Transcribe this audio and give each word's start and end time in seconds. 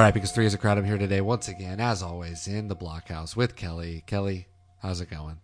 All 0.00 0.06
right, 0.06 0.14
because 0.14 0.32
three 0.32 0.46
is 0.46 0.54
a 0.54 0.56
crowd. 0.56 0.78
I'm 0.78 0.86
here 0.86 0.96
today 0.96 1.20
once 1.20 1.46
again, 1.46 1.78
as 1.78 2.02
always, 2.02 2.48
in 2.48 2.68
the 2.68 2.74
blockhouse 2.74 3.36
with 3.36 3.54
Kelly. 3.54 4.02
Kelly, 4.06 4.46
how's 4.80 5.02
it 5.02 5.10
going? 5.10 5.38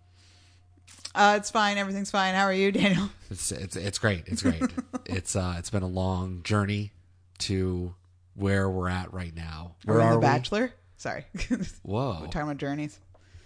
Uh, 1.15 1.35
it's 1.37 1.51
fine. 1.51 1.77
Everything's 1.77 2.11
fine. 2.11 2.35
How 2.35 2.45
are 2.45 2.55
you, 2.55 2.73
Daniel? 2.73 3.11
It's 3.31 3.53
it's 3.53 3.77
it's 3.77 3.99
great. 3.99 4.23
It's 4.29 4.41
great. 4.41 4.63
it's 5.05 5.37
uh 5.37 5.57
it's 5.59 5.69
been 5.69 5.83
a 5.83 5.87
long 5.87 6.41
journey 6.43 6.93
to 7.41 7.95
where 8.35 8.71
we're 8.71 8.89
at 8.89 9.13
right 9.13 9.37
now. 9.37 9.75
Where 9.85 9.99
We're 9.99 10.01
in 10.01 10.07
are 10.07 10.13
The 10.13 10.19
we? 10.21 10.23
Bachelor. 10.23 10.73
Sorry. 10.97 11.27
Whoa. 11.83 12.21
We're 12.23 12.29
talking 12.29 12.41
about 12.41 12.57
journeys. 12.57 12.99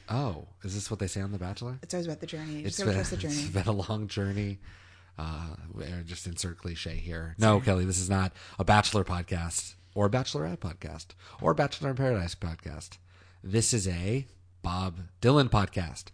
Oh, 0.08 0.46
is 0.62 0.76
this 0.76 0.92
what 0.92 1.00
they 1.00 1.08
say 1.08 1.22
on 1.22 1.32
The 1.32 1.38
Bachelor? 1.38 1.80
It's 1.82 1.92
always 1.92 2.06
about 2.06 2.20
the 2.20 2.26
journey. 2.28 2.52
You 2.52 2.66
It's 2.66 2.76
just 2.76 2.78
gotta 2.86 2.90
been, 2.90 2.94
trust 2.98 3.10
the 3.20 3.26
it's 3.26 3.36
journey. 3.36 3.50
been 3.52 3.66
a 3.66 3.72
long 3.72 4.06
journey. 4.06 4.60
Uh, 5.18 5.56
just 6.06 6.28
insert 6.28 6.58
cliche 6.58 6.94
here. 6.94 7.34
No, 7.36 7.58
Kelly, 7.58 7.84
this 7.84 7.98
is 7.98 8.08
not 8.08 8.32
a 8.60 8.64
Bachelor 8.64 9.02
podcast 9.02 9.74
or 9.94 10.08
Bachelorette 10.08 10.58
podcast 10.58 11.08
or 11.40 11.54
Bachelor 11.54 11.90
in 11.90 11.96
Paradise 11.96 12.34
podcast. 12.34 12.98
This 13.42 13.72
is 13.72 13.88
a 13.88 14.26
Bob 14.62 15.00
Dylan 15.20 15.48
podcast. 15.48 16.06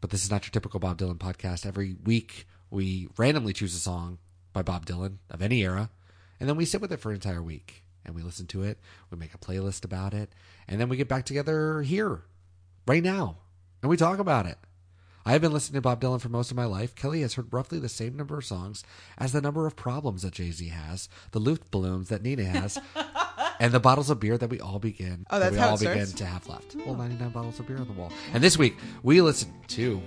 But 0.00 0.10
this 0.10 0.24
is 0.24 0.30
not 0.30 0.44
your 0.44 0.50
typical 0.50 0.80
Bob 0.80 0.98
Dylan 0.98 1.16
podcast. 1.16 1.64
Every 1.64 1.96
week, 2.04 2.46
we 2.70 3.08
randomly 3.16 3.52
choose 3.52 3.74
a 3.74 3.78
song 3.78 4.18
by 4.52 4.62
Bob 4.62 4.84
Dylan 4.86 5.16
of 5.30 5.40
any 5.40 5.62
era, 5.62 5.90
and 6.38 6.48
then 6.48 6.56
we 6.56 6.64
sit 6.64 6.80
with 6.80 6.92
it 6.92 7.00
for 7.00 7.10
an 7.10 7.16
entire 7.16 7.42
week 7.42 7.82
and 8.04 8.14
we 8.14 8.22
listen 8.22 8.46
to 8.48 8.62
it. 8.62 8.78
We 9.10 9.16
make 9.16 9.34
a 9.34 9.38
playlist 9.38 9.84
about 9.84 10.12
it, 10.12 10.30
and 10.68 10.80
then 10.80 10.88
we 10.88 10.96
get 10.96 11.08
back 11.08 11.24
together 11.24 11.80
here, 11.82 12.22
right 12.86 13.02
now, 13.02 13.38
and 13.80 13.88
we 13.88 13.96
talk 13.96 14.18
about 14.18 14.46
it. 14.46 14.58
I 15.26 15.32
have 15.32 15.40
been 15.40 15.52
listening 15.52 15.78
to 15.78 15.80
Bob 15.80 16.02
Dylan 16.02 16.20
for 16.20 16.28
most 16.28 16.50
of 16.50 16.56
my 16.56 16.66
life. 16.66 16.94
Kelly 16.94 17.22
has 17.22 17.34
heard 17.34 17.50
roughly 17.50 17.78
the 17.78 17.88
same 17.88 18.14
number 18.14 18.36
of 18.36 18.44
songs 18.44 18.84
as 19.16 19.32
the 19.32 19.40
number 19.40 19.66
of 19.66 19.74
problems 19.74 20.20
that 20.22 20.34
Jay 20.34 20.50
Z 20.50 20.68
has, 20.68 21.08
the 21.30 21.40
Luftballons 21.40 22.08
that 22.08 22.22
Nina 22.22 22.44
has, 22.44 22.78
and 23.60 23.72
the 23.72 23.80
bottles 23.80 24.10
of 24.10 24.20
beer 24.20 24.36
that 24.36 24.50
we 24.50 24.60
all 24.60 24.78
begin 24.78 25.24
oh, 25.30 25.38
that 25.38 25.52
we 25.52 25.58
how 25.58 25.70
all 25.70 25.74
it 25.76 25.80
begin 25.80 26.06
starts? 26.06 26.12
to 26.12 26.26
have 26.26 26.46
left. 26.46 26.76
Well, 26.76 26.94
ninety 26.94 27.16
nine 27.16 27.30
bottles 27.30 27.58
of 27.58 27.66
beer 27.66 27.78
on 27.78 27.86
the 27.86 27.94
wall. 27.94 28.12
And 28.34 28.42
this 28.42 28.58
week 28.58 28.76
we 29.02 29.20
listened 29.22 29.54
to. 29.68 30.02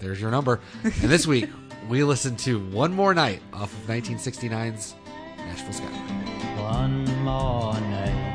There's 0.00 0.20
your 0.20 0.30
number. 0.30 0.60
And 0.82 0.92
this 0.92 1.26
week 1.26 1.48
we 1.88 2.02
listened 2.02 2.38
to 2.40 2.58
one 2.70 2.92
more 2.92 3.14
night 3.14 3.42
off 3.52 3.72
of 3.72 3.86
1969's 3.86 4.94
Nashville 5.36 5.72
Skyline. 5.72 6.58
One 6.58 7.04
more 7.22 7.74
night, 7.74 8.27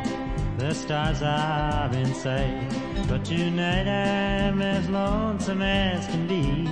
the 0.64 0.74
stars 0.74 1.22
are 1.22 1.94
in 1.94 2.14
sight, 2.14 2.70
but 3.10 3.26
tonight 3.26 3.86
I'm 3.86 4.62
as 4.62 4.88
lonesome 4.90 5.62
as 5.62 6.08
can 6.08 6.26
be. 6.26 6.66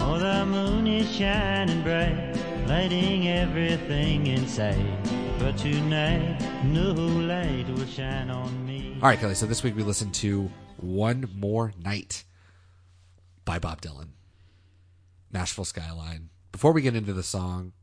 Oh, 0.00 0.18
the 0.18 0.44
moon 0.44 0.88
is 0.88 1.08
shining 1.14 1.80
bright, 1.84 2.34
lighting 2.66 3.28
everything 3.28 4.26
in 4.26 4.48
sight, 4.48 4.84
but 5.38 5.56
tonight 5.56 6.40
no 6.64 6.90
light 6.90 7.68
will 7.68 7.86
shine 7.86 8.30
on 8.30 8.66
me. 8.66 8.98
All 9.00 9.10
right, 9.10 9.18
Kelly. 9.20 9.36
So 9.36 9.46
this 9.46 9.62
week 9.62 9.76
we 9.76 9.84
listened 9.84 10.12
to 10.14 10.50
One 10.78 11.30
More 11.36 11.72
Night 11.80 12.24
by 13.44 13.60
Bob 13.60 13.80
Dylan, 13.80 14.08
Nashville 15.32 15.64
Skyline. 15.64 16.30
Before 16.50 16.72
we 16.72 16.82
get 16.82 16.96
into 16.96 17.12
the 17.12 17.22
song, 17.22 17.74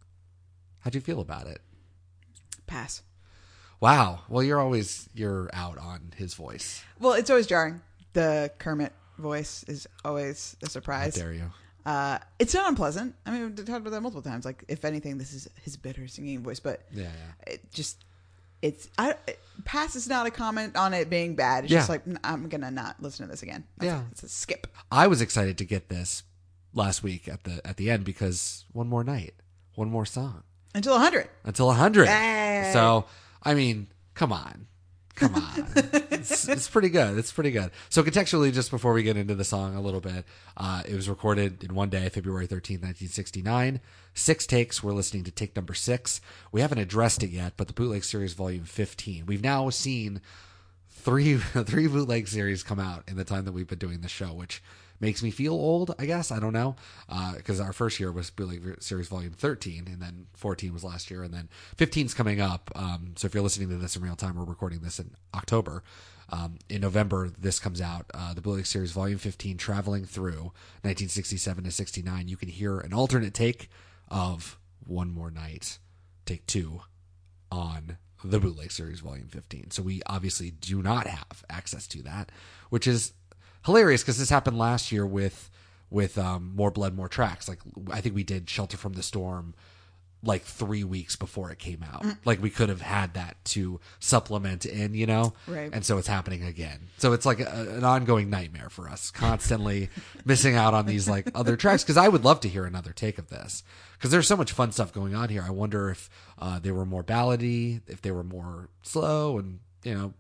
how 0.80 0.90
do 0.90 0.98
you 0.98 1.02
feel 1.02 1.22
about 1.22 1.48
it? 1.48 1.62
Pass. 2.68 3.02
Wow. 3.82 4.22
Well, 4.30 4.44
you're 4.44 4.60
always 4.60 5.10
you're 5.14 5.50
out 5.54 5.78
on 5.78 6.14
his 6.16 6.34
voice. 6.34 6.84
Well, 7.00 7.14
it's 7.14 7.30
always 7.30 7.48
jarring. 7.48 7.82
The 8.14 8.52
Kermit 8.60 8.94
voice 9.18 9.64
is 9.68 9.88
always 10.04 10.56
a 10.62 10.66
How 10.66 10.70
surprise. 10.70 11.16
dare 11.16 11.34
you? 11.34 11.52
Uh, 11.86 12.18
it's 12.40 12.54
not 12.54 12.68
unpleasant. 12.68 13.14
I 13.26 13.32
mean, 13.32 13.42
we've 13.44 13.56
talked 13.56 13.70
about 13.82 13.92
that 13.92 14.02
multiple 14.02 14.24
times. 14.24 14.44
Like, 14.44 14.64
if 14.68 14.84
anything, 14.86 15.18
this 15.20 15.34
is 15.34 15.48
his 15.62 15.78
bitter 15.78 16.08
singing 16.08 16.42
voice, 16.42 16.60
but 16.60 16.82
Yeah, 16.92 17.04
yeah. 17.04 17.54
it 17.54 17.72
just 17.72 18.04
it's 18.62 18.90
I 18.98 19.16
it, 19.28 19.40
pass 19.66 19.96
is 19.96 20.08
not 20.08 20.26
a 20.26 20.32
comment 20.32 20.76
on 20.76 20.94
it 20.94 21.10
being 21.10 21.36
bad. 21.36 21.66
It's 21.66 21.74
Yeah. 21.74 21.80
just 21.80 21.90
like 21.90 22.02
I'm 22.24 22.48
gonna 22.50 22.72
not 22.72 23.02
listen 23.02 23.26
to 23.26 23.32
this 23.32 23.44
again. 23.44 23.66
That's 23.78 23.86
Yeah. 23.88 24.04
it's 24.12 24.24
a 24.24 24.30
skip. 24.30 24.68
I 24.92 25.08
was 25.08 25.22
excited 25.22 25.58
to 25.60 25.66
get 25.66 25.90
this 25.90 26.24
last 26.74 27.04
week 27.04 27.28
at 27.28 27.44
the 27.44 27.62
at 27.68 27.78
the 27.78 27.92
end 27.92 28.04
because 28.06 28.66
one 28.72 28.88
more 28.88 29.04
night, 29.04 29.36
one 29.76 29.90
more 29.92 30.06
song 30.06 30.44
Until 30.74 30.94
100. 30.94 31.30
until 31.44 31.68
100. 31.68 32.08
Hey. 32.08 32.72
So, 32.74 33.06
I 33.46 33.54
mean, 33.54 33.88
come 34.16 34.34
on. 34.34 34.68
Come 35.16 35.36
on. 35.36 35.66
it's, 36.12 36.48
it's 36.50 36.68
pretty 36.68 36.90
good. 36.90 37.18
It's 37.18 37.32
pretty 37.32 37.52
good. 37.52 37.72
So, 37.90 38.04
contextually, 38.04 38.52
just 38.52 38.70
before 38.70 38.92
we 38.92 39.02
get 39.02 39.16
into 39.16 39.34
the 39.34 39.46
song 39.46 39.74
a 39.76 39.82
little 39.82 40.02
bit, 40.02 40.26
uh, 40.58 40.84
it 40.86 40.94
was 40.94 41.08
recorded 41.08 41.64
in 41.64 41.74
one 41.74 41.90
day, 41.90 42.10
February 42.10 42.48
13th, 42.48 42.82
1969. 42.82 43.80
Six 44.14 44.46
takes. 44.46 44.84
We're 44.84 44.92
listening 44.92 45.24
to 45.24 45.32
take 45.32 45.56
number 45.56 45.74
six. 45.74 46.20
We 46.52 46.60
haven't 46.60 46.80
addressed 46.80 47.24
it 47.24 47.30
yet, 47.30 47.54
but 47.56 47.68
the 47.68 47.74
Bootleg 47.74 48.04
Series 48.04 48.34
Volume 48.34 48.66
15. 48.66 49.26
We've 49.26 49.44
now 49.44 49.70
seen 49.70 50.20
three 50.90 51.38
three 51.38 51.88
bootleg 51.88 52.28
series 52.28 52.64
come 52.64 52.80
out 52.80 53.04
in 53.08 53.16
the 53.16 53.24
time 53.24 53.46
that 53.46 53.54
we've 53.54 53.68
been 53.68 53.80
doing 53.80 54.02
the 54.02 54.10
show, 54.10 54.34
which 54.34 54.62
makes 55.00 55.22
me 55.24 55.32
feel 55.32 55.54
old. 55.54 55.94
I 56.00 56.06
guess 56.06 56.32
I 56.32 56.40
don't 56.40 56.54
know 56.54 56.76
because 57.36 57.60
our 57.60 57.74
first 57.74 58.00
year 58.00 58.12
was 58.12 58.30
bootleg 58.30 58.82
series 58.82 59.08
volume 59.08 59.34
thirteen, 59.34 59.88
and 59.88 60.02
then 60.02 60.28
fourteen 60.34 60.74
was 60.74 60.84
last 60.84 61.10
year, 61.12 61.24
and 61.24 61.34
then 61.34 61.50
15 61.78 62.08
is 62.08 62.14
coming 62.14 62.42
up. 62.42 62.72
Um, 62.76 63.14
so 63.16 63.26
if 63.26 63.34
you're 63.34 63.44
listening 63.44 63.70
to 63.70 63.76
this 63.76 63.96
in 63.96 64.02
real 64.02 64.16
time, 64.16 64.36
we're 64.36 64.44
recording 64.44 64.80
this 64.80 65.00
in 65.00 65.12
October. 65.34 65.84
Um, 66.30 66.58
in 66.70 66.82
November, 66.82 67.30
this 67.38 67.60
comes 67.60 67.82
out. 67.82 68.10
Uh, 68.14 68.34
the 68.34 68.42
bootleg 68.42 68.66
series 68.66 68.92
volume 68.92 69.20
15, 69.20 69.58
traveling 69.58 70.06
through 70.06 70.52
1967 70.82 71.64
to 71.64 71.72
69. 71.72 72.28
You 72.28 72.38
can 72.38 72.50
hear 72.50 72.80
an 72.80 72.94
alternate 72.94 73.34
take 73.34 73.70
of 74.10 74.58
One 74.86 75.12
More 75.12 75.30
Night, 75.30 75.78
take 76.26 76.48
two 76.48 76.82
on 77.52 77.98
the 78.24 78.40
bootleg 78.40 78.72
series 78.72 79.02
volume 79.02 79.28
15 79.28 79.70
so 79.70 79.84
we 79.84 80.02
obviously 80.08 80.50
do 80.50 80.82
not 80.82 81.06
have 81.06 81.44
access 81.48 81.86
to 81.86 82.02
that 82.02 82.32
which 82.70 82.88
is 82.88 83.14
hilarious 83.66 84.02
because 84.02 84.18
this 84.18 84.30
happened 84.30 84.58
last 84.58 84.92
year 84.92 85.06
with 85.06 85.50
with 85.90 86.18
um, 86.18 86.54
more 86.56 86.72
blood 86.72 86.96
more 86.96 87.08
tracks. 87.10 87.48
Like 87.48 87.60
i 87.92 88.02
think 88.02 88.16
we 88.16 88.24
did 88.24 88.50
shelter 88.50 88.78
from 88.78 88.94
the 88.94 89.04
storm 89.04 89.54
like 90.24 90.42
three 90.42 90.84
weeks 90.84 91.16
before 91.16 91.52
it 91.52 91.60
came 91.60 91.84
out. 91.84 92.04
Like 92.26 92.42
we 92.42 92.50
could 92.50 92.70
have 92.70 92.82
had 92.82 93.14
that 93.14 93.38
to 93.46 93.80
supplement 94.00 94.66
in 94.66 94.96
you 94.96 95.06
know? 95.06 95.34
Right. 95.48 95.70
and 95.72 95.86
so 95.86 95.98
it's 96.00 96.08
happening 96.08 96.44
again. 96.44 96.88
So 96.98 97.14
it's 97.14 97.26
like 97.26 97.40
a, 97.40 97.76
an 97.78 97.84
ongoing 97.84 98.30
nightmare 98.30 98.70
for 98.70 98.90
us 98.90 99.12
constantly 99.12 99.90
missing 100.26 100.56
out 100.56 100.74
on 100.74 100.88
these 100.88 101.08
like 101.08 101.30
other 101.36 101.56
tracks. 101.56 101.84
Because 101.84 101.98
i 101.98 102.08
would 102.08 102.26
love 102.26 102.40
to 102.42 102.50
hear 102.50 102.66
another 102.66 102.92
take 102.92 103.20
of 103.20 103.30
this. 103.30 103.64
Because 103.94 104.10
there's 104.12 104.28
so 104.28 104.36
much 104.36 104.52
fun 104.52 104.72
stuff 104.72 104.92
going 104.92 105.14
on 105.14 105.30
here. 105.30 105.44
I 105.46 105.52
wonder 105.52 105.92
if 105.92 106.10
uh, 106.40 106.60
they 106.60 106.72
were 106.72 106.86
more 106.86 107.04
ballady 107.04 107.82
if 107.88 108.02
they 108.02 108.12
were 108.12 108.24
more 108.24 108.70
slow 108.82 109.38
and 109.38 109.60
you 109.84 109.94
know 109.94 110.14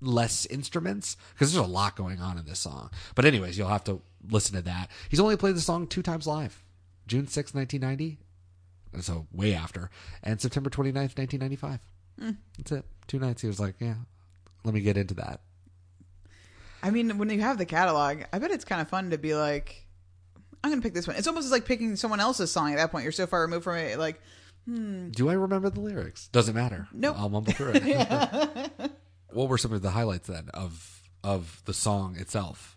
less 0.00 0.46
instruments 0.46 1.16
because 1.32 1.52
there's 1.52 1.64
a 1.64 1.68
lot 1.68 1.96
going 1.96 2.20
on 2.20 2.38
in 2.38 2.46
this 2.46 2.60
song. 2.60 2.90
But 3.14 3.24
anyways 3.24 3.56
you'll 3.56 3.68
have 3.68 3.84
to 3.84 4.02
listen 4.28 4.54
to 4.56 4.62
that. 4.62 4.90
He's 5.08 5.20
only 5.20 5.36
played 5.36 5.56
the 5.56 5.60
song 5.60 5.86
two 5.86 6.02
times 6.02 6.26
live 6.26 6.62
june 7.06 7.28
6 7.28 7.54
1990 7.54 8.18
and 8.92 9.04
so 9.04 9.28
way 9.32 9.54
after 9.54 9.90
and 10.24 10.40
september 10.40 10.68
29th 10.68 11.16
1995 11.16 11.78
hmm. 12.18 12.30
that's 12.58 12.72
it. 12.72 12.84
Two 13.06 13.20
nights 13.20 13.42
he 13.42 13.46
was 13.48 13.60
like 13.60 13.76
yeah 13.78 13.94
let 14.66 14.74
me 14.74 14.80
get 14.80 14.96
into 14.96 15.14
that. 15.14 15.40
I 16.82 16.90
mean, 16.90 17.18
when 17.18 17.30
you 17.30 17.40
have 17.40 17.56
the 17.56 17.64
catalog, 17.64 18.22
I 18.32 18.38
bet 18.40 18.50
it's 18.50 18.64
kind 18.64 18.80
of 18.80 18.88
fun 18.88 19.10
to 19.10 19.18
be 19.18 19.34
like, 19.34 19.86
I'm 20.62 20.70
gonna 20.70 20.82
pick 20.82 20.92
this 20.92 21.06
one. 21.06 21.16
It's 21.16 21.28
almost 21.28 21.52
like 21.52 21.64
picking 21.64 21.94
someone 21.94 22.18
else's 22.18 22.50
song 22.50 22.72
at 22.72 22.76
that 22.76 22.90
point. 22.90 23.04
You're 23.04 23.12
so 23.12 23.28
far 23.28 23.42
removed 23.42 23.62
from 23.62 23.76
it. 23.76 23.96
Like, 23.96 24.20
hmm. 24.66 25.10
do 25.10 25.28
i 25.28 25.34
remember 25.34 25.70
the 25.70 25.80
lyrics? 25.80 26.26
Doesn't 26.28 26.54
matter. 26.54 26.88
Nope. 26.92 27.16
i'll 27.16 27.28
mumble 27.28 27.52
through 27.52 27.74
it 27.76 28.70
what 29.36 29.48
were 29.48 29.58
some 29.58 29.72
of 29.72 29.82
the 29.82 29.90
highlights 29.90 30.28
then 30.28 30.48
of 30.54 31.02
of 31.22 31.62
the 31.66 31.74
song 31.74 32.16
itself 32.16 32.76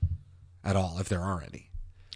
at 0.63 0.75
all 0.75 0.97
if 0.99 1.07
there 1.09 1.21
are 1.21 1.41
any 1.41 1.69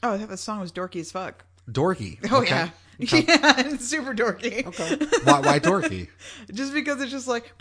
oh, 0.03 0.13
I 0.13 0.17
thought 0.17 0.29
the 0.29 0.37
song 0.37 0.59
was 0.59 0.71
dorky 0.71 0.99
as 0.99 1.11
fuck. 1.11 1.45
dorky 1.69 2.19
Oh 2.31 2.41
Okay. 2.41 2.49
yeah, 2.49 2.69
yeah, 2.99 3.53
it's 3.65 3.87
super 3.87 4.13
dorky. 4.13 4.65
okay 4.67 4.97
why, 5.23 5.39
why 5.39 5.59
dorky 5.59 6.09
Just 6.53 6.73
because 6.73 7.01
it's 7.01 7.11
just 7.11 7.27
like 7.27 7.51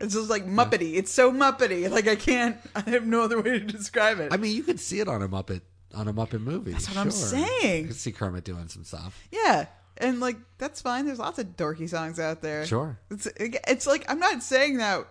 it's 0.00 0.14
just 0.14 0.30
like 0.30 0.46
muppety. 0.46 0.94
It's 0.94 1.12
so 1.12 1.32
muppety. 1.32 1.90
Like 1.90 2.06
I 2.08 2.16
can't. 2.16 2.56
I 2.76 2.88
have 2.90 3.06
no 3.06 3.22
other 3.22 3.40
way 3.40 3.58
to 3.58 3.60
describe 3.60 4.20
it. 4.20 4.32
I 4.32 4.36
mean, 4.36 4.54
you 4.54 4.62
could 4.62 4.78
see 4.80 5.00
it 5.00 5.08
on 5.08 5.22
a 5.22 5.28
Muppet 5.28 5.62
on 5.94 6.06
a 6.08 6.12
Muppet 6.14 6.40
movie. 6.40 6.72
That's 6.72 6.88
what 6.88 6.98
I'm 6.98 7.10
saying. 7.10 7.82
You 7.82 7.88
could 7.88 7.96
see 7.96 8.12
Kermit 8.12 8.44
doing 8.44 8.68
some 8.68 8.84
stuff. 8.84 9.20
yeah, 9.32 9.66
and 10.00 10.20
like 10.20 10.36
that's 10.58 10.80
fine. 10.80 11.06
There's 11.06 11.18
lots 11.18 11.38
of 11.38 11.56
dorky 11.56 11.88
songs 11.88 12.18
out 12.18 12.42
there. 12.42 12.66
Sure. 12.66 12.98
It's 13.10 13.26
it's 13.38 13.86
like 13.86 14.04
I'm 14.08 14.18
not 14.18 14.42
saying 14.42 14.78
that 14.78 15.06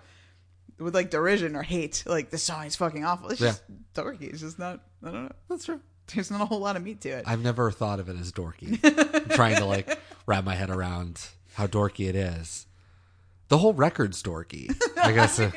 with 0.80 0.95
like 0.95 1.10
derision 1.10 1.56
or 1.56 1.63
hate. 1.63 2.04
Like 2.06 2.30
the 2.30 2.38
song 2.38 2.66
is 2.66 2.75
fucking 2.75 3.06
awful. 3.06 3.30
It's 3.30 3.39
just 3.39 3.63
dorky. 3.94 4.24
It's 4.24 4.42
just 4.42 4.60
not. 4.60 4.81
I 5.04 5.12
don't 5.12 5.25
know. 5.25 5.31
That's 5.50 5.66
true. 5.66 5.81
There's 6.13 6.31
not 6.31 6.42
a 6.42 6.45
whole 6.45 6.60
lot 6.60 6.75
of 6.75 6.84
meat 6.84 7.01
to 7.01 7.10
it. 7.10 7.25
I've 7.28 7.42
never 7.42 7.69
thought 7.69 8.00
of 8.00 8.07
it 8.10 8.18
as 8.18 8.31
dorky. 8.31 8.80
I'm 9.24 9.30
trying 9.30 9.57
to 9.57 9.66
like 9.66 10.00
wrap 10.25 10.44
my 10.44 10.56
head 10.56 10.69
around 10.69 11.22
how 11.54 11.68
dorky 11.68 12.07
it 12.07 12.16
is. 12.16 12.66
The 13.50 13.57
whole 13.57 13.74
record's 13.74 14.24
dorky. 14.24 14.74
I 14.98 15.12
guess. 15.12 15.40
uh, 15.40 15.51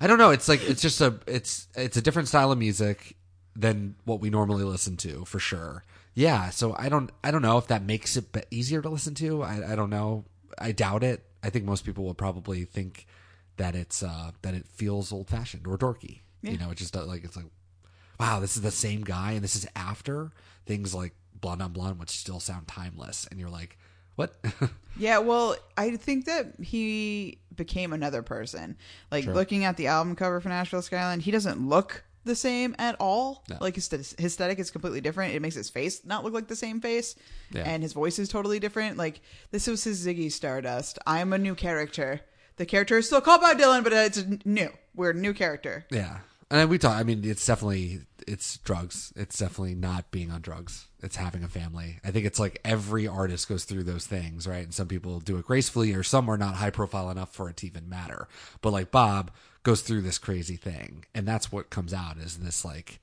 I 0.00 0.06
don't 0.06 0.18
know. 0.18 0.30
It's 0.30 0.48
like 0.48 0.62
it's 0.68 0.82
just 0.82 1.00
a 1.00 1.18
it's 1.26 1.68
it's 1.74 1.96
a 1.96 2.02
different 2.02 2.28
style 2.28 2.52
of 2.52 2.58
music 2.58 3.16
than 3.56 3.96
what 4.04 4.20
we 4.20 4.30
normally 4.30 4.64
listen 4.64 4.96
to 4.98 5.24
for 5.24 5.38
sure. 5.38 5.84
Yeah, 6.18 6.50
so 6.50 6.74
I 6.76 6.88
don't 6.88 7.10
I 7.22 7.30
don't 7.30 7.42
know 7.42 7.58
if 7.58 7.68
that 7.68 7.84
makes 7.84 8.16
it 8.16 8.24
easier 8.50 8.82
to 8.82 8.88
listen 8.88 9.14
to. 9.14 9.42
I, 9.44 9.72
I 9.72 9.76
don't 9.76 9.88
know. 9.88 10.24
I 10.58 10.72
doubt 10.72 11.04
it. 11.04 11.24
I 11.44 11.50
think 11.50 11.64
most 11.64 11.84
people 11.84 12.02
will 12.02 12.14
probably 12.14 12.64
think 12.64 13.06
that 13.56 13.76
it's 13.76 14.02
uh 14.02 14.32
that 14.42 14.52
it 14.52 14.66
feels 14.66 15.12
old 15.12 15.28
fashioned 15.28 15.68
or 15.68 15.78
dorky. 15.78 16.22
You 16.42 16.58
know, 16.58 16.70
it 16.70 16.78
just 16.78 16.96
like 16.96 17.22
it's 17.22 17.36
like 17.36 17.46
wow, 18.18 18.40
this 18.40 18.56
is 18.56 18.62
the 18.62 18.72
same 18.72 19.02
guy 19.02 19.32
and 19.32 19.44
this 19.44 19.54
is 19.54 19.64
after 19.76 20.32
things 20.66 20.92
like 20.92 21.14
Blonde 21.40 21.62
on 21.62 21.72
Blonde 21.72 22.00
which 22.00 22.10
still 22.10 22.40
sound 22.40 22.66
timeless 22.66 23.28
and 23.30 23.38
you're 23.38 23.48
like, 23.48 23.78
what? 24.16 24.34
Yeah, 25.00 25.18
well, 25.18 25.54
I 25.76 25.94
think 25.94 26.24
that 26.24 26.54
he 26.60 27.38
became 27.54 27.92
another 27.92 28.20
person. 28.20 28.76
Like 29.12 29.26
looking 29.26 29.64
at 29.64 29.76
the 29.76 29.86
album 29.86 30.16
cover 30.16 30.40
for 30.40 30.48
Nashville 30.48 30.82
Skyline, 30.82 31.20
he 31.20 31.30
doesn't 31.30 31.68
look 31.68 32.02
the 32.24 32.34
same 32.34 32.74
at 32.78 32.96
all. 33.00 33.44
No. 33.48 33.56
Like 33.60 33.74
his, 33.76 33.88
his 33.90 34.14
aesthetic 34.18 34.58
is 34.58 34.70
completely 34.70 35.00
different. 35.00 35.34
It 35.34 35.40
makes 35.42 35.54
his 35.54 35.70
face 35.70 36.04
not 36.04 36.24
look 36.24 36.32
like 36.34 36.48
the 36.48 36.56
same 36.56 36.80
face, 36.80 37.14
Yeah. 37.52 37.62
and 37.62 37.82
his 37.82 37.92
voice 37.92 38.18
is 38.18 38.28
totally 38.28 38.58
different. 38.60 38.96
Like 38.96 39.20
this 39.50 39.66
was 39.66 39.84
his 39.84 40.06
Ziggy 40.06 40.30
Stardust. 40.30 40.98
I'm 41.06 41.32
a 41.32 41.38
new 41.38 41.54
character. 41.54 42.20
The 42.56 42.66
character 42.66 42.98
is 42.98 43.06
still 43.06 43.20
called 43.20 43.40
Bob 43.40 43.56
Dylan, 43.58 43.84
but 43.84 43.92
uh, 43.92 43.96
it's 43.96 44.24
new. 44.44 44.70
We're 44.94 45.10
a 45.10 45.14
new 45.14 45.32
character. 45.32 45.86
Yeah, 45.90 46.18
and 46.50 46.68
we 46.68 46.76
talk. 46.78 46.96
I 46.96 47.04
mean, 47.04 47.22
it's 47.24 47.46
definitely 47.46 48.00
it's 48.26 48.58
drugs. 48.58 49.12
It's 49.16 49.38
definitely 49.38 49.76
not 49.76 50.10
being 50.10 50.30
on 50.32 50.40
drugs. 50.42 50.86
It's 51.00 51.14
having 51.14 51.44
a 51.44 51.48
family. 51.48 52.00
I 52.04 52.10
think 52.10 52.26
it's 52.26 52.40
like 52.40 52.60
every 52.64 53.06
artist 53.06 53.48
goes 53.48 53.62
through 53.64 53.84
those 53.84 54.06
things, 54.06 54.48
right? 54.48 54.64
And 54.64 54.74
some 54.74 54.88
people 54.88 55.20
do 55.20 55.38
it 55.38 55.46
gracefully, 55.46 55.94
or 55.94 56.02
some 56.02 56.28
are 56.28 56.36
not 56.36 56.56
high 56.56 56.70
profile 56.70 57.08
enough 57.10 57.32
for 57.32 57.48
it 57.48 57.56
to 57.58 57.66
even 57.68 57.88
matter. 57.88 58.26
But 58.60 58.72
like 58.72 58.90
Bob 58.90 59.30
goes 59.62 59.82
through 59.82 60.02
this 60.02 60.18
crazy 60.18 60.56
thing, 60.56 61.04
and 61.14 61.26
that's 61.26 61.52
what 61.52 61.70
comes 61.70 61.92
out 61.92 62.18
is 62.18 62.38
this 62.38 62.64
like 62.64 63.00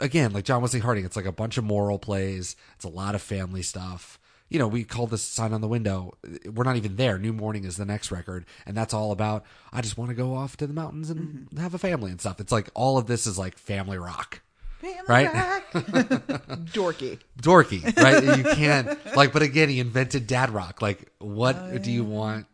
again, 0.00 0.32
like 0.32 0.44
John 0.44 0.62
Wesley 0.62 0.80
Harding. 0.80 1.04
It's 1.04 1.16
like 1.16 1.24
a 1.26 1.32
bunch 1.32 1.58
of 1.58 1.64
moral 1.64 1.98
plays. 1.98 2.56
It's 2.76 2.84
a 2.84 2.88
lot 2.88 3.14
of 3.14 3.22
family 3.22 3.62
stuff. 3.62 4.18
You 4.48 4.58
know, 4.58 4.68
we 4.68 4.84
call 4.84 5.06
this 5.06 5.22
sign 5.22 5.52
on 5.52 5.62
the 5.62 5.68
window. 5.68 6.16
We're 6.44 6.64
not 6.64 6.76
even 6.76 6.96
there. 6.96 7.18
New 7.18 7.32
Morning 7.32 7.64
is 7.64 7.76
the 7.76 7.84
next 7.84 8.12
record, 8.12 8.44
and 8.66 8.76
that's 8.76 8.94
all 8.94 9.10
about. 9.10 9.44
I 9.72 9.80
just 9.80 9.96
want 9.96 10.10
to 10.10 10.14
go 10.14 10.34
off 10.34 10.56
to 10.58 10.66
the 10.66 10.74
mountains 10.74 11.10
and 11.10 11.48
mm-hmm. 11.48 11.56
have 11.58 11.74
a 11.74 11.78
family 11.78 12.10
and 12.10 12.20
stuff. 12.20 12.40
It's 12.40 12.52
like 12.52 12.68
all 12.74 12.98
of 12.98 13.06
this 13.06 13.26
is 13.26 13.38
like 13.38 13.56
family 13.56 13.98
rock, 13.98 14.42
Family 14.84 15.00
Right? 15.08 15.28
Dorky. 15.72 17.18
dorky, 17.40 17.96
right? 17.96 18.38
you 18.38 18.44
can't 18.54 19.16
like. 19.16 19.32
But 19.32 19.42
again, 19.42 19.68
he 19.70 19.80
invented 19.80 20.26
dad 20.26 20.50
rock. 20.50 20.82
Like, 20.82 21.10
what 21.18 21.56
oh, 21.56 21.78
do 21.78 21.90
you 21.90 22.04
want? 22.04 22.46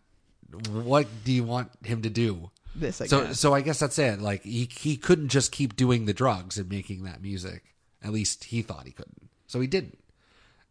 What 0.70 1.06
do 1.24 1.32
you 1.32 1.42
want 1.44 1.70
him 1.84 2.02
to 2.02 2.10
do? 2.10 2.50
This, 2.74 3.00
I 3.00 3.06
so 3.06 3.26
guess. 3.26 3.40
so 3.40 3.54
I 3.54 3.60
guess 3.62 3.80
that's 3.80 3.98
it. 3.98 4.20
Like 4.20 4.42
he 4.42 4.68
he 4.78 4.96
couldn't 4.96 5.28
just 5.28 5.52
keep 5.52 5.76
doing 5.76 6.06
the 6.06 6.14
drugs 6.14 6.56
and 6.56 6.68
making 6.68 7.02
that 7.04 7.20
music. 7.22 7.74
At 8.02 8.12
least 8.12 8.44
he 8.44 8.62
thought 8.62 8.86
he 8.86 8.92
couldn't. 8.92 9.28
So 9.46 9.60
he 9.60 9.66
didn't. 9.66 9.98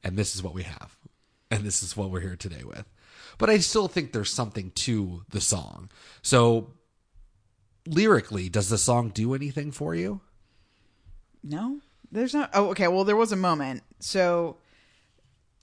And 0.04 0.18
this 0.18 0.34
is 0.36 0.42
what 0.42 0.54
we 0.54 0.64
have. 0.64 0.96
And 1.52 1.64
this 1.64 1.84
is 1.84 1.98
what 1.98 2.10
we're 2.10 2.22
here 2.22 2.36
today 2.36 2.64
with. 2.64 2.86
But 3.38 3.50
I 3.50 3.58
still 3.58 3.88
think 3.88 4.14
there's 4.14 4.32
something 4.32 4.72
to 4.76 5.24
the 5.30 5.42
song. 5.42 5.90
So 6.22 6.72
lyrically, 7.88 8.50
does 8.50 8.70
the 8.70 8.78
song 8.78 9.10
do 9.10 9.34
anything 9.34 9.72
for 9.72 9.96
you? 9.96 10.22
No, 11.44 11.80
there's 12.12 12.34
not. 12.34 12.50
Oh, 12.54 12.70
okay. 12.70 12.88
Well, 12.88 13.04
there 13.04 13.16
was 13.16 13.32
a 13.32 13.36
moment. 13.38 13.84
So 14.00 14.58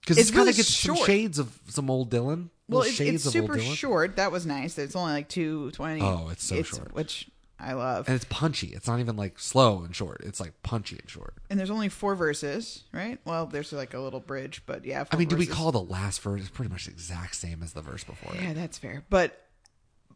Because 0.01 0.19
It's 0.19 0.31
it 0.31 0.35
kind 0.35 0.49
of 0.49 0.57
gets 0.57 0.75
some 0.75 0.97
shades 0.97 1.39
of 1.39 1.59
some 1.69 1.91
old 1.91 2.11
Dylan. 2.11 2.51
Well, 2.69 2.83
it's, 2.83 2.99
it's 3.01 3.25
super 3.25 3.59
short. 3.59 4.17
That 4.17 4.33
was 4.33 4.45
nice. 4.45 4.77
It's 4.79 4.97
only 4.97 5.13
like 5.13 5.29
two 5.29 5.71
twenty. 5.73 6.03
Oh, 6.03 6.29
it's 6.31 6.45
so 6.45 6.63
short. 6.63 6.95
which 6.95 7.31
I 7.59 7.73
love. 7.73 8.07
And 8.07 8.17
it's 8.17 8.27
punchy. 8.29 8.69
It's 8.69 8.87
not 8.87 9.01
even 9.01 9.17
like 9.17 9.39
slow 9.39 9.83
and 9.83 9.95
short. 9.95 10.23
It's 10.25 10.41
like 10.41 10.63
punchy 10.63 10.99
and 10.99 11.09
short. 11.09 11.35
And 11.49 11.59
there's 11.59 11.71
only 11.71 11.89
four 11.89 12.15
verses, 12.15 12.85
right? 12.93 13.19
Well, 13.25 13.47
there's 13.47 13.73
like 13.73 13.95
a 13.95 14.01
little 14.01 14.21
bridge, 14.21 14.63
but 14.67 14.85
yeah. 14.85 15.05
I 15.11 15.17
mean, 15.17 15.29
do 15.29 15.37
we 15.37 15.47
verses. 15.47 15.57
call 15.57 15.73
the 15.73 15.81
last 15.81 16.21
verse 16.21 16.49
pretty 16.49 16.71
much 16.71 16.87
the 16.87 16.91
exact 16.91 17.37
same 17.37 17.63
as 17.63 17.73
the 17.73 17.83
verse 17.83 18.05
before 18.05 18.35
it? 18.35 18.43
Yeah, 18.43 18.53
that's 18.53 18.79
fair. 18.79 19.05
But 19.09 19.41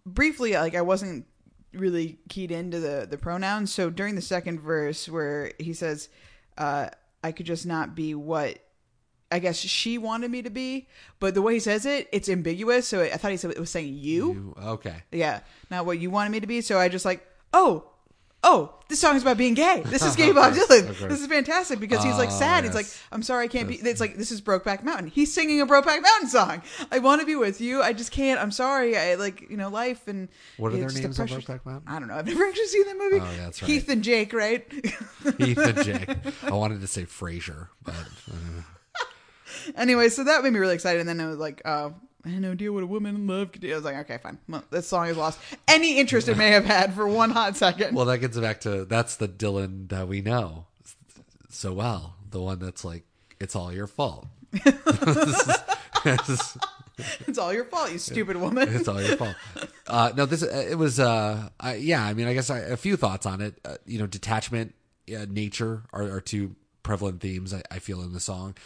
briefly, 0.05 0.53
like 0.55 0.75
I 0.75 0.83
wasn't 0.83 1.27
really 1.73 2.19
keyed 2.29 2.51
into 2.51 2.81
the 2.81 3.07
the 3.09 3.17
pronouns. 3.17 3.73
So 3.73 3.91
during 3.91 4.17
the 4.17 4.23
second 4.23 4.61
verse, 4.61 5.09
where 5.09 5.53
he 5.59 5.73
says, 5.73 6.09
uh, 6.59 6.89
"I 7.23 7.33
could 7.33 7.47
just 7.47 7.65
not 7.65 7.95
be 7.95 8.15
what." 8.15 8.59
I 9.33 9.39
guess 9.39 9.57
she 9.59 9.97
wanted 9.99 10.31
me 10.31 10.43
to 10.43 10.51
be, 10.51 10.89
but 11.21 11.35
the 11.35 11.43
way 11.43 11.55
he 11.55 11.61
says 11.61 11.87
it, 11.87 12.09
it's 12.13 12.29
ambiguous. 12.29 12.89
So 12.89 13.03
I 13.03 13.11
thought 13.11 13.31
he 13.31 13.37
said 13.37 13.53
it 13.53 13.59
was 13.61 13.71
saying 13.71 13.95
you. 13.99 14.33
You- 14.33 14.55
okay. 14.61 15.03
Yeah, 15.13 15.41
not 15.71 15.87
what 15.87 15.99
you 16.01 16.11
wanted 16.11 16.31
me 16.31 16.41
to 16.41 16.47
be. 16.47 16.61
So 16.61 16.79
I 16.79 16.89
just 16.89 17.05
like, 17.05 17.25
oh, 17.53 17.85
oh, 18.43 18.75
this 18.89 18.99
song 18.99 19.15
is 19.15 19.23
about 19.23 19.37
being 19.37 19.55
gay. 19.55 19.83
This 19.87 20.03
is 20.03 20.17
gay 20.23 20.33
Bob 20.33 20.55
Dylan. 20.55 20.89
This 21.09 21.21
is 21.21 21.27
fantastic 21.29 21.79
because 21.79 22.03
he's 22.03 22.17
like 22.17 22.31
Oh, 22.31 22.39
sad. 22.39 22.65
He's 22.65 22.75
like. 22.75 22.87
I'm 23.13 23.23
sorry, 23.23 23.45
I 23.45 23.49
can't 23.49 23.69
be. 23.69 23.75
It's 23.77 24.01
like 24.01 24.17
this 24.17 24.33
is 24.33 24.41
Brokeback 24.41 24.83
Mountain. 24.83 25.09
He's 25.09 25.33
singing 25.33 25.61
a 25.61 25.67
Brokeback 25.67 26.03
Mountain 26.03 26.29
song. 26.29 26.63
I 26.91 26.99
want 26.99 27.21
to 27.21 27.27
be 27.27 27.37
with 27.37 27.61
you. 27.61 27.83
I 27.83 27.93
just 27.93 28.11
can't. 28.11 28.41
I'm 28.41 28.51
sorry. 28.51 28.97
I 28.97 29.15
like 29.15 29.49
you 29.49 29.57
know 29.57 29.69
life 29.69 30.09
and 30.09 30.29
What 30.57 30.73
are 30.73 30.77
their 30.77 30.89
just 30.89 30.97
the 30.97 31.03
names 31.03 31.21
on 31.21 31.29
Brokeback 31.29 31.65
Mountain? 31.65 31.85
I 31.87 31.99
don't 32.01 32.09
know. 32.09 32.15
I've 32.15 32.27
never 32.27 32.45
actually 32.47 32.67
seen 32.67 32.87
that 32.87 32.97
movie. 32.99 33.21
Oh, 33.21 33.31
yeah, 33.37 33.45
that's 33.45 33.63
right. 33.63 33.71
Heath 33.71 33.89
and 33.89 34.03
Jake, 34.03 34.33
right? 34.33 34.67
Heath 35.39 35.59
and 35.59 35.85
Jake. 35.85 36.09
I 36.43 36.51
wanted 36.53 36.81
to 36.81 36.87
say 36.89 37.05
Frasier, 37.05 37.69
but 37.85 37.95
uh, 37.95 38.63
anyway, 39.77 40.09
so 40.09 40.25
that 40.25 40.43
made 40.43 40.53
me 40.53 40.59
really 40.59 40.75
excited. 40.75 41.01
And 41.01 41.09
then 41.09 41.21
I 41.21 41.29
was 41.29 41.39
like, 41.39 41.63
oh. 41.65 41.95
I 42.23 42.29
had 42.29 42.43
no 42.43 42.53
idea 42.53 42.71
what 42.71 42.83
a 42.83 42.87
woman 42.87 43.15
in 43.15 43.27
love 43.27 43.53
could 43.53 43.63
do. 43.63 43.73
I 43.73 43.77
was 43.77 43.85
like, 43.85 43.97
okay, 43.97 44.19
fine. 44.19 44.37
Well, 44.47 44.63
this 44.71 44.87
song 44.87 45.07
is 45.07 45.17
lost 45.17 45.39
any 45.67 45.99
interest 45.99 46.29
it 46.29 46.37
may 46.37 46.51
have 46.51 46.67
had 46.67 46.93
for 46.93 47.09
one 47.09 47.31
hot 47.31 47.57
second. 47.57 47.97
well, 47.97 48.05
that 48.05 48.19
gets 48.19 48.37
back 48.37 48.61
to 48.61 48.85
that's 48.85 49.17
the 49.17 49.27
Dylan 49.27 49.89
that 49.89 50.07
we 50.07 50.21
know 50.21 50.67
so 51.49 51.73
well. 51.73 52.17
The 52.31 52.41
one 52.41 52.59
that's 52.59 52.85
like, 52.85 53.05
it's 53.41 53.57
all 53.57 53.73
your 53.73 53.87
fault. 53.87 54.27
it's, 54.53 56.59
all 57.39 57.53
your 57.53 57.65
fault, 57.65 57.93
you 57.93 57.99
stupid 57.99 58.37
woman. 58.37 58.69
it's 58.69 58.89
all 58.89 59.03
your 59.03 59.17
fault. 59.17 59.37
Uh, 59.87 60.13
no, 60.17 60.27
this 60.27 60.43
it 60.43 60.79
was. 60.79 61.01
Uh, 61.01 61.49
I, 61.59 61.75
yeah, 61.75 62.05
I 62.05 62.15
mean, 62.15 62.27
I 62.27 62.35
guess 62.35 62.51
I, 62.51 62.59
a 62.59 62.77
few 62.77 62.97
thoughts 62.97 63.27
on 63.27 63.41
it. 63.41 63.59
Uh, 63.65 63.77
you 63.87 63.99
know, 63.99 64.07
detachment, 64.07 64.75
uh, 65.15 65.27
nature 65.29 65.83
are, 65.93 66.03
are 66.03 66.21
two 66.21 66.55
prevalent 66.83 67.21
themes 67.21 67.55
I, 67.55 67.63
I 67.71 67.79
feel 67.79 68.03
in 68.03 68.13
the 68.13 68.21
song. 68.21 68.57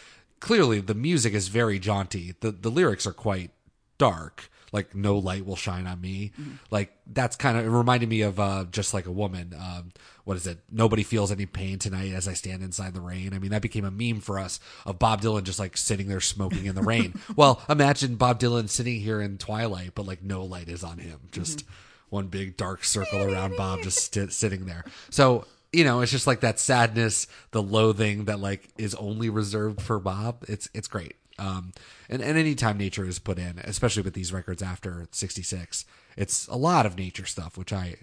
Clearly, 0.40 0.80
the 0.80 0.94
music 0.94 1.32
is 1.34 1.48
very 1.48 1.78
jaunty. 1.78 2.34
the 2.40 2.50
The 2.50 2.70
lyrics 2.70 3.06
are 3.06 3.12
quite 3.12 3.50
dark. 3.98 4.50
Like 4.72 4.92
no 4.92 5.18
light 5.18 5.46
will 5.46 5.54
shine 5.54 5.86
on 5.86 6.00
me. 6.00 6.32
Like 6.68 6.92
that's 7.06 7.36
kind 7.36 7.56
of 7.56 7.64
it 7.64 7.68
reminded 7.68 8.08
me 8.08 8.22
of 8.22 8.40
uh, 8.40 8.64
just 8.72 8.92
like 8.92 9.06
a 9.06 9.12
woman. 9.12 9.54
Um, 9.56 9.92
what 10.24 10.36
is 10.36 10.48
it? 10.48 10.58
Nobody 10.68 11.04
feels 11.04 11.30
any 11.30 11.46
pain 11.46 11.78
tonight 11.78 12.12
as 12.12 12.26
I 12.26 12.32
stand 12.32 12.60
inside 12.60 12.92
the 12.92 13.00
rain. 13.00 13.32
I 13.34 13.38
mean, 13.38 13.52
that 13.52 13.62
became 13.62 13.84
a 13.84 13.90
meme 13.92 14.20
for 14.20 14.36
us 14.36 14.58
of 14.84 14.98
Bob 14.98 15.22
Dylan 15.22 15.44
just 15.44 15.60
like 15.60 15.76
sitting 15.76 16.08
there 16.08 16.20
smoking 16.20 16.66
in 16.66 16.74
the 16.74 16.82
rain. 16.82 17.14
well, 17.36 17.62
imagine 17.68 18.16
Bob 18.16 18.40
Dylan 18.40 18.68
sitting 18.68 19.00
here 19.00 19.20
in 19.20 19.38
twilight, 19.38 19.92
but 19.94 20.06
like 20.06 20.24
no 20.24 20.44
light 20.44 20.68
is 20.68 20.82
on 20.82 20.98
him. 20.98 21.20
Just 21.30 21.64
one 22.08 22.26
big 22.26 22.56
dark 22.56 22.82
circle 22.84 23.22
around 23.22 23.56
Bob, 23.56 23.82
just 23.82 23.98
sti- 23.98 24.26
sitting 24.28 24.66
there. 24.66 24.84
So 25.10 25.46
you 25.74 25.84
know, 25.84 26.00
it's 26.00 26.12
just 26.12 26.26
like 26.26 26.40
that 26.40 26.60
sadness, 26.60 27.26
the 27.50 27.62
loathing 27.62 28.26
that 28.26 28.40
like 28.40 28.68
is 28.78 28.94
only 28.94 29.28
reserved 29.28 29.82
for 29.82 29.98
Bob. 29.98 30.44
It's 30.48 30.68
it's 30.74 30.88
great. 30.88 31.16
Um, 31.38 31.72
and 32.08 32.22
and 32.22 32.38
anytime 32.38 32.78
nature 32.78 33.04
is 33.04 33.18
put 33.18 33.38
in, 33.38 33.58
especially 33.58 34.02
with 34.02 34.14
these 34.14 34.32
records 34.32 34.62
after 34.62 35.06
'66, 35.10 35.84
it's 36.16 36.46
a 36.46 36.56
lot 36.56 36.86
of 36.86 36.96
nature 36.96 37.26
stuff, 37.26 37.58
which 37.58 37.72
I 37.72 37.96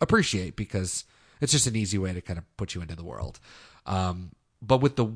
appreciate 0.00 0.56
because 0.56 1.04
it's 1.40 1.52
just 1.52 1.66
an 1.66 1.76
easy 1.76 1.98
way 1.98 2.12
to 2.12 2.20
kind 2.20 2.38
of 2.38 2.56
put 2.56 2.74
you 2.74 2.80
into 2.80 2.96
the 2.96 3.04
world. 3.04 3.38
Um, 3.86 4.32
but 4.62 4.78
with 4.78 4.96
the 4.96 5.06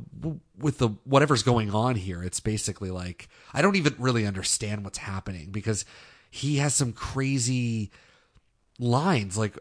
with 0.59 0.79
the 0.79 0.91
whatever's 1.05 1.43
going 1.43 1.71
on 1.73 1.97
here, 1.97 2.23
it's 2.23 2.41
basically 2.41 2.91
like 2.91 3.29
I 3.55 3.63
don't 3.63 3.77
even 3.77 3.95
really 3.99 4.27
understand 4.27 4.85
what's 4.85 4.99
happening 4.99 5.51
because 5.51 5.85
he 6.31 6.57
has 6.57 6.75
some 6.75 6.93
crazy 6.93 7.91
lines 8.79 9.37
like 9.37 9.59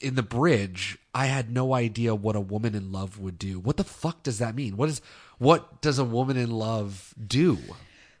in 0.00 0.14
the 0.14 0.22
bridge 0.22 0.98
i 1.14 1.26
had 1.26 1.50
no 1.50 1.74
idea 1.74 2.14
what 2.14 2.36
a 2.36 2.40
woman 2.40 2.74
in 2.74 2.92
love 2.92 3.18
would 3.18 3.38
do 3.38 3.58
what 3.58 3.76
the 3.76 3.84
fuck 3.84 4.22
does 4.22 4.38
that 4.38 4.54
mean 4.54 4.76
what 4.76 4.88
is 4.88 5.00
what 5.38 5.80
does 5.82 5.98
a 5.98 6.04
woman 6.04 6.36
in 6.36 6.50
love 6.50 7.14
do 7.26 7.58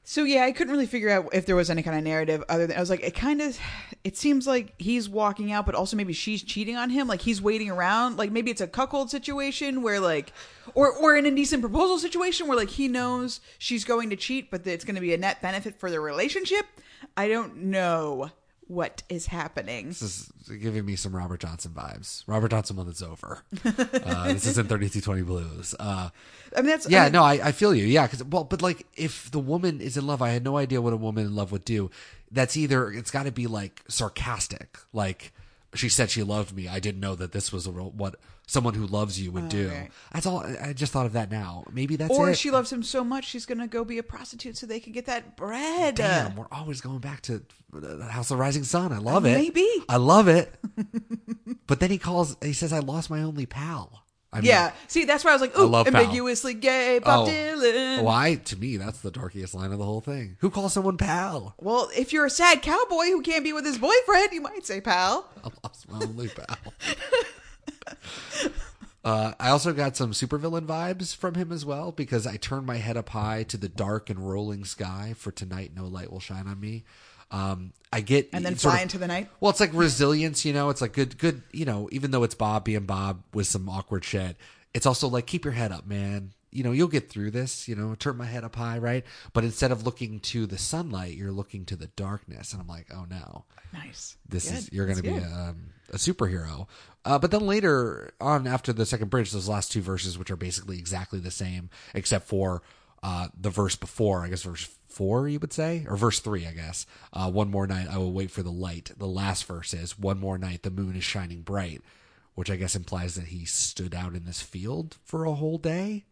So 0.08 0.22
yeah, 0.22 0.44
I 0.44 0.52
couldn't 0.52 0.72
really 0.72 0.86
figure 0.86 1.10
out 1.10 1.30
if 1.32 1.46
there 1.46 1.56
was 1.56 1.68
any 1.68 1.82
kind 1.82 1.98
of 1.98 2.04
narrative 2.04 2.44
other 2.48 2.68
than 2.68 2.76
I 2.76 2.80
was 2.80 2.90
like, 2.90 3.02
it 3.02 3.16
kind 3.16 3.42
of, 3.42 3.58
it 4.04 4.16
seems 4.16 4.46
like 4.46 4.72
he's 4.78 5.08
walking 5.08 5.50
out, 5.50 5.66
but 5.66 5.74
also 5.74 5.96
maybe 5.96 6.12
she's 6.12 6.44
cheating 6.44 6.76
on 6.76 6.90
him. 6.90 7.08
Like 7.08 7.22
he's 7.22 7.42
waiting 7.42 7.70
around. 7.70 8.16
Like 8.16 8.30
maybe 8.30 8.52
it's 8.52 8.60
a 8.60 8.68
cuckold 8.68 9.10
situation 9.10 9.82
where 9.82 9.98
like, 9.98 10.32
or 10.74 10.92
or 10.92 11.16
an 11.16 11.26
indecent 11.26 11.60
proposal 11.60 11.98
situation 11.98 12.46
where 12.46 12.56
like 12.56 12.70
he 12.70 12.86
knows 12.86 13.40
she's 13.58 13.84
going 13.84 14.10
to 14.10 14.16
cheat, 14.16 14.48
but 14.48 14.64
it's 14.64 14.84
going 14.84 14.94
to 14.94 15.00
be 15.00 15.12
a 15.12 15.18
net 15.18 15.42
benefit 15.42 15.74
for 15.74 15.90
the 15.90 15.98
relationship. 15.98 16.66
I 17.16 17.26
don't 17.26 17.56
know 17.56 18.30
what 18.68 19.02
is 19.08 19.26
happening. 19.26 19.88
this 19.88 20.02
is 20.02 20.32
giving 20.60 20.84
me 20.84 20.96
some 20.96 21.14
robert 21.14 21.40
johnson 21.40 21.70
vibes. 21.72 22.24
Robert 22.26 22.50
johnson 22.50 22.76
when 22.76 22.88
it's 22.88 23.02
over. 23.02 23.42
Uh, 23.64 24.32
this 24.32 24.46
isn't 24.46 24.68
3220 24.68 25.22
blues. 25.22 25.74
Uh, 25.78 26.10
I 26.56 26.60
mean, 26.60 26.70
that's 26.70 26.88
yeah 26.88 27.02
I 27.02 27.04
mean, 27.04 27.12
no 27.12 27.22
I, 27.22 27.32
I 27.48 27.52
feel 27.52 27.74
you. 27.74 27.84
Yeah 27.84 28.06
because 28.06 28.24
well 28.24 28.44
but 28.44 28.62
like 28.62 28.86
if 28.94 29.30
the 29.30 29.38
woman 29.38 29.80
is 29.80 29.96
in 29.96 30.06
love 30.06 30.20
i 30.22 30.30
had 30.30 30.44
no 30.44 30.56
idea 30.56 30.80
what 30.82 30.92
a 30.92 30.96
woman 30.96 31.26
in 31.26 31.34
love 31.34 31.52
would 31.52 31.64
do. 31.64 31.90
That's 32.30 32.56
either 32.56 32.90
it's 32.90 33.10
got 33.10 33.24
to 33.24 33.32
be 33.32 33.46
like 33.46 33.82
sarcastic. 33.88 34.78
Like 34.92 35.32
she 35.74 35.88
said 35.88 36.10
she 36.10 36.22
loved 36.22 36.54
me. 36.54 36.68
I 36.68 36.80
didn't 36.80 37.00
know 37.00 37.14
that 37.14 37.32
this 37.32 37.52
was 37.52 37.66
a 37.66 37.70
real, 37.70 37.90
what 37.90 38.16
someone 38.46 38.74
who 38.74 38.86
loves 38.86 39.20
you 39.20 39.30
would 39.32 39.44
oh, 39.44 39.48
do. 39.48 39.70
Oh, 39.72 39.74
right. 39.74 39.90
That's 40.12 40.26
all. 40.26 40.40
I 40.40 40.72
just 40.72 40.92
thought 40.92 41.06
of 41.06 41.12
that 41.12 41.30
now. 41.30 41.64
Maybe 41.72 41.96
that's 41.96 42.10
or 42.10 42.30
it. 42.30 42.38
she 42.38 42.50
loves 42.50 42.72
him 42.72 42.82
so 42.82 43.04
much 43.04 43.26
she's 43.26 43.46
gonna 43.46 43.66
go 43.66 43.84
be 43.84 43.98
a 43.98 44.02
prostitute 44.02 44.56
so 44.56 44.66
they 44.66 44.80
can 44.80 44.92
get 44.92 45.06
that 45.06 45.36
bread. 45.36 45.96
Damn, 45.96 46.36
we're 46.36 46.46
always 46.50 46.80
going 46.80 47.00
back 47.00 47.22
to 47.22 47.42
the 47.72 48.04
House 48.04 48.30
of 48.30 48.38
Rising 48.38 48.64
Sun. 48.64 48.92
I 48.92 48.98
love 48.98 49.26
it. 49.26 49.36
Maybe. 49.36 49.68
I 49.88 49.96
love 49.96 50.28
it. 50.28 50.54
but 51.66 51.80
then 51.80 51.90
he 51.90 51.98
calls. 51.98 52.36
He 52.42 52.52
says, 52.52 52.72
"I 52.72 52.78
lost 52.78 53.10
my 53.10 53.22
only 53.22 53.46
pal." 53.46 54.06
I 54.32 54.40
mean, 54.40 54.48
yeah. 54.48 54.72
See, 54.86 55.04
that's 55.04 55.24
why 55.24 55.30
I 55.30 55.34
was 55.34 55.40
like, 55.40 55.56
ooh, 55.58 55.64
love 55.64 55.86
Pal. 55.86 55.96
ambiguously 55.96 56.52
gay, 56.52 56.98
Bob 56.98 57.26
Oh. 57.26 57.30
Dylan. 57.30 58.02
Why? 58.02 58.34
To 58.34 58.56
me, 58.56 58.76
that's 58.76 59.00
the 59.00 59.10
darkest 59.10 59.54
line 59.54 59.72
of 59.72 59.78
the 59.78 59.84
whole 59.84 60.02
thing. 60.02 60.36
Who 60.40 60.50
calls 60.50 60.74
someone 60.74 60.98
pal? 60.98 61.54
Well, 61.58 61.88
if 61.96 62.12
you're 62.12 62.26
a 62.26 62.30
sad 62.30 62.60
cowboy 62.60 63.06
who 63.06 63.22
can't 63.22 63.44
be 63.44 63.54
with 63.54 63.64
his 63.64 63.78
boyfriend, 63.78 64.32
you 64.32 64.42
might 64.42 64.66
say 64.66 64.82
pal. 64.82 65.30
I 65.44 65.48
lost 65.64 65.90
my 65.90 66.00
only 66.00 66.28
pal. 66.28 66.58
Uh, 69.04 69.32
I 69.38 69.50
also 69.50 69.72
got 69.72 69.96
some 69.96 70.10
supervillain 70.10 70.66
vibes 70.66 71.14
from 71.14 71.36
him 71.36 71.52
as 71.52 71.64
well 71.64 71.92
because 71.92 72.26
I 72.26 72.38
turned 72.38 72.66
my 72.66 72.78
head 72.78 72.96
up 72.96 73.10
high 73.10 73.44
to 73.44 73.56
the 73.56 73.68
dark 73.68 74.10
and 74.10 74.18
rolling 74.28 74.64
sky 74.64 75.14
for 75.16 75.30
tonight. 75.30 75.70
No 75.76 75.86
light 75.86 76.10
will 76.10 76.18
shine 76.18 76.48
on 76.48 76.58
me. 76.58 76.82
Um, 77.30 77.72
I 77.92 78.00
get 78.00 78.30
And 78.32 78.44
then 78.44 78.56
fly 78.56 78.78
of- 78.78 78.82
into 78.82 78.98
the 78.98 79.06
night. 79.06 79.30
Well, 79.38 79.50
it's 79.50 79.60
like 79.60 79.70
resilience, 79.74 80.44
you 80.44 80.52
know. 80.52 80.70
It's 80.70 80.80
like 80.80 80.92
good, 80.92 81.18
good, 81.18 81.42
you 81.52 81.64
know. 81.64 81.88
Even 81.92 82.10
though 82.10 82.24
it's 82.24 82.34
Bob 82.34 82.64
being 82.64 82.84
Bob 82.84 83.22
with 83.32 83.46
some 83.46 83.68
awkward 83.68 84.04
shit, 84.04 84.36
it's 84.74 84.86
also 84.86 85.06
like 85.06 85.26
keep 85.28 85.44
your 85.44 85.54
head 85.54 85.70
up, 85.70 85.86
man. 85.86 86.32
You 86.56 86.64
know, 86.64 86.72
you'll 86.72 86.88
get 86.88 87.10
through 87.10 87.30
this. 87.32 87.68
You 87.68 87.76
know, 87.76 87.94
turn 87.94 88.16
my 88.16 88.24
head 88.24 88.42
up 88.44 88.56
high, 88.56 88.78
right? 88.78 89.04
But 89.32 89.44
instead 89.44 89.70
of 89.72 89.84
looking 89.84 90.20
to 90.20 90.46
the 90.46 90.58
sunlight, 90.58 91.14
you're 91.14 91.30
looking 91.32 91.64
to 91.66 91.76
the 91.76 91.88
darkness, 91.88 92.52
and 92.52 92.62
I'm 92.62 92.68
like, 92.68 92.86
oh 92.94 93.04
no, 93.08 93.44
Nice. 93.72 94.16
this 94.28 94.48
Good. 94.48 94.58
is 94.58 94.72
you're 94.72 94.86
going 94.86 94.96
to 94.96 95.02
be 95.02 95.10
a, 95.10 95.26
um, 95.26 95.66
a 95.90 95.96
superhero. 95.96 96.66
Uh, 97.04 97.18
but 97.18 97.30
then 97.30 97.46
later 97.46 98.10
on, 98.20 98.46
after 98.46 98.72
the 98.72 98.86
second 98.86 99.10
bridge, 99.10 99.30
those 99.30 99.48
last 99.48 99.70
two 99.70 99.82
verses, 99.82 100.18
which 100.18 100.30
are 100.30 100.36
basically 100.36 100.78
exactly 100.78 101.20
the 101.20 101.30
same, 101.30 101.70
except 101.94 102.26
for 102.26 102.62
uh, 103.02 103.28
the 103.38 103.50
verse 103.50 103.76
before, 103.76 104.24
I 104.24 104.28
guess 104.28 104.42
verse 104.42 104.68
four, 104.88 105.28
you 105.28 105.38
would 105.38 105.52
say, 105.52 105.84
or 105.88 105.96
verse 105.96 106.20
three, 106.20 106.46
I 106.46 106.52
guess. 106.52 106.86
Uh, 107.12 107.30
one 107.30 107.50
more 107.50 107.66
night, 107.66 107.86
I 107.90 107.98
will 107.98 108.12
wait 108.12 108.30
for 108.30 108.42
the 108.42 108.50
light. 108.50 108.90
The 108.96 109.06
last 109.06 109.44
verse 109.44 109.74
is, 109.74 109.98
one 109.98 110.18
more 110.18 110.38
night, 110.38 110.62
the 110.62 110.70
moon 110.70 110.96
is 110.96 111.04
shining 111.04 111.42
bright, 111.42 111.82
which 112.34 112.50
I 112.50 112.56
guess 112.56 112.74
implies 112.74 113.14
that 113.14 113.26
he 113.26 113.44
stood 113.44 113.94
out 113.94 114.14
in 114.14 114.24
this 114.24 114.40
field 114.40 114.96
for 115.04 115.24
a 115.24 115.34
whole 115.34 115.58
day 115.58 116.06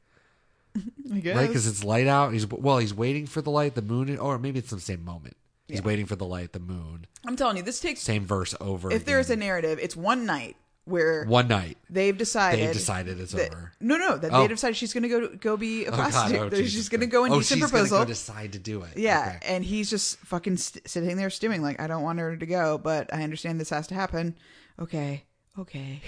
I 1.12 1.18
guess. 1.20 1.36
right? 1.36 1.46
Because 1.46 1.66
it's 1.66 1.84
light 1.84 2.06
out. 2.06 2.32
He's 2.32 2.46
well, 2.46 2.78
he's 2.78 2.94
waiting 2.94 3.26
for 3.26 3.40
the 3.42 3.50
light, 3.50 3.74
the 3.74 3.82
moon, 3.82 4.18
or 4.18 4.38
maybe 4.38 4.58
it's 4.58 4.70
the 4.70 4.80
same 4.80 5.04
moment. 5.04 5.36
He's 5.68 5.78
Yeah. 5.80 5.84
waiting 5.86 6.06
for 6.06 6.16
the 6.16 6.26
light, 6.26 6.52
the 6.52 6.60
moon. 6.60 7.06
I'm 7.26 7.36
telling 7.36 7.56
you, 7.56 7.62
this 7.62 7.80
takes. 7.80 8.00
Same 8.02 8.26
verse 8.26 8.54
over. 8.60 8.92
If 8.92 9.04
there's 9.04 9.30
a 9.30 9.32
again. 9.34 9.46
narrative, 9.46 9.78
it's 9.80 9.96
one 9.96 10.26
night 10.26 10.56
where 10.84 11.24
one 11.24 11.48
night, 11.48 11.78
they've 11.88 12.16
decided. 12.18 12.66
they've 12.66 12.74
decided 12.74 13.18
it's 13.18 13.32
that- 13.32 13.50
over. 13.52 13.72
No, 13.80 13.96
no, 13.96 14.18
that 14.18 14.30
Oh. 14.32 14.40
they've 14.40 14.50
decided 14.50 14.76
she's 14.76 14.92
going 14.92 15.04
to 15.04 15.08
go 15.08 15.28
go 15.28 15.56
be 15.56 15.86
a 15.86 15.88
Oh, 15.88 15.90
God, 15.92 15.98
oh, 15.98 16.02
prostitute. 16.10 16.40
oh, 16.40 16.50
Jesus 16.50 16.72
she's 16.72 16.88
going 16.90 17.00
to 17.00 17.06
Christ. 17.06 17.12
go 17.12 17.24
and 17.24 17.32
oh, 17.34 17.38
do 17.38 17.42
some 17.44 17.58
she's 17.60 17.70
proposal. 17.70 17.96
Gonna 17.98 18.04
go 18.06 18.08
decide 18.12 18.52
to 18.52 18.58
do 18.58 18.82
it. 18.82 18.96
Yeah, 18.98 19.34
Okay. 19.42 19.54
and 19.54 19.64
he's 19.64 19.88
just 19.88 20.18
fucking 20.18 20.58
st- 20.58 20.86
sitting 20.86 21.16
there 21.16 21.30
stewing 21.30 21.62
like, 21.62 21.80
I 21.80 21.86
don't 21.86 22.02
want 22.02 22.18
her 22.18 22.36
to 22.36 22.46
go, 22.46 22.76
but 22.76 23.12
I 23.14 23.22
understand 23.22 23.58
this 23.58 23.70
has 23.70 23.86
to 23.86 23.94
happen. 23.94 24.34
Okay, 24.78 25.24
okay. 25.58 26.00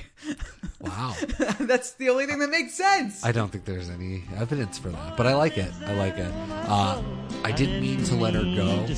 Wow. 0.80 1.14
That's 1.60 1.92
the 1.92 2.10
only 2.10 2.26
thing 2.26 2.38
that 2.38 2.50
makes 2.50 2.74
sense. 2.74 3.24
I 3.24 3.32
don't 3.32 3.50
think 3.50 3.64
there's 3.64 3.90
any 3.90 4.24
evidence 4.36 4.78
for 4.78 4.90
that, 4.90 5.16
but 5.16 5.26
I 5.26 5.34
like 5.34 5.58
it. 5.58 5.72
I 5.86 5.94
like 5.94 6.18
it. 6.18 6.32
Uh, 6.50 7.02
I 7.44 7.52
didn't 7.52 7.80
mean 7.80 8.04
to 8.04 8.14
let 8.14 8.34
her 8.34 8.42
go. 8.42 8.86
To 8.86 8.94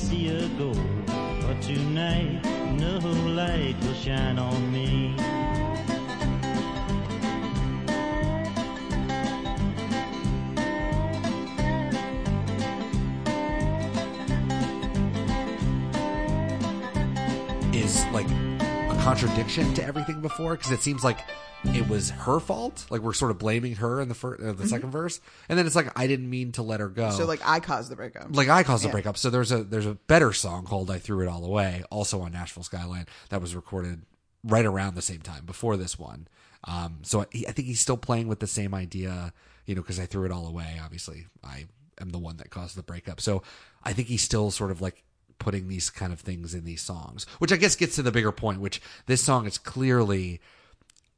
contradiction 19.09 19.73
to 19.73 19.83
everything 19.83 20.21
before 20.21 20.55
because 20.55 20.71
it 20.71 20.81
seems 20.81 21.03
like 21.03 21.17
it 21.63 21.87
was 21.89 22.11
her 22.11 22.39
fault. 22.39 22.85
Like 22.91 23.01
we're 23.01 23.13
sort 23.13 23.31
of 23.31 23.39
blaming 23.39 23.73
her 23.77 23.99
in 24.01 24.07
the 24.07 24.13
first, 24.13 24.39
uh, 24.43 24.53
the 24.53 24.67
second 24.67 24.91
verse, 24.91 25.19
and 25.49 25.57
then 25.57 25.65
it's 25.65 25.75
like 25.75 25.91
I 25.99 26.05
didn't 26.05 26.29
mean 26.29 26.51
to 26.53 26.61
let 26.61 26.79
her 26.79 26.89
go. 26.89 27.05
Mm-hmm. 27.07 27.17
so 27.17 27.25
like 27.25 27.41
I 27.43 27.59
caused 27.59 27.89
the 27.89 27.95
breakup. 27.95 28.27
like 28.35 28.49
I 28.49 28.61
caused 28.61 28.83
the 28.83 28.89
Yeah. 28.89 28.91
breakup. 28.91 29.17
So 29.17 29.31
there's 29.31 29.51
a 29.51 29.63
there's 29.63 29.87
a 29.87 29.95
better 29.95 30.31
song 30.31 30.63
called 30.65 30.91
"I 30.91 30.99
Threw 30.99 31.21
It 31.23 31.27
All 31.27 31.43
Away," 31.43 31.83
also 31.89 32.21
on 32.21 32.33
Nashville 32.33 32.61
Skyline, 32.61 33.07
that 33.29 33.41
was 33.41 33.55
recorded 33.55 34.03
right 34.43 34.65
around 34.65 34.93
the 34.93 35.01
same 35.01 35.21
time 35.21 35.43
before 35.45 35.75
this 35.75 35.97
one. 35.97 36.27
Um, 36.65 36.99
so 37.01 37.21
I, 37.21 37.25
I 37.47 37.51
think 37.51 37.67
he's 37.67 37.81
still 37.81 37.97
playing 37.97 38.27
with 38.27 38.39
the 38.41 38.47
same 38.47 38.75
idea, 38.75 39.33
you 39.65 39.73
know, 39.73 39.81
because 39.81 39.99
I 39.99 40.05
threw 40.05 40.25
it 40.25 40.31
all 40.31 40.45
away. 40.45 40.79
Obviously, 40.83 41.25
I 41.43 41.65
am 41.99 42.11
the 42.11 42.19
one 42.19 42.37
that 42.37 42.51
caused 42.51 42.75
the 42.77 42.83
breakup. 42.83 43.21
So 43.21 43.41
I 43.83 43.91
think 43.93 44.07
he's 44.07 44.21
still 44.21 44.51
sort 44.51 44.69
of 44.69 44.81
like 44.81 45.03
putting 45.39 45.67
these 45.67 45.89
kind 45.89 46.13
of 46.13 46.19
things 46.19 46.53
in 46.53 46.65
these 46.65 46.81
songs, 46.81 47.25
which 47.39 47.51
I 47.51 47.57
guess 47.57 47.75
gets 47.75 47.95
to 47.95 48.03
the 48.03 48.11
bigger 48.11 48.31
point. 48.31 48.59
Which 48.61 48.81
this 49.07 49.23
song 49.23 49.45
is 49.47 49.57
clearly 49.57 50.39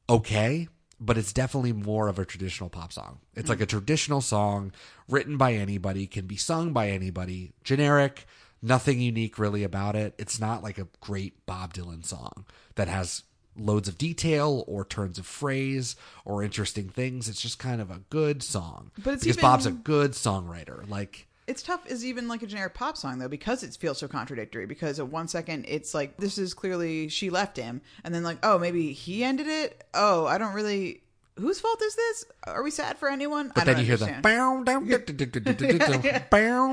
okay, 0.09 0.67
but 0.99 1.17
it's 1.17 1.33
definitely 1.33 1.73
more 1.73 2.07
of 2.07 2.19
a 2.19 2.25
traditional 2.25 2.69
pop 2.69 2.93
song. 2.93 3.19
It's 3.35 3.49
like 3.49 3.61
a 3.61 3.65
traditional 3.65 4.21
song 4.21 4.71
written 5.09 5.37
by 5.37 5.53
anybody, 5.53 6.07
can 6.07 6.27
be 6.27 6.37
sung 6.37 6.73
by 6.73 6.89
anybody, 6.89 7.53
generic, 7.63 8.25
nothing 8.61 8.99
unique 9.01 9.39
really 9.39 9.63
about 9.63 9.95
it. 9.95 10.13
It's 10.17 10.39
not 10.39 10.63
like 10.63 10.77
a 10.77 10.87
great 10.99 11.45
Bob 11.45 11.73
Dylan 11.73 12.05
song 12.05 12.45
that 12.75 12.87
has 12.87 13.23
loads 13.57 13.87
of 13.87 13.97
detail 13.97 14.63
or 14.67 14.85
turns 14.85 15.17
of 15.17 15.25
phrase 15.25 15.95
or 16.23 16.43
interesting 16.43 16.87
things. 16.89 17.27
It's 17.27 17.41
just 17.41 17.59
kind 17.59 17.81
of 17.81 17.89
a 17.91 18.01
good 18.09 18.43
song. 18.43 18.91
But 19.03 19.15
it's 19.15 19.23
because 19.23 19.37
even- 19.37 19.41
Bob's 19.41 19.65
a 19.65 19.71
good 19.71 20.11
songwriter. 20.11 20.87
Like 20.89 21.27
it's 21.47 21.63
tough 21.63 21.85
as 21.89 22.05
even 22.05 22.27
like 22.27 22.43
a 22.43 22.47
generic 22.47 22.73
pop 22.73 22.95
song 22.97 23.19
though 23.19 23.27
because 23.27 23.63
it 23.63 23.75
feels 23.79 23.97
so 23.97 24.07
contradictory 24.07 24.65
because 24.65 24.99
at 24.99 25.07
one 25.07 25.27
second 25.27 25.65
it's 25.67 25.93
like 25.93 26.17
this 26.17 26.37
is 26.37 26.53
clearly 26.53 27.07
she 27.09 27.29
left 27.29 27.57
him 27.57 27.81
and 28.03 28.13
then 28.13 28.23
like 28.23 28.37
oh 28.43 28.57
maybe 28.59 28.93
he 28.93 29.23
ended 29.23 29.47
it 29.47 29.83
oh 29.93 30.25
i 30.25 30.37
don't 30.37 30.53
really 30.53 31.01
whose 31.37 31.59
fault 31.59 31.81
is 31.81 31.95
this 31.95 32.25
are 32.43 32.61
we 32.63 32.69
sad 32.71 32.97
for 32.97 33.09
anyone 33.09 33.51
But 33.55 33.63
I 33.63 33.73
then 33.73 33.79
you 33.79 33.85
hear 33.85 33.97
the 33.97 34.19
bow, 34.21 34.63
down, 34.63 34.87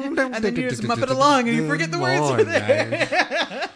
And 0.02 0.18
and 0.18 0.44
then 0.44 0.56
you 0.56 0.68
just 0.68 0.82
muff 0.82 1.02
it 1.02 1.10
along 1.10 1.48
and 1.48 1.56
you 1.56 1.68
forget 1.68 1.90
the 1.90 1.98
words 1.98 2.20
are 2.20 2.44
there. 2.44 3.70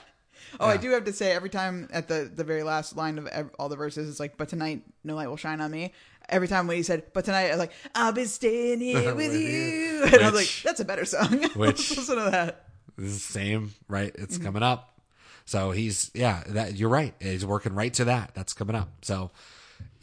oh 0.60 0.66
i 0.66 0.76
do 0.76 0.90
have 0.90 1.04
to 1.04 1.12
say 1.12 1.32
every 1.32 1.48
time 1.48 1.88
at 1.92 2.08
the 2.08 2.30
the 2.34 2.44
very 2.44 2.62
last 2.62 2.96
line 2.96 3.18
of 3.18 3.50
all 3.58 3.68
the 3.68 3.76
verses 3.76 4.08
it's 4.08 4.20
like 4.20 4.36
but 4.36 4.48
tonight 4.48 4.82
no 5.04 5.14
light 5.14 5.28
will 5.28 5.36
shine 5.36 5.60
on 5.60 5.70
me 5.70 5.92
every 6.28 6.48
time 6.48 6.66
when 6.66 6.76
he 6.76 6.82
said 6.82 7.02
but 7.12 7.24
tonight 7.24 7.46
i 7.46 7.50
was 7.50 7.58
like 7.58 7.72
i'll 7.94 8.12
be 8.12 8.24
staying 8.24 8.80
here 8.80 9.14
with 9.14 9.32
With 9.32 9.40
you 9.40 9.48
you. 9.48 10.02
and 10.04 10.14
i 10.16 10.30
was 10.30 10.34
like 10.34 10.50
that's 10.64 10.80
a 10.80 10.84
better 10.84 11.04
song 11.04 11.42
which- 11.56 11.90
listen 11.96 12.16
to 12.16 12.30
that 12.30 12.66
the 12.96 13.08
same, 13.08 13.72
right? 13.88 14.14
It's 14.16 14.34
Mm-hmm. 14.36 14.44
coming 14.44 14.62
up. 14.62 15.00
So 15.46 15.70
he's 15.70 16.10
yeah, 16.14 16.42
that 16.48 16.76
you're 16.76 16.90
right. 16.90 17.14
He's 17.20 17.44
working 17.44 17.74
right 17.74 17.92
to 17.94 18.04
that. 18.04 18.32
That's 18.34 18.52
coming 18.52 18.76
up. 18.76 18.90
So 19.00 19.30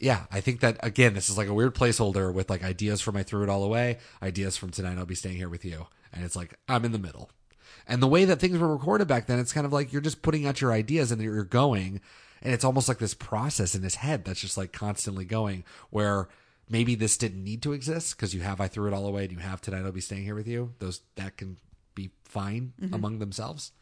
yeah, 0.00 0.24
I 0.32 0.40
think 0.40 0.58
that 0.60 0.76
again, 0.82 1.14
this 1.14 1.30
is 1.30 1.38
like 1.38 1.46
a 1.46 1.54
weird 1.54 1.74
placeholder 1.76 2.34
with 2.34 2.50
like 2.50 2.64
ideas 2.64 3.00
from 3.00 3.16
I 3.16 3.22
threw 3.22 3.44
it 3.44 3.48
all 3.48 3.62
away, 3.62 3.98
ideas 4.20 4.56
from 4.56 4.70
tonight 4.70 4.98
I'll 4.98 5.06
be 5.06 5.14
staying 5.14 5.36
here 5.36 5.48
with 5.48 5.64
you. 5.64 5.86
And 6.12 6.24
it's 6.24 6.34
like 6.34 6.58
I'm 6.68 6.84
in 6.84 6.90
the 6.90 6.98
middle. 6.98 7.30
And 7.86 8.02
the 8.02 8.08
way 8.08 8.24
that 8.24 8.40
things 8.40 8.58
were 8.58 8.74
recorded 8.74 9.06
back 9.06 9.26
then, 9.26 9.38
it's 9.38 9.52
kind 9.52 9.64
of 9.66 9.72
like 9.72 9.92
you're 9.92 10.02
just 10.02 10.20
putting 10.20 10.44
out 10.46 10.60
your 10.60 10.72
ideas 10.72 11.12
and 11.12 11.22
you're 11.22 11.44
going 11.44 12.00
and 12.42 12.52
it's 12.54 12.64
almost 12.64 12.88
like 12.88 12.98
this 12.98 13.14
process 13.14 13.74
in 13.74 13.82
his 13.82 13.96
head 13.96 14.24
that's 14.24 14.40
just 14.40 14.56
like 14.56 14.72
constantly 14.72 15.24
going 15.24 15.64
where 15.90 16.28
maybe 16.68 16.94
this 16.94 17.16
didn't 17.16 17.42
need 17.44 17.62
to 17.62 17.72
exist 17.72 18.16
because 18.16 18.34
you 18.34 18.40
have 18.40 18.60
I 18.60 18.68
threw 18.68 18.86
it 18.86 18.94
all 18.94 19.06
away 19.06 19.24
and 19.24 19.32
you 19.32 19.38
have 19.38 19.60
tonight 19.60 19.84
I'll 19.84 19.92
be 19.92 20.00
staying 20.00 20.24
here 20.24 20.34
with 20.34 20.46
you. 20.48 20.72
Those 20.78 21.00
that 21.16 21.36
can 21.36 21.56
be 21.94 22.10
fine 22.24 22.72
Mm-hmm. 22.80 22.94
among 22.94 23.18
themselves. 23.18 23.72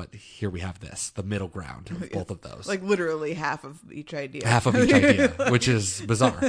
But 0.00 0.14
here 0.14 0.48
we 0.48 0.60
have 0.60 0.80
this, 0.80 1.10
the 1.10 1.22
middle 1.22 1.48
ground 1.48 1.90
of 1.90 2.10
both 2.12 2.30
of 2.30 2.40
those. 2.40 2.66
like 2.66 2.82
literally 2.82 3.34
half 3.34 3.64
of 3.64 3.78
each 3.92 4.14
idea. 4.14 4.48
half 4.48 4.64
of 4.64 4.74
each 4.74 4.94
idea, 4.94 5.28
which 5.50 5.68
is 5.68 6.00
bizarre, 6.00 6.40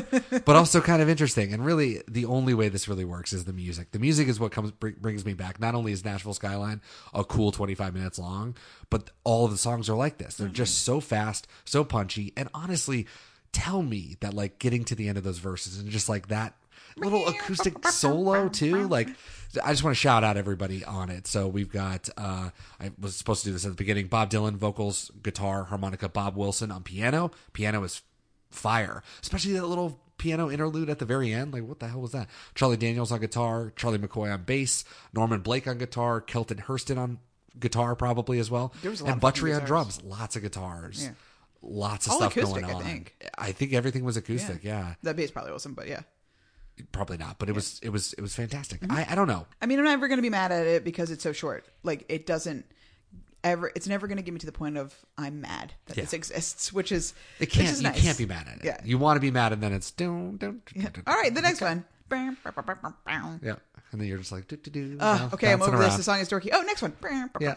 but 0.46 0.56
also 0.56 0.80
kind 0.80 1.02
of 1.02 1.10
interesting. 1.10 1.52
And 1.52 1.66
really, 1.66 2.02
the 2.08 2.24
only 2.24 2.54
way 2.54 2.70
this 2.70 2.88
really 2.88 3.04
works 3.04 3.34
is 3.34 3.44
the 3.44 3.52
music. 3.52 3.92
The 3.92 4.00
music 4.00 4.30
is 4.30 4.40
what 4.40 4.54
comes 4.54 4.72
br- 4.72 4.92
brings 4.98 5.26
me 5.26 5.34
back. 5.34 5.60
Not 5.60 5.76
only 5.76 5.92
is 5.92 6.06
Nashville 6.06 6.34
Skyline 6.34 6.80
a 7.14 7.26
cool 7.26 7.52
25 7.52 7.94
minutes 7.94 8.18
long, 8.18 8.56
but 8.90 9.10
all 9.26 9.44
of 9.44 9.52
the 9.52 9.58
songs 9.58 9.90
are 9.90 9.96
like 9.96 10.18
this. 10.18 10.36
They're 10.36 10.48
just 10.48 10.76
mm-hmm. 10.76 10.94
so 10.94 11.02
fast, 11.02 11.46
so 11.66 11.84
punchy, 11.84 12.32
and 12.38 12.48
honestly, 12.54 13.06
tell 13.52 13.84
me 13.84 14.16
that 14.22 14.34
like 14.34 14.60
getting 14.60 14.86
to 14.86 14.96
the 14.96 15.10
end 15.10 15.18
of 15.18 15.26
those 15.26 15.40
verses 15.40 15.78
and 15.78 15.90
just 15.90 16.08
like 16.08 16.30
that 16.30 16.56
little 16.98 17.28
acoustic 17.28 17.86
solo 17.88 18.48
too 18.50 18.88
like 18.88 19.10
i 19.64 19.72
just 19.72 19.84
want 19.84 19.96
to 19.96 20.00
shout 20.00 20.24
out 20.24 20.38
everybody 20.38 20.84
on 20.86 21.10
it 21.10 21.28
so 21.28 21.48
we've 21.48 21.72
got 21.72 22.10
uh 22.18 22.50
i 22.80 22.92
was 23.00 23.16
supposed 23.16 23.44
to 23.44 23.50
do 23.50 23.54
this 23.54 23.66
at 23.66 23.70
the 23.72 23.76
beginning 23.76 24.08
bob 24.08 24.30
dylan 24.30 24.56
vocals 24.56 25.12
guitar 25.24 25.66
harmonica 25.66 26.08
bob 26.10 26.36
wilson 26.36 26.72
on 26.72 26.84
piano 26.84 27.32
piano 27.54 27.84
is 27.84 28.02
fire 28.50 29.02
especially 29.22 29.54
that 29.54 29.66
little 29.66 30.00
piano 30.18 30.50
interlude 30.52 30.90
at 30.90 31.00
the 31.00 31.06
very 31.06 31.34
end 31.34 31.54
like 31.54 31.64
what 31.64 31.80
the 31.80 31.88
hell 31.88 32.02
was 32.02 32.12
that 32.12 32.28
charlie 32.56 32.78
daniels 32.78 33.12
on 33.12 33.20
guitar 33.20 33.74
charlie 33.76 33.98
mccoy 33.98 34.32
on 34.32 34.44
bass 34.44 34.84
norman 35.14 35.42
blake 35.42 35.68
on 35.68 35.78
guitar 35.78 36.22
kelton 36.22 36.60
herston 36.60 36.98
on 36.98 37.18
guitar 37.60 37.96
probably 37.96 38.40
as 38.40 38.50
well 38.52 38.74
There 38.82 38.92
was 38.92 39.02
a 39.02 39.04
lot 39.06 39.14
and 39.14 39.24
of 39.24 39.36
fucking 39.36 39.54
on 39.54 39.66
drums 39.66 40.02
lots 40.04 40.36
of 40.36 40.42
guitars 40.44 41.04
Yeah. 41.06 41.12
lots 41.62 42.06
of 42.06 42.14
All 42.14 42.18
stuff 42.20 42.38
acoustic, 42.38 42.62
going 42.62 42.74
I 42.74 42.78
on. 42.78 42.84
think. 42.84 43.16
I 43.38 43.52
think 43.52 43.74
everything 43.74 44.04
was 44.06 44.16
acoustic. 44.16 44.64
Yeah, 44.64 44.94
That 45.04 45.16
bass 45.18 45.32
probably 45.32 45.52
wasn't, 45.52 45.76
but 45.76 45.88
yeah. 45.88 46.02
Probably 46.92 47.18
not, 47.18 47.40
but 47.40 47.50
it 47.50 47.56
was 47.56 47.80
it 47.84 47.90
was 47.90 48.14
it 48.14 48.22
was 48.22 48.36
fantastic. 48.36 48.82
Mm-hmm. 48.82 48.92
I 48.92 49.08
I 49.12 49.16
don't 49.16 49.28
know. 49.28 49.46
I 49.62 49.66
mean, 49.66 49.80
I'm 49.80 49.86
never 49.86 50.08
going 50.08 50.18
to 50.18 50.22
be 50.24 50.30
mad 50.30 50.52
at 50.52 50.66
it 50.68 50.84
because 50.84 51.12
it's 51.12 51.24
so 51.24 51.32
short. 51.32 51.66
Like 51.84 52.06
it 52.10 52.26
doesn't 52.26 52.66
ever. 53.44 53.72
It's 53.76 53.88
never 53.88 54.08
going 54.08 54.18
to 54.18 54.24
get 54.24 54.34
me 54.34 54.40
to 54.40 54.46
the 54.46 54.52
point 54.52 54.78
of 54.78 54.96
I'm 55.18 55.42
mad 55.42 55.74
that 55.86 55.98
Yeah. 55.98 56.04
this 56.04 56.14
exists, 56.14 56.72
which 56.74 56.92
is 56.92 57.14
It 57.40 57.48
can't 57.48 57.70
is 57.70 57.82
you 57.82 57.90
nice. 57.90 58.02
can't 58.02 58.18
be 58.18 58.26
mad 58.26 58.48
at 58.48 58.58
it. 58.58 58.66
Yeah. 58.66 58.78
you 58.84 58.98
want 58.98 59.18
to 59.18 59.22
be 59.22 59.32
mad, 59.32 59.54
and 59.54 59.62
then 59.62 59.74
it's 59.74 59.94
Yeah. 60.00 60.90
All 61.08 61.16
right, 61.16 61.34
the 61.34 61.42
next 61.42 61.62
okay. 61.62 61.76
one. 61.76 61.86
Yeah, 63.42 63.56
and 63.94 64.02
then 64.02 64.08
you're 64.10 64.18
just 64.18 64.34
like, 64.34 64.46
do, 64.50 64.58
do, 64.58 64.70
do, 64.70 64.98
Uh, 65.00 65.30
okay, 65.34 65.54
I'm 65.54 65.62
over 65.62 65.78
this. 65.78 65.96
The 65.96 66.04
song 66.04 66.20
is 66.20 66.28
dorky. 66.28 66.50
Oh, 66.52 66.62
next 66.62 66.82
one. 66.82 66.92
Yeah. 67.40 67.54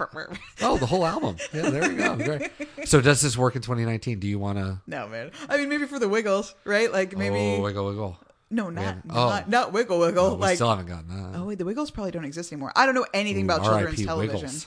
Oh, 0.62 0.76
the 0.78 0.86
whole 0.86 1.04
album. 1.04 1.36
Yeah, 1.52 1.70
there 1.70 1.88
we 1.88 1.96
go. 1.96 2.14
Great. 2.38 2.52
So, 2.84 3.00
does 3.00 3.20
this 3.20 3.36
work 3.36 3.56
in 3.56 3.62
2019? 3.62 4.20
Do 4.20 4.28
you 4.28 4.38
want 4.38 4.58
to? 4.58 4.80
No, 4.86 5.08
man. 5.08 5.32
I 5.48 5.56
mean, 5.56 5.68
maybe 5.68 5.86
for 5.86 5.98
the 5.98 6.08
Wiggles, 6.08 6.54
right? 6.64 6.90
Like 6.92 7.16
maybe 7.16 7.56
Oh, 7.58 7.62
wiggle, 7.62 7.86
wiggle. 7.88 8.16
No, 8.54 8.70
not 8.70 9.04
not, 9.04 9.44
oh. 9.46 9.50
not 9.50 9.72
Wiggle 9.72 9.98
Wiggle. 9.98 10.24
Oh, 10.24 10.34
we 10.34 10.40
like 10.40 10.56
still 10.56 10.70
haven't 10.70 10.86
gotten 10.86 11.08
that. 11.08 11.38
oh 11.38 11.44
wait, 11.44 11.58
the 11.58 11.64
Wiggles 11.64 11.90
probably 11.90 12.12
don't 12.12 12.24
exist 12.24 12.52
anymore. 12.52 12.72
I 12.76 12.86
don't 12.86 12.94
know 12.94 13.06
anything 13.12 13.42
Ooh, 13.42 13.52
about 13.52 13.62
children's 13.62 13.98
R.I.P. 13.98 14.04
television. 14.04 14.40
Wiggles. 14.40 14.66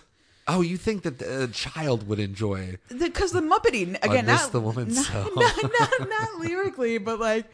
Oh, 0.49 0.61
you 0.61 0.77
think 0.77 1.03
that 1.03 1.21
a 1.21 1.47
child 1.49 2.07
would 2.07 2.19
enjoy? 2.19 2.77
Because 2.87 3.33
the, 3.33 3.41
Muppety 3.41 3.97
again, 4.01 4.25
not 4.25 4.51
the 4.53 4.61
woman 4.61 4.93
not, 4.93 5.05
so. 5.05 5.29
not, 5.35 5.63
not, 5.79 5.91
not 6.09 6.39
lyrically, 6.39 6.97
but 6.97 7.19
like 7.19 7.45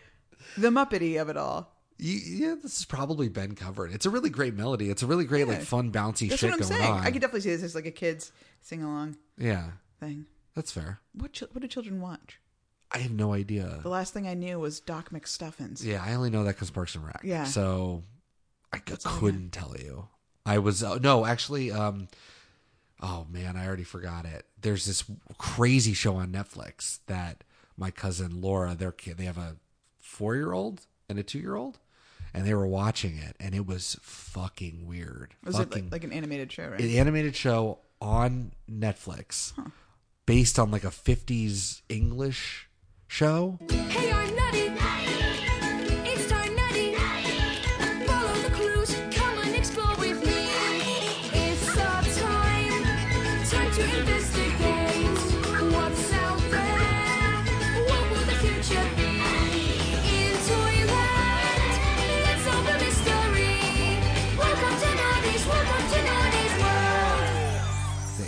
the 0.58 0.70
Muppety 0.70 1.20
of 1.20 1.30
it 1.30 1.38
all. 1.38 1.72
You, 1.98 2.20
yeah, 2.24 2.56
this 2.56 2.78
has 2.78 2.86
probably 2.86 3.30
been 3.30 3.56
covered. 3.56 3.92
It's 3.94 4.06
a 4.06 4.10
really 4.10 4.30
great 4.30 4.56
melody. 4.56 4.90
It's 4.90 5.04
a 5.04 5.08
really 5.08 5.26
great, 5.26 5.48
like, 5.48 5.62
fun, 5.62 5.92
bouncy 5.92 6.30
That's 6.30 6.42
shit 6.42 6.52
what 6.52 6.62
I'm 6.62 6.68
going 6.68 6.82
saying. 6.82 6.92
on. 6.92 7.00
I 7.00 7.12
could 7.12 7.22
definitely 7.22 7.42
see 7.42 7.52
this 7.52 7.64
as 7.64 7.76
like 7.76 7.86
a 7.86 7.92
kids 7.92 8.32
sing 8.62 8.84
along 8.84 9.18
yeah, 9.38 9.72
thing. 10.00 10.26
that's 10.56 10.72
fair. 10.72 11.00
What 11.14 11.42
what 11.52 11.62
do 11.62 11.68
children 11.68 12.02
watch? 12.02 12.40
I 12.94 13.00
have 13.00 13.12
no 13.12 13.34
idea. 13.34 13.80
The 13.82 13.90
last 13.90 14.14
thing 14.14 14.28
I 14.28 14.36
knew 14.36 14.60
was 14.60 14.80
Doc 14.80 15.10
McStuffins. 15.10 15.84
Yeah, 15.84 16.04
I 16.06 16.14
only 16.14 16.30
know 16.30 16.44
that 16.44 16.56
because 16.56 16.70
Parks 16.70 16.96
and 16.96 17.06
Rec. 17.06 17.22
Yeah. 17.24 17.46
So 17.46 18.04
I 18.72 18.78
c- 18.78 18.84
all 19.06 19.16
I 19.16 19.20
couldn't 19.20 19.52
tell 19.52 19.76
you. 19.78 20.08
I 20.46 20.60
was 20.60 20.84
uh, 20.84 21.00
no, 21.00 21.26
actually. 21.26 21.72
um 21.72 22.08
Oh 23.02 23.28
man, 23.30 23.58
I 23.58 23.66
already 23.68 23.84
forgot 23.84 24.26
it. 24.26 24.46
There's 24.62 24.86
this 24.86 25.04
crazy 25.38 25.94
show 25.94 26.16
on 26.16 26.32
Netflix 26.32 27.00
that 27.08 27.44
my 27.76 27.92
cousin 27.92 28.40
Laura, 28.42 28.76
their 28.76 28.94
kid, 28.94 29.18
they 29.18 29.26
have 29.26 29.38
a 29.38 29.58
four 30.00 30.36
year 30.36 30.54
old 30.54 30.86
and 31.10 31.20
a 31.20 31.24
two 31.24 31.40
year 31.40 31.56
old, 31.56 31.80
and 32.34 32.46
they 32.46 32.54
were 32.54 32.68
watching 32.68 33.18
it, 33.18 33.36
and 33.40 33.54
it 33.54 33.66
was 33.66 33.98
fucking 34.02 34.86
weird. 34.88 35.34
Was 35.44 35.58
fucking, 35.58 35.72
it 35.80 35.84
like, 35.86 35.92
like 35.92 36.04
an 36.06 36.14
animated 36.14 36.52
show, 36.52 36.68
right? 36.70 36.80
an 36.80 36.90
animated 36.92 37.36
show 37.36 37.80
on 38.00 38.52
Netflix 38.72 39.52
based 40.26 40.58
on 40.60 40.72
like 40.72 40.84
a 40.84 40.90
50s 40.90 41.82
English 41.90 42.70
show. 43.14 43.60
Hey, 43.70 44.12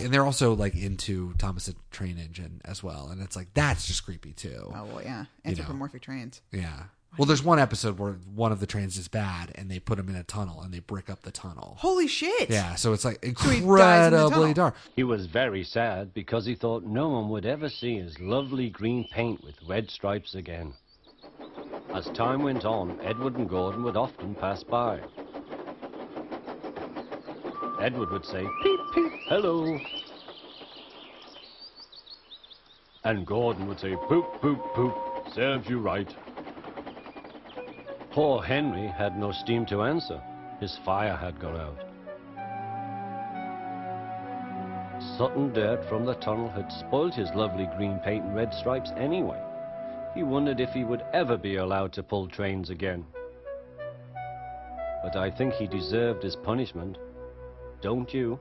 and 0.05 0.13
they're 0.13 0.25
also 0.25 0.53
like 0.53 0.75
into 0.75 1.33
Thomas 1.37 1.65
the 1.65 1.75
Train 1.91 2.17
Engine 2.17 2.61
as 2.63 2.81
well, 2.81 3.09
and 3.11 3.21
it's 3.21 3.35
like 3.35 3.53
that's 3.53 3.85
just 3.87 4.05
creepy 4.05 4.31
too. 4.31 4.71
oh 4.73 4.85
well, 4.85 5.01
yeah. 5.01 5.25
You 5.43 5.51
know. 5.51 5.59
Anthropomorphic 5.59 6.01
trains. 6.03 6.41
Yeah. 6.51 6.83
Well, 7.17 7.25
there's 7.25 7.43
one 7.43 7.59
episode 7.59 7.97
where 7.97 8.13
one 8.33 8.51
of 8.51 8.59
the 8.59 8.67
trains 8.67 8.97
is 8.97 9.07
bad, 9.07 9.53
and 9.55 9.71
they 9.71 9.79
put 9.79 9.97
him 9.97 10.09
in 10.09 10.17
a 10.17 10.23
tunnel, 10.23 10.61
and 10.61 10.73
they 10.73 10.79
brick 10.79 11.09
up 11.09 11.21
the 11.21 11.31
tunnel. 11.31 11.77
Holy 11.79 12.07
shit! 12.07 12.49
Yeah, 12.49 12.75
so 12.75 12.91
it's 12.91 13.05
like 13.05 13.23
he 13.23 13.31
dies 13.31 13.53
in 13.55 13.63
the 13.63 13.63
incredibly 13.63 14.29
tunnel. 14.29 14.53
dark. 14.53 14.75
He 14.95 15.03
was 15.03 15.25
very 15.25 15.63
sad 15.63 16.13
because 16.13 16.45
he 16.45 16.55
thought 16.55 16.83
no 16.83 17.09
one 17.09 17.29
would 17.29 17.45
ever 17.45 17.69
see 17.69 17.97
his 17.97 18.19
lovely 18.19 18.69
green 18.69 19.07
paint 19.11 19.43
with 19.43 19.55
red 19.67 19.89
stripes 19.89 20.35
again. 20.35 20.73
As 21.93 22.05
time 22.09 22.43
went 22.43 22.65
on, 22.65 22.99
Edward 23.01 23.37
and 23.37 23.47
Gordon 23.47 23.83
would 23.83 23.95
often 23.95 24.35
pass 24.35 24.63
by. 24.63 24.99
Edward 27.79 28.11
would 28.11 28.25
say, 28.25 28.47
peep, 28.63 28.79
peep, 28.93 29.11
hello. 29.27 29.79
And 33.03 33.25
Gordon 33.25 33.67
would 33.67 33.79
say, 33.79 33.95
poop, 34.07 34.25
poop, 34.41 34.59
poop, 34.73 34.95
serves 35.33 35.69
you 35.69 35.79
right. 35.79 36.11
Poor 38.11 38.41
Henry 38.41 38.87
had 38.87 39.17
no 39.17 39.31
steam 39.31 39.65
to 39.67 39.83
answer. 39.83 40.21
His 40.59 40.77
fire 40.85 41.15
had 41.15 41.39
gone 41.39 41.59
out. 41.59 41.81
Sudden 45.17 45.53
dirt 45.53 45.87
from 45.89 46.05
the 46.05 46.15
tunnel 46.15 46.49
had 46.49 46.71
spoilt 46.71 47.13
his 47.13 47.29
lovely 47.35 47.67
green 47.77 47.99
paint 47.99 48.23
and 48.23 48.35
red 48.35 48.53
stripes 48.53 48.91
anyway. 48.97 49.41
He 50.13 50.23
wondered 50.23 50.61
if 50.61 50.69
he 50.69 50.85
would 50.85 51.03
ever 51.13 51.37
be 51.37 51.57
allowed 51.57 51.91
to 51.93 52.03
pull 52.03 52.29
trains 52.29 52.69
again. 52.69 53.05
But 55.03 55.17
I 55.17 55.29
think 55.29 55.53
he 55.53 55.67
deserved 55.67 56.23
his 56.23 56.37
punishment. 56.37 56.97
Don't 57.85 58.11
you? 58.11 58.39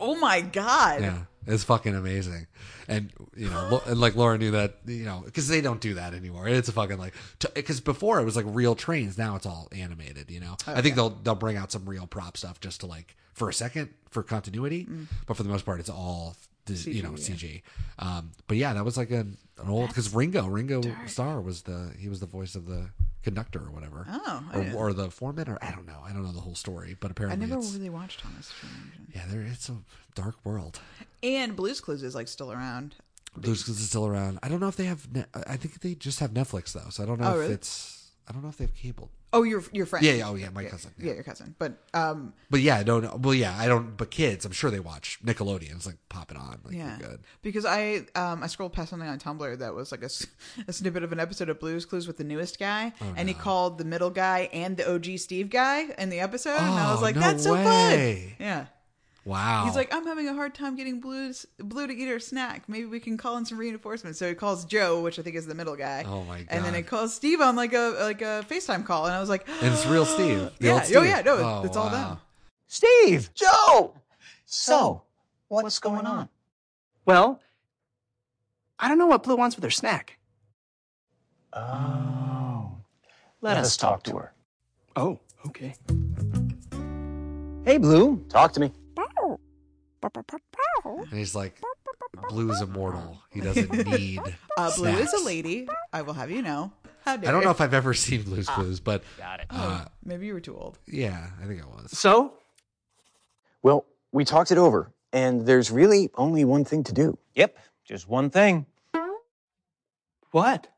Oh 0.00 0.16
my 0.16 0.40
god! 0.40 1.02
Yeah, 1.02 1.18
it's 1.46 1.62
fucking 1.62 1.94
amazing, 1.94 2.48
and 2.88 3.12
you 3.36 3.48
know, 3.48 3.80
and 3.86 4.00
like 4.00 4.16
Laura 4.16 4.36
knew 4.36 4.50
that, 4.50 4.78
you 4.86 5.04
know, 5.04 5.22
because 5.24 5.46
they 5.46 5.60
don't 5.60 5.80
do 5.80 5.94
that 5.94 6.14
anymore. 6.14 6.48
It's 6.48 6.68
a 6.68 6.72
fucking 6.72 6.98
like 6.98 7.14
because 7.54 7.80
before 7.80 8.18
it 8.18 8.24
was 8.24 8.34
like 8.34 8.44
real 8.48 8.74
trains. 8.74 9.16
Now 9.16 9.36
it's 9.36 9.46
all 9.46 9.68
animated. 9.70 10.32
You 10.32 10.40
know, 10.40 10.56
I 10.66 10.82
think 10.82 10.96
they'll 10.96 11.10
they'll 11.10 11.36
bring 11.36 11.56
out 11.56 11.70
some 11.70 11.88
real 11.88 12.08
prop 12.08 12.36
stuff 12.36 12.58
just 12.58 12.80
to 12.80 12.86
like 12.86 13.14
for 13.34 13.48
a 13.48 13.54
second 13.54 13.90
for 14.10 14.24
continuity, 14.24 14.88
but 15.26 15.36
for 15.36 15.44
the 15.44 15.48
most 15.48 15.64
part, 15.64 15.78
it's 15.78 15.88
all 15.88 16.34
the, 16.66 16.74
you 16.74 17.04
know 17.04 17.10
CG, 17.10 17.28
yeah. 17.28 17.34
CG. 17.36 17.62
Um, 18.00 18.32
but 18.48 18.56
yeah, 18.56 18.72
that 18.72 18.84
was 18.84 18.96
like 18.96 19.12
an, 19.12 19.36
an 19.62 19.68
old 19.68 19.90
because 19.90 20.12
Ringo 20.12 20.48
Ringo 20.48 20.82
Starr 21.06 21.40
was 21.40 21.62
the 21.62 21.92
he 22.00 22.08
was 22.08 22.18
the 22.18 22.26
voice 22.26 22.56
of 22.56 22.66
the 22.66 22.90
conductor 23.22 23.60
or 23.60 23.70
whatever. 23.70 24.06
Oh, 24.08 24.44
or, 24.54 24.88
or 24.88 24.92
the 24.92 25.10
foreman 25.10 25.48
or 25.48 25.58
I 25.62 25.70
don't 25.70 25.86
know. 25.86 26.00
I 26.04 26.12
don't 26.12 26.24
know 26.24 26.32
the 26.32 26.40
whole 26.40 26.54
story, 26.54 26.96
but 26.98 27.10
apparently 27.10 27.44
I 27.44 27.48
never 27.48 27.60
it's, 27.60 27.72
really 27.74 27.90
watched 27.90 28.20
Thomas 28.20 28.52
yeah, 29.14 29.22
there 29.28 29.42
it's 29.42 29.68
a 29.68 29.76
dark 30.14 30.36
world. 30.44 30.80
And 31.22 31.54
Blue's 31.56 31.80
Clues 31.80 32.02
is 32.02 32.14
like 32.14 32.28
still 32.28 32.50
around. 32.52 32.94
Blue's 33.36 33.62
Clues 33.62 33.80
is 33.80 33.88
still 33.88 34.06
around. 34.06 34.38
I 34.42 34.48
don't 34.48 34.60
know 34.60 34.68
if 34.68 34.76
they 34.76 34.84
have. 34.84 35.10
Ne- 35.14 35.24
I 35.46 35.56
think 35.56 35.80
they 35.80 35.94
just 35.94 36.20
have 36.20 36.32
Netflix 36.32 36.72
though, 36.72 36.90
so 36.90 37.02
I 37.02 37.06
don't 37.06 37.20
know 37.20 37.28
Oh, 37.28 37.34
if 37.34 37.40
really? 37.40 37.54
it's. 37.54 38.01
I 38.28 38.32
don't 38.32 38.42
know 38.42 38.48
if 38.48 38.56
they 38.56 38.64
have 38.64 38.74
cable. 38.74 39.10
Oh, 39.34 39.42
your 39.44 39.62
your 39.72 39.86
friend. 39.86 40.04
Yeah, 40.04 40.12
yeah, 40.12 40.28
oh, 40.28 40.34
yeah, 40.34 40.50
my 40.50 40.64
cousin, 40.64 40.92
Yeah. 40.98 41.06
yeah. 41.06 41.12
your 41.14 41.22
cousin. 41.24 41.54
But 41.58 41.78
um, 41.94 42.34
But 42.50 42.60
yeah, 42.60 42.76
I 42.76 42.82
don't 42.82 43.02
know. 43.02 43.18
Well, 43.20 43.34
yeah, 43.34 43.56
I 43.58 43.66
don't. 43.66 43.96
But 43.96 44.10
kids, 44.10 44.44
I'm 44.44 44.52
sure 44.52 44.70
they 44.70 44.78
watch 44.78 45.18
Nickelodeon. 45.24 45.74
It's 45.74 45.86
like 45.86 45.96
pop 46.10 46.30
it 46.30 46.36
on. 46.36 46.60
Like, 46.64 46.74
yeah, 46.76 46.98
good. 47.00 47.20
because 47.40 47.64
I 47.64 48.06
um 48.14 48.42
I 48.42 48.46
scrolled 48.46 48.74
past 48.74 48.90
something 48.90 49.08
on 49.08 49.18
Tumblr 49.18 49.58
that 49.58 49.74
was 49.74 49.90
like 49.90 50.02
a, 50.02 50.06
s- 50.06 50.26
a 50.68 50.72
snippet 50.72 51.02
of 51.02 51.12
an 51.12 51.18
episode 51.20 51.48
of 51.48 51.58
Blue's 51.58 51.86
Clues 51.86 52.06
with 52.06 52.18
the 52.18 52.24
newest 52.24 52.58
guy, 52.58 52.92
Oh, 53.00 53.14
and 53.16 53.26
he 53.28 53.34
called 53.34 53.78
the 53.78 53.84
middle 53.86 54.10
guy 54.10 54.50
and 54.52 54.76
the 54.76 54.92
OG 54.92 55.18
Steve 55.18 55.48
guy 55.50 55.86
in 55.98 56.10
the 56.10 56.20
episode, 56.20 56.58
and 56.58 56.78
I 56.78 56.90
was 56.90 57.00
Oh, 57.00 57.02
like, 57.02 57.14
no 57.14 57.20
that's 57.22 57.42
so 57.44 57.54
way. 57.54 58.34
fun. 58.38 58.46
Yeah. 58.46 58.66
Wow. 59.24 59.64
He's 59.66 59.76
like, 59.76 59.94
I'm 59.94 60.04
having 60.04 60.26
a 60.26 60.34
hard 60.34 60.52
time 60.52 60.74
getting 60.74 60.98
Blue's 61.00 61.46
Blue 61.58 61.86
to 61.86 61.92
eat 61.94 62.08
her 62.08 62.18
snack. 62.18 62.68
Maybe 62.68 62.86
we 62.86 62.98
can 62.98 63.16
call 63.16 63.36
in 63.36 63.44
some 63.44 63.56
reinforcements. 63.56 64.18
So 64.18 64.28
he 64.28 64.34
calls 64.34 64.64
Joe, 64.64 65.00
which 65.00 65.18
I 65.18 65.22
think 65.22 65.36
is 65.36 65.46
the 65.46 65.54
middle 65.54 65.76
guy. 65.76 66.04
Oh, 66.06 66.24
my 66.24 66.38
god. 66.38 66.46
And 66.50 66.64
then 66.64 66.74
he 66.74 66.82
calls 66.82 67.14
Steve 67.14 67.40
on 67.40 67.54
like 67.54 67.72
a 67.72 67.96
like 68.00 68.20
a 68.20 68.44
FaceTime 68.48 68.84
call, 68.84 69.06
and 69.06 69.14
I 69.14 69.20
was 69.20 69.28
like, 69.28 69.48
and 69.62 69.72
it's 69.72 69.86
real 69.86 70.04
Steve. 70.04 70.50
The 70.58 70.66
yeah, 70.66 70.72
old 70.72 70.96
oh 70.96 71.02
yeah, 71.02 71.20
no, 71.20 71.36
Oh, 71.36 71.62
it's 71.64 71.76
all 71.76 71.86
wow. 71.86 72.08
them. 72.08 72.18
Steve! 72.66 73.30
Joe! 73.34 73.94
So, 74.44 75.02
what's 75.48 75.78
going 75.78 76.06
on? 76.06 76.28
Well, 77.04 77.40
I 78.78 78.88
don't 78.88 78.98
know 78.98 79.06
what 79.06 79.22
Blue 79.22 79.36
wants 79.36 79.54
with 79.56 79.62
her 79.64 79.70
snack. 79.70 80.18
Oh. 81.52 82.72
Let, 83.40 83.56
us 83.56 83.76
talk 83.76 84.02
to 84.04 84.16
her. 84.16 84.32
Oh, 84.96 85.18
okay. 85.46 85.74
Hey, 87.64 87.78
Blue, 87.78 88.24
talk 88.28 88.52
to 88.52 88.60
me. 88.60 88.72
And 90.84 91.08
he's 91.12 91.34
like, 91.34 91.54
Blue 92.28 92.50
is 92.50 92.60
immortal. 92.60 93.18
He 93.30 93.40
doesn't 93.40 93.72
need. 93.86 94.20
Uh, 94.56 94.70
Blue 94.76 94.88
is 94.90 95.12
a 95.12 95.24
lady. 95.24 95.68
I 95.92 96.02
will 96.02 96.12
have 96.14 96.30
you 96.30 96.42
know. 96.42 96.72
How 97.04 97.16
dare 97.16 97.30
I 97.30 97.32
don't 97.32 97.42
know 97.44 97.50
if 97.50 97.60
I've 97.60 97.74
ever 97.74 97.94
seen 97.94 98.22
Blue's 98.22 98.48
Clues, 98.48 98.78
but 98.80 99.02
Got 99.18 99.40
it. 99.40 99.46
uh, 99.50 99.86
Maybe 100.04 100.26
you 100.26 100.34
were 100.34 100.40
too 100.40 100.56
old. 100.56 100.78
yeah, 100.86 101.30
I 101.42 101.46
think 101.46 101.60
I 101.62 101.66
was. 101.66 101.90
So, 101.98 102.34
Well, 103.62 103.86
we 104.12 104.24
talked 104.24 104.52
it 104.52 104.58
over, 104.58 104.92
and 105.12 105.44
there's 105.46 105.70
really 105.70 106.10
only 106.16 106.44
one 106.44 106.64
thing 106.64 106.84
to 106.84 106.92
do. 106.92 107.18
Yep, 107.34 107.58
just 107.84 108.08
one 108.08 108.30
thing. 108.30 108.66
what? 110.30 110.68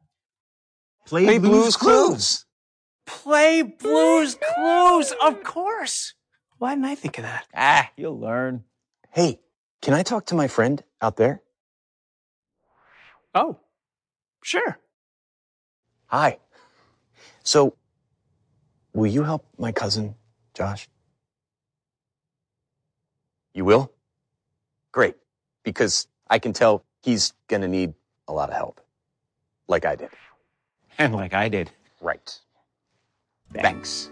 Play, 1.06 1.38
Blue's 1.38 1.76
Clues. 1.76 2.46
Play 3.06 3.60
Blue's 3.62 4.36
Clues, 4.54 5.12
of 5.22 5.42
course. 5.44 6.14
Why 6.58 6.70
didn't 6.74 6.86
I 6.86 6.94
think 6.94 7.18
of 7.18 7.24
that? 7.24 7.46
Ah, 7.54 7.90
you'll 7.96 8.18
learn. 8.18 8.64
Hey, 9.14 9.38
can 9.80 9.94
I 9.94 10.02
talk 10.02 10.26
to 10.26 10.34
my 10.34 10.48
friend 10.48 10.82
out 11.00 11.14
there? 11.14 11.40
Oh, 13.32 13.60
sure. 14.42 14.80
Hi. 16.06 16.38
So, 17.44 17.76
will 18.92 19.06
you 19.06 19.22
help 19.22 19.46
my 19.56 19.70
cousin, 19.70 20.16
Josh? 20.52 20.88
You 23.54 23.64
will? 23.64 23.92
Great. 24.90 25.14
Because 25.62 26.08
I 26.28 26.40
can 26.40 26.52
tell 26.52 26.84
he's 27.00 27.34
gonna 27.46 27.68
need 27.68 27.94
a 28.26 28.32
lot 28.32 28.50
of 28.50 28.56
help. 28.56 28.80
Like 29.68 29.84
I 29.84 29.94
did. 29.94 30.10
And 30.98 31.14
like 31.14 31.34
I 31.34 31.48
did. 31.48 31.70
Right. 32.00 32.36
Thanks. 33.52 34.10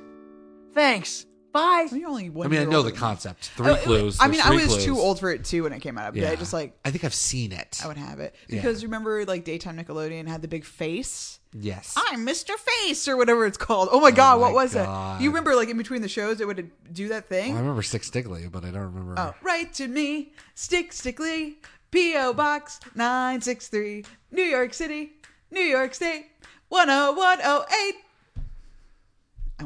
Thanks. 0.75 1.27
Bye. 1.53 1.87
You're 1.93 2.09
only 2.09 2.31
one 2.31 2.47
I 2.47 2.51
mean, 2.51 2.59
I 2.61 2.62
year 2.62 2.71
know 2.71 2.79
older 2.79 2.88
the 2.88 2.93
than 2.95 3.01
me. 3.01 3.07
concept. 3.07 3.51
Oh, 3.55 3.62
three 3.62 3.71
Oh, 3.71 3.75
it- 3.75 3.83
clues. 3.83 4.17
I 4.21 4.25
mean, 4.25 4.33
There's 4.35 4.45
I 4.45 4.49
three 4.49 4.57
was 4.65 4.67
clues. 4.69 4.85
too 4.85 4.99
old 4.99 5.21
for 5.21 5.31
it 5.31 5.45
too 5.45 5.65
when 5.65 5.73
it 5.73 5.81
came 5.81 5.99
out. 5.99 6.15
But 6.15 6.23
Yeah. 6.23 6.31
I 6.31 6.37
just 6.37 6.53
like 6.53 6.79
I 6.85 6.91
think 6.91 7.05
I've 7.05 7.12
seen 7.15 7.53
it. 7.53 7.81
I 7.85 7.88
would 7.88 7.97
have 7.99 8.21
it 8.21 8.35
Yeah. 8.49 8.57
because 8.62 8.83
remember 8.83 9.25
like 9.27 9.45
daytime 9.45 9.77
Nickelodeon 9.77 10.27
had 10.29 10.41
the 10.43 10.49
big 10.49 10.65
face. 10.65 11.38
Yes. 11.55 11.95
I'm 12.09 12.27
Mr. 12.27 12.53
Face 12.57 13.07
or 13.07 13.19
whatever 13.19 13.45
it's 13.45 13.59
called. 13.59 13.91
Oh 13.93 14.01
my 14.01 14.09
oh 14.09 14.12
god, 14.12 14.37
my 14.37 14.41
what 14.47 14.55
was 14.55 14.73
God. 14.73 15.21
it? 15.21 15.25
You 15.25 15.29
remember 15.31 15.55
like 15.55 15.69
in 15.69 15.77
between 15.77 16.01
the 16.01 16.09
shows 16.09 16.41
it 16.41 16.47
would 16.47 16.71
do 16.93 17.09
that 17.09 17.29
thing? 17.29 17.49
Well, 17.51 17.59
I 17.59 17.61
remember 17.61 17.83
Stick 17.83 18.05
Stickly, 18.05 18.49
but 18.51 18.65
I 18.65 18.71
don't 18.71 18.85
remember. 18.95 19.15
Oh, 19.19 19.35
write 19.43 19.75
to 19.75 19.87
me, 19.88 20.33
Stick 20.55 20.95
Stickly, 20.95 21.59
P.O. 21.91 22.33
Box 22.33 22.81
963, 22.95 24.07
New 24.31 24.43
York 24.43 24.73
City, 24.73 25.12
New 25.51 25.61
York 25.61 25.93
State, 25.95 26.31
10108. 26.71 27.95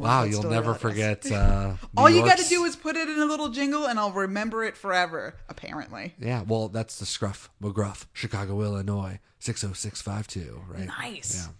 Wow, 0.00 0.24
you'll 0.24 0.42
never 0.44 0.74
forget. 0.74 1.24
Uh, 1.32 1.76
All 1.96 2.08
you 2.08 2.24
got 2.24 2.38
to 2.38 2.48
do 2.48 2.64
is 2.64 2.76
put 2.76 2.96
it 2.96 3.08
in 3.08 3.18
a 3.18 3.24
little 3.24 3.48
jingle 3.48 3.86
and 3.86 3.98
I'll 3.98 4.12
remember 4.12 4.64
it 4.64 4.76
forever, 4.76 5.34
apparently. 5.48 6.14
Yeah, 6.18 6.42
well, 6.46 6.68
that's 6.68 6.98
the 6.98 7.06
Scruff 7.06 7.50
McGruff, 7.62 8.06
Chicago, 8.12 8.60
Illinois, 8.62 9.18
six 9.38 9.60
zero 9.60 9.72
six 9.72 10.00
five 10.02 10.26
two, 10.26 10.62
right? 10.68 10.86
Nice. 10.86 11.46
Yeah, 11.46 11.52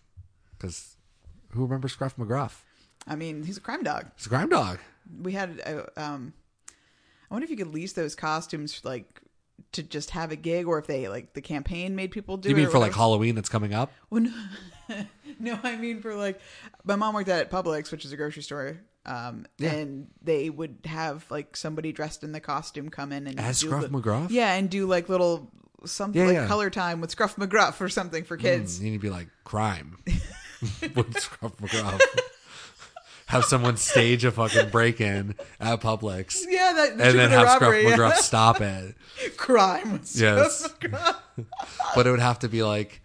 because 0.59 0.97
who 1.51 1.63
remembers 1.65 1.93
Scruff 1.93 2.17
McGruff? 2.17 2.63
I 3.07 3.17
mean, 3.17 3.43
he's 3.45 3.57
a 3.57 3.61
crime 3.61 3.83
dog. 3.83 4.07
It's 4.17 4.27
a 4.27 4.29
crime 4.29 4.49
dog. 4.49 4.79
We 5.23 5.33
had, 5.33 5.61
uh, 5.65 6.01
um, 6.01 6.33
I 7.31 7.35
wonder 7.35 7.45
if 7.45 7.51
you 7.51 7.57
could 7.57 7.73
lease 7.73 7.93
those 7.93 8.15
costumes, 8.15 8.81
like, 8.85 9.21
to 9.73 9.83
just 9.83 10.11
have 10.11 10.33
a 10.33 10.37
gig 10.37 10.67
or 10.67 10.79
if 10.79 10.87
they, 10.87 11.09
like, 11.09 11.35
the 11.35 11.41
campaign 11.43 11.95
made 11.97 12.11
people 12.11 12.37
do 12.37 12.49
You 12.49 12.55
it. 12.55 12.59
mean 12.59 12.67
or 12.67 12.71
for 12.71 12.79
like. 12.79 12.95
Halloween 12.95 13.35
that's 13.35 13.49
coming 13.49 13.75
up? 13.75 13.93
Well, 14.11 14.23
no, 14.23 14.33
no, 15.41 15.59
I 15.65 15.77
mean 15.77 16.01
for 16.01 16.15
like 16.15 16.41
my 16.85 16.95
mom 16.97 17.15
worked 17.15 17.29
at 17.29 17.51
Publix, 17.51 17.91
which 17.91 18.05
is 18.05 18.13
a 18.13 18.17
grocery 18.17 18.43
store. 18.43 18.79
Um, 19.05 19.47
Yeah. 19.59 19.73
and 19.73 20.09
they 20.23 20.49
would 20.51 20.79
have 20.85 21.25
like 21.31 21.57
somebody 21.57 21.93
dressed 21.93 22.23
in 22.25 22.33
the 22.33 22.41
costume 22.41 22.89
come 22.89 23.13
in 23.13 23.27
and 23.27 23.39
As 23.39 23.61
do 23.61 23.67
Scruff 23.69 23.83
the- 23.83 23.89
McGruff? 23.89 24.31
Yeah, 24.31 24.53
and 24.55 24.69
do 24.71 24.87
like 24.87 25.09
little 25.09 25.51
something 25.85 26.21
Yeah, 26.21 26.27
like 26.29 26.35
yeah. 26.37 26.47
color 26.47 26.71
time 26.71 27.01
with 27.01 27.11
Scruff 27.11 27.37
McGruff 27.37 27.81
or 27.81 27.89
something 27.89 28.25
for 28.25 28.37
kids. 28.37 28.79
Mm, 28.81 28.85
you 28.85 28.91
need 28.93 28.97
to 28.99 29.03
be 29.03 29.11
like 29.11 29.29
crime 29.45 29.97
with 30.95 31.19
Scruff 31.21 31.57
McGruff. 31.59 32.01
Have 33.27 33.45
someone 33.45 33.77
stage 33.77 34.25
a 34.25 34.31
fucking 34.31 34.71
break 34.71 35.01
in 35.01 35.35
at 35.59 35.81
Publix. 35.81 36.45
Yeah, 36.49 36.73
that 36.75 36.91
And 36.93 37.01
then 37.01 37.31
have 37.31 37.49
Scruff 37.49 37.61
robbery, 37.63 37.85
yeah. 37.89 37.97
McGruff 37.97 38.15
stop 38.19 38.61
it. 38.61 38.95
crime. 39.37 40.01
Yes. 40.15 40.73
But 41.95 42.07
it 42.07 42.11
would 42.11 42.21
have 42.21 42.39
to 42.41 42.49
be 42.49 42.63
like 42.63 43.03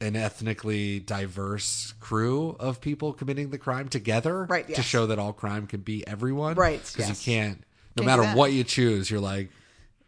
an 0.00 0.16
ethnically 0.16 0.98
diverse 1.00 1.94
crew 2.00 2.56
of 2.58 2.80
people 2.80 3.12
committing 3.12 3.50
the 3.50 3.58
crime 3.58 3.88
together 3.88 4.44
Right, 4.44 4.66
to 4.74 4.82
show 4.82 5.06
that 5.06 5.18
all 5.18 5.32
crime 5.32 5.66
can 5.66 5.80
be 5.80 6.06
everyone. 6.06 6.54
Right, 6.56 6.80
Because 6.80 7.08
yes. 7.08 7.26
you 7.26 7.32
can't, 7.32 7.62
no 7.96 8.04
Can't 8.04 8.20
matter 8.20 8.36
what 8.36 8.52
you 8.52 8.64
choose, 8.64 9.10
you're 9.10 9.20
like, 9.20 9.50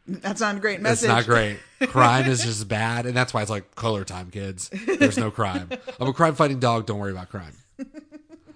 That's 0.07 0.41
not 0.41 0.57
a 0.57 0.61
great 0.61 0.75
it's 0.75 0.83
message. 0.83 1.09
not 1.09 1.25
great. 1.27 1.59
Crime 1.87 2.27
is 2.27 2.43
just 2.43 2.67
bad. 2.69 3.07
And 3.07 3.17
that's 3.17 3.33
why 3.33 3.41
it's 3.43 3.51
like 3.51 3.75
color 3.75 4.05
time, 4.05 4.31
kids. 4.31 4.69
There's 4.99 5.17
no 5.17 5.31
crime. 5.31 5.69
I'm 6.01 6.09
a 6.09 6.13
crime 6.13 6.35
fighting 6.35 6.59
dog. 6.61 6.87
Don't 6.87 6.99
worry 6.99 7.13
about 7.13 7.29
crime. 7.31 7.55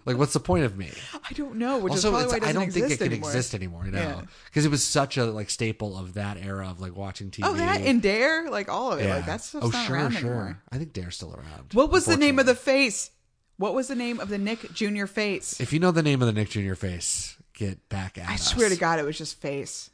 Like, 0.09 0.17
what's 0.17 0.33
the 0.33 0.41
point 0.41 0.65
of 0.65 0.75
me? 0.75 0.91
I 1.13 1.35
don't 1.35 1.57
know, 1.57 1.77
which 1.77 1.91
also, 1.91 2.09
is 2.09 2.13
probably 2.15 2.41
why 2.41 2.47
it 2.47 2.49
I 2.49 2.53
don't 2.55 2.73
think 2.73 2.91
it 2.91 2.97
can 2.97 3.09
anymore. 3.09 3.29
exist 3.29 3.55
anymore. 3.55 3.85
You 3.85 3.91
know, 3.91 4.01
Yeah. 4.01 4.23
because 4.47 4.65
it 4.65 4.71
was 4.71 4.83
such 4.83 5.19
a 5.19 5.27
like 5.27 5.51
staple 5.51 5.99
of 5.99 6.15
that 6.15 6.39
era 6.39 6.67
of 6.71 6.81
like 6.81 6.97
watching 6.97 7.31
TV. 7.31 7.41
Oh, 7.47 7.53
that 7.53 7.83
and 7.83 8.01
Dare, 8.01 8.51
like 8.51 8.71
all 8.71 8.93
of 8.93 9.01
it, 9.01 9.05
yeah. 9.05 9.17
like 9.17 9.27
that's 9.27 9.55
oh, 9.55 9.69
not 9.69 9.87
sure, 9.87 9.97
around 9.97 10.13
sure. 10.13 10.31
anymore. 10.31 10.63
I 10.73 10.79
think 10.79 10.95
Dare's 10.95 11.17
still 11.17 11.35
around. 11.35 11.75
What 11.75 11.91
was 11.91 12.07
the 12.07 12.17
name 12.17 12.39
of 12.39 12.47
the 12.47 12.55
face? 12.55 13.11
What 13.59 13.75
was 13.75 13.89
the 13.89 13.95
name 13.97 14.19
of 14.19 14.31
the 14.31 14.39
Nick 14.39 14.73
Jr. 14.73 15.05
face? 15.05 15.61
If 15.61 15.75
you 15.75 15.79
know 15.79 15.91
the 15.91 16.03
name 16.03 16.23
of 16.23 16.27
the 16.27 16.33
Nick 16.33 16.49
Jr. 16.49 16.73
face, 16.73 17.37
get 17.53 17.87
back 17.91 18.17
at 18.17 18.31
I 18.31 18.35
us. 18.35 18.51
I 18.51 18.55
swear 18.55 18.71
to 18.71 18.77
God, 18.77 18.99
it 19.01 19.05
was 19.05 19.19
just 19.19 19.39
face. 19.43 19.91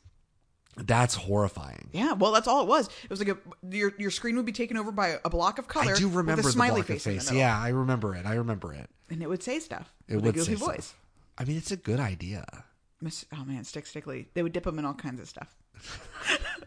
That's 0.76 1.14
horrifying. 1.14 1.88
Yeah, 1.92 2.14
well, 2.14 2.32
that's 2.32 2.48
all 2.48 2.62
it 2.62 2.68
was. 2.68 2.88
It 3.04 3.10
was 3.10 3.18
like 3.20 3.28
a 3.28 3.38
your 3.70 3.92
your 3.98 4.10
screen 4.10 4.36
would 4.36 4.46
be 4.46 4.52
taken 4.52 4.76
over 4.76 4.90
by 4.90 5.18
a 5.24 5.30
block 5.30 5.58
of 5.58 5.68
color. 5.68 5.92
I 5.92 5.96
do 5.96 6.08
remember 6.08 6.36
with 6.36 6.38
a 6.40 6.48
the 6.48 6.52
smiley 6.52 6.80
block 6.82 6.90
of 6.90 7.02
face. 7.02 7.04
the 7.04 7.10
face. 7.12 7.32
Yeah, 7.32 7.58
I 7.58 7.68
remember 7.68 8.14
it. 8.14 8.26
I 8.26 8.34
remember 8.34 8.72
it. 8.72 8.88
and 9.10 9.22
it 9.22 9.28
would 9.28 9.42
say 9.42 9.60
stuff. 9.60 9.92
It 10.08 10.16
would 10.16 10.36
a 10.36 10.42
say 10.42 10.54
voice. 10.54 10.86
stuff. 10.86 10.98
I 11.38 11.44
mean, 11.44 11.56
it's 11.56 11.70
a 11.70 11.76
good 11.76 12.00
idea. 12.00 12.44
Miss, 13.00 13.24
oh 13.32 13.44
man, 13.44 13.64
Stick 13.64 13.86
Stickly. 13.86 14.28
They 14.34 14.42
would 14.42 14.52
dip 14.52 14.64
them 14.64 14.78
in 14.78 14.84
all 14.84 14.94
kinds 14.94 15.20
of 15.20 15.28
stuff. 15.28 15.54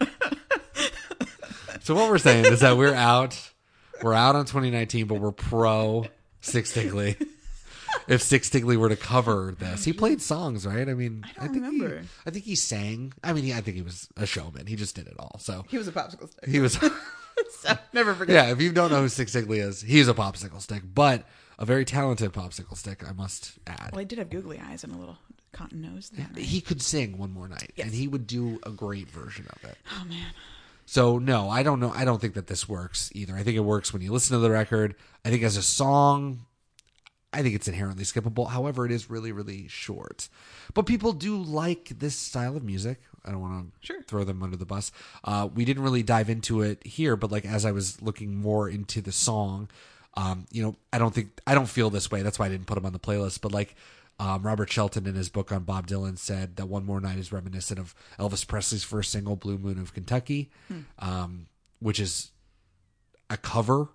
So 1.88 1.96
what 1.96 2.10
we're 2.10 2.18
saying 2.18 2.46
is 2.52 2.60
that 2.60 2.76
we're 2.76 2.94
out. 2.94 3.40
We're 4.04 4.14
out 4.14 4.36
on 4.36 4.44
2019, 4.44 5.08
but 5.08 5.22
we're 5.22 5.32
pro 5.32 6.06
Stick 6.42 6.66
Stickly. 6.66 7.16
If 8.08 8.22
Stick 8.22 8.44
Stickly 8.46 8.78
were 8.78 8.90
to 8.90 8.96
cover 8.96 9.54
this, 9.60 9.84
he 9.84 9.92
played 9.94 10.22
songs, 10.22 10.66
right? 10.66 10.88
I 10.88 10.94
mean, 10.94 11.26
I, 11.38 11.46
don't 11.46 11.54
think 11.54 11.66
remember. 11.66 12.00
He, 12.02 12.08
I 12.26 12.30
think 12.32 12.46
he 12.46 12.56
sang. 12.56 13.14
I 13.24 13.34
mean, 13.34 13.44
he, 13.44 13.54
I 13.54 13.62
think 13.62 13.76
he 13.76 13.82
was 13.84 14.08
a 14.16 14.26
showman. 14.26 14.66
He 14.68 14.76
just 14.76 14.96
did 14.96 15.08
it 15.08 15.16
all. 15.20 15.38
So 15.40 15.66
He 15.68 15.78
was 15.78 15.88
a 15.88 15.92
popsicle 15.92 16.30
stick. 16.30 16.50
he 16.50 16.60
was. 16.60 16.80
So, 17.62 17.78
never 17.94 18.16
forget. 18.16 18.34
yeah, 18.48 18.52
if 18.52 18.60
you 18.62 18.72
don't 18.72 18.90
know 18.92 19.02
who 19.02 19.08
Stick 19.10 19.30
Stickly 19.30 19.60
is, 19.60 19.80
he's 19.82 20.08
a 20.08 20.14
popsicle 20.16 20.60
stick, 20.60 20.82
but 20.94 21.24
a 21.60 21.66
very 21.66 21.86
talented 21.86 22.34
popsicle 22.34 22.76
stick, 22.76 23.08
I 23.08 23.14
must 23.14 23.60
add. 23.68 23.92
Well, 23.92 24.00
he 24.00 24.06
did 24.06 24.18
have 24.18 24.32
googly 24.32 24.60
eyes 24.60 24.84
and 24.84 24.92
a 24.92 24.98
little 24.98 25.18
cotton 25.54 25.82
nose. 25.82 26.10
Then, 26.10 26.30
right? 26.36 26.44
He 26.44 26.62
could 26.62 26.82
sing 26.82 27.18
one 27.20 27.32
more 27.32 27.48
night, 27.48 27.72
Yes. 27.76 27.86
and 27.86 27.96
he 27.96 28.08
would 28.08 28.26
do 28.26 28.60
a 28.64 28.72
great 28.72 29.08
version 29.10 29.46
of 29.52 29.70
it. 29.70 29.78
oh 29.92 30.04
man. 30.06 30.32
So 30.88 31.20
no, 31.20 31.48
I 31.50 31.62
don't 31.62 31.80
know. 31.80 31.92
I 31.96 32.06
don't 32.06 32.20
think 32.20 32.34
that 32.34 32.48
this 32.48 32.68
works 32.68 33.12
either. 33.14 33.36
I 33.36 33.44
think 33.44 33.56
it 33.56 33.62
works 33.62 33.94
when 33.94 34.02
you 34.02 34.12
listen 34.12 34.34
to 34.36 34.40
the 34.40 34.50
record. 34.52 34.96
I 35.24 35.30
think 35.30 35.44
as 35.44 35.58
a 35.58 35.64
song, 35.64 36.40
I 37.34 37.42
think 37.44 37.56
it's 37.56 37.68
inherently 37.68 38.04
skippable. 38.06 38.50
However, 38.50 38.86
it 38.86 38.92
is 38.92 39.10
really, 39.10 39.32
really 39.32 39.68
short. 39.68 40.30
But 40.74 40.86
people 40.86 41.12
do 41.12 41.38
like 41.38 42.00
this 42.00 42.16
style 42.16 42.56
of 42.56 42.64
music. 42.64 43.02
I 43.26 43.32
don't 43.32 43.42
want 43.42 43.74
to 43.82 43.86
Sure. 43.86 44.02
throw 44.04 44.24
them 44.24 44.42
under 44.42 44.56
the 44.56 44.66
bus. 44.66 44.92
Uh, 45.26 45.50
we 45.54 45.66
didn't 45.66 45.84
really 45.84 46.04
dive 46.04 46.30
into 46.30 46.62
it 46.62 46.86
here, 46.88 47.16
but 47.18 47.32
like 47.32 47.46
as 47.46 47.66
I 47.66 47.72
was 47.72 48.02
looking 48.02 48.36
more 48.38 48.70
into 48.70 49.02
the 49.02 49.12
song, 49.12 49.70
um, 50.14 50.46
you 50.52 50.64
know, 50.64 50.78
I 50.94 50.98
don't 50.98 51.14
think 51.14 51.40
I 51.46 51.54
don't 51.54 51.68
feel 51.70 51.90
this 51.90 52.10
way. 52.10 52.22
That's 52.22 52.40
why 52.40 52.46
I 52.46 52.50
didn't 52.50 52.66
put 52.68 52.76
them 52.76 52.86
on 52.86 52.94
the 52.94 53.00
playlist. 53.00 53.42
But 53.42 53.52
like 53.52 53.76
um, 54.20 54.42
Robert 54.44 54.72
Shelton 54.72 55.06
in 55.06 55.14
his 55.16 55.30
book 55.30 55.52
on 55.52 55.64
Bob 55.64 55.86
Dylan 55.88 56.18
said 56.18 56.56
that 56.56 56.68
"One 56.68 56.86
More 56.86 57.02
Night" 57.02 57.20
is 57.20 57.32
reminiscent 57.34 57.80
of 57.80 57.94
Elvis 58.18 58.48
Presley's 58.48 58.84
first 58.86 59.12
single 59.12 59.36
"Blue 59.36 59.58
Moon 59.58 59.78
of 59.78 59.94
Kentucky," 59.94 60.50
um, 61.00 61.48
which 61.80 62.00
is 62.00 62.32
a 63.30 63.36
cover 63.38 63.90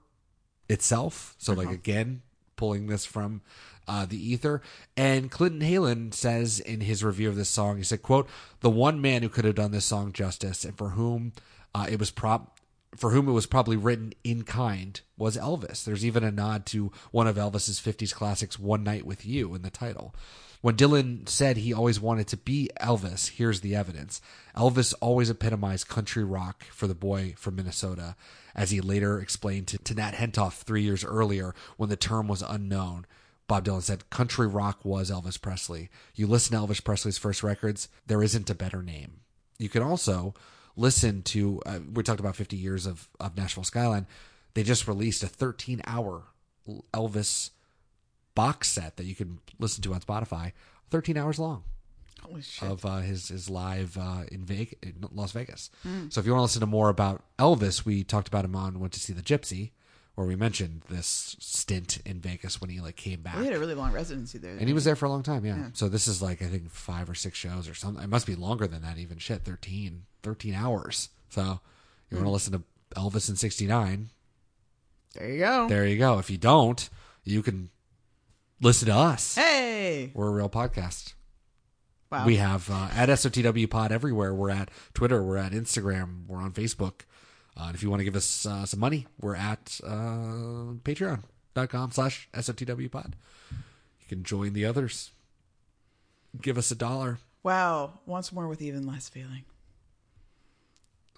itself. 0.68 1.34
So 1.38 1.54
like 1.54 1.70
again, 1.70 2.22
pulling 2.62 2.86
this 2.86 3.04
from 3.04 3.40
uh, 3.88 4.06
the 4.06 4.16
ether. 4.16 4.62
And 4.96 5.32
Clinton 5.32 5.68
Heylin 5.68 6.14
says 6.14 6.60
in 6.60 6.82
his 6.82 7.02
review 7.02 7.28
of 7.28 7.34
this 7.34 7.48
song, 7.48 7.76
he 7.76 7.82
said, 7.82 8.02
"quote 8.02 8.28
The 8.60 8.70
one 8.70 9.00
man 9.00 9.22
who 9.22 9.28
could 9.28 9.44
have 9.44 9.56
done 9.56 9.72
this 9.72 9.84
song 9.84 10.12
justice, 10.12 10.64
and 10.64 10.78
for 10.78 10.90
whom 10.90 11.32
uh, 11.74 11.86
it 11.90 11.98
was 11.98 12.12
prop." 12.12 12.60
For 12.94 13.12
whom 13.12 13.26
it 13.26 13.32
was 13.32 13.46
probably 13.46 13.78
written 13.78 14.12
in 14.22 14.42
kind 14.44 15.00
was 15.16 15.38
Elvis. 15.38 15.82
There's 15.82 16.04
even 16.04 16.22
a 16.22 16.30
nod 16.30 16.66
to 16.66 16.92
one 17.10 17.26
of 17.26 17.36
Elvis's 17.36 17.80
50s 17.80 18.12
classics, 18.12 18.58
One 18.58 18.84
Night 18.84 19.06
with 19.06 19.24
You, 19.24 19.54
in 19.54 19.62
the 19.62 19.70
title. 19.70 20.14
When 20.62 20.76
Dylan 20.76 21.28
said 21.28 21.56
he 21.56 21.74
always 21.74 22.00
wanted 22.00 22.28
to 22.28 22.36
be 22.36 22.70
Elvis, 22.80 23.30
here's 23.30 23.62
the 23.62 23.74
evidence. 23.74 24.22
Elvis 24.56 24.94
always 25.00 25.28
epitomized 25.28 25.88
country 25.88 26.22
rock 26.22 26.62
for 26.70 26.86
the 26.86 26.94
boy 26.94 27.34
from 27.36 27.56
Minnesota, 27.56 28.14
as 28.54 28.70
he 28.70 28.80
later 28.80 29.18
explained 29.18 29.66
to, 29.68 29.78
to 29.78 29.94
Nat 29.94 30.12
Hentoff 30.14 30.62
three 30.62 30.82
years 30.82 31.04
earlier 31.04 31.52
when 31.76 31.88
the 31.88 31.96
term 31.96 32.28
was 32.28 32.42
unknown. 32.42 33.06
Bob 33.48 33.64
Dylan 33.64 33.82
said, 33.82 34.08
Country 34.08 34.46
rock 34.46 34.84
was 34.84 35.10
Elvis 35.10 35.40
Presley. 35.40 35.90
You 36.14 36.28
listen 36.28 36.56
to 36.56 36.64
Elvis 36.64 36.82
Presley's 36.82 37.18
first 37.18 37.42
records, 37.42 37.88
there 38.06 38.22
isn't 38.22 38.48
a 38.48 38.54
better 38.54 38.84
name. 38.84 39.22
You 39.58 39.68
can 39.68 39.82
also 39.82 40.32
listen 40.76 41.22
to, 41.22 41.60
uh, 41.66 41.80
we 41.92 42.04
talked 42.04 42.20
about 42.20 42.36
50 42.36 42.56
years 42.56 42.86
of, 42.86 43.08
of 43.18 43.36
Nashville 43.36 43.64
Skyline. 43.64 44.06
They 44.54 44.62
just 44.62 44.86
released 44.86 45.24
a 45.24 45.26
13 45.26 45.82
hour 45.88 46.22
Elvis 46.94 47.50
box 48.34 48.68
set 48.68 48.96
that 48.96 49.04
you 49.04 49.14
can 49.14 49.38
listen 49.58 49.82
to 49.82 49.94
on 49.94 50.00
Spotify, 50.00 50.52
13 50.90 51.16
hours 51.16 51.38
long 51.38 51.64
Holy 52.22 52.42
shit. 52.42 52.68
of 52.68 52.84
uh, 52.84 52.98
his 52.98 53.28
his 53.28 53.50
live 53.50 53.96
uh, 53.98 54.22
in 54.30 54.44
Vegas, 54.44 54.78
in 54.82 54.94
Las 55.12 55.32
Vegas. 55.32 55.70
So 56.08 56.20
if 56.20 56.26
you 56.26 56.32
want 56.32 56.40
to 56.40 56.42
listen 56.42 56.60
to 56.60 56.66
more 56.66 56.88
about 56.88 57.24
Elvis, 57.38 57.84
we 57.84 58.04
talked 58.04 58.28
about 58.28 58.44
him 58.44 58.54
on 58.56 58.78
Went 58.80 58.92
to 58.94 59.00
See 59.00 59.12
the 59.12 59.22
Gypsy, 59.22 59.70
where 60.14 60.26
we 60.26 60.36
mentioned 60.36 60.82
this 60.88 61.36
stint 61.40 61.98
in 62.06 62.20
Vegas 62.20 62.60
when 62.60 62.70
he 62.70 62.80
like 62.80 62.96
came 62.96 63.22
back. 63.22 63.34
Well, 63.34 63.42
he 63.44 63.48
had 63.50 63.56
a 63.56 63.60
really 63.60 63.74
long 63.74 63.92
residency 63.92 64.38
there. 64.38 64.52
and 64.56 64.68
he 64.68 64.72
was 64.72 64.84
there 64.84 64.96
for 64.96 65.06
a 65.06 65.08
long 65.10 65.22
time, 65.22 65.44
yeah. 65.44 65.68
So 65.72 65.88
this 65.88 66.06
is 66.06 66.22
like 66.22 66.42
I 66.42 66.46
think 66.46 66.70
five 66.70 67.10
or 67.10 67.14
six 67.14 67.36
shows 67.38 67.68
or 67.68 67.74
something. 67.74 68.02
It 68.04 68.08
must 68.08 68.26
be 68.26 68.34
longer 68.36 68.66
than 68.66 68.82
that 68.82 68.98
even. 68.98 69.18
Shit, 69.18 69.44
13, 69.44 70.04
13 70.22 70.54
hours. 70.54 71.08
So 71.28 71.60
you 72.10 72.16
want 72.18 72.26
to 72.26 72.30
listen 72.30 72.52
to 72.52 72.62
Elvis 72.94 73.28
in 73.30 73.36
'69? 73.36 74.10
There 75.14 75.28
you 75.30 75.38
go. 75.38 75.68
There 75.68 75.86
you 75.86 75.98
go. 75.98 76.18
If 76.18 76.30
you 76.30 76.38
don't, 76.38 76.88
you 77.24 77.42
can 77.42 77.70
listen 78.62 78.88
to 78.88 78.94
us. 78.94 79.34
Hey. 79.34 80.10
We're 80.14 80.28
a 80.28 80.30
real 80.30 80.48
podcast. 80.48 81.12
Wow. 82.10 82.26
We 82.26 82.36
have 82.36 82.70
uh, 82.70 82.88
at 82.92 83.08
SOTW 83.08 83.68
Pod 83.68 83.90
everywhere. 83.90 84.32
We're 84.34 84.50
at 84.50 84.70
Twitter. 84.94 85.22
We're 85.22 85.38
at 85.38 85.52
Instagram. 85.52 86.26
We're 86.26 86.38
on 86.38 86.52
Facebook. 86.52 87.02
Uh, 87.58 87.64
and 87.66 87.74
if 87.74 87.82
you 87.82 87.90
want 87.90 88.00
to 88.00 88.04
give 88.04 88.16
us 88.16 88.46
uh, 88.46 88.64
some 88.64 88.80
money, 88.80 89.06
we're 89.20 89.34
at 89.34 89.80
uh, 89.84 90.76
patreon.com 90.84 91.90
slash 91.90 92.28
SOTW 92.32 92.90
Pod. 92.90 93.16
You 93.50 94.08
can 94.08 94.22
join 94.24 94.52
the 94.52 94.64
others. 94.64 95.10
Give 96.40 96.56
us 96.56 96.70
a 96.70 96.74
dollar. 96.74 97.18
Wow. 97.42 98.00
Once 98.06 98.32
more 98.32 98.46
with 98.46 98.62
even 98.62 98.86
less 98.86 99.08
feeling. 99.08 99.44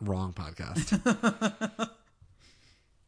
Wrong 0.00 0.33
podcast. 0.33 1.00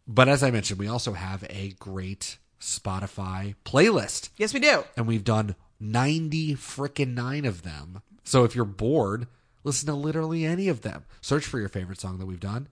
but 0.09 0.29
as 0.29 0.42
I 0.42 0.51
mentioned, 0.51 0.79
we 0.79 0.88
also 0.88 1.12
have 1.12 1.44
a 1.51 1.75
great 1.79 2.38
Spotify 2.61 3.55
playlist. 3.64 4.31
Yes, 4.37 4.55
we 4.55 4.61
do. 4.61 4.85
and 4.97 5.07
we've 5.07 5.25
done 5.25 5.55
90 5.81 6.55
frickin' 6.55 7.14
nine 7.14 7.45
of 7.45 7.62
them. 7.62 8.03
So 8.25 8.45
if 8.45 8.55
you're 8.55 8.64
bored, 8.64 9.27
listen 9.64 9.87
to 9.87 9.95
literally 9.95 10.45
any 10.45 10.69
of 10.69 10.83
them. 10.83 11.05
Search 11.21 11.45
for 11.45 11.59
your 11.59 11.69
favorite 11.69 12.01
song 12.01 12.19
that 12.19 12.27
we've 12.27 12.40
done, 12.40 12.69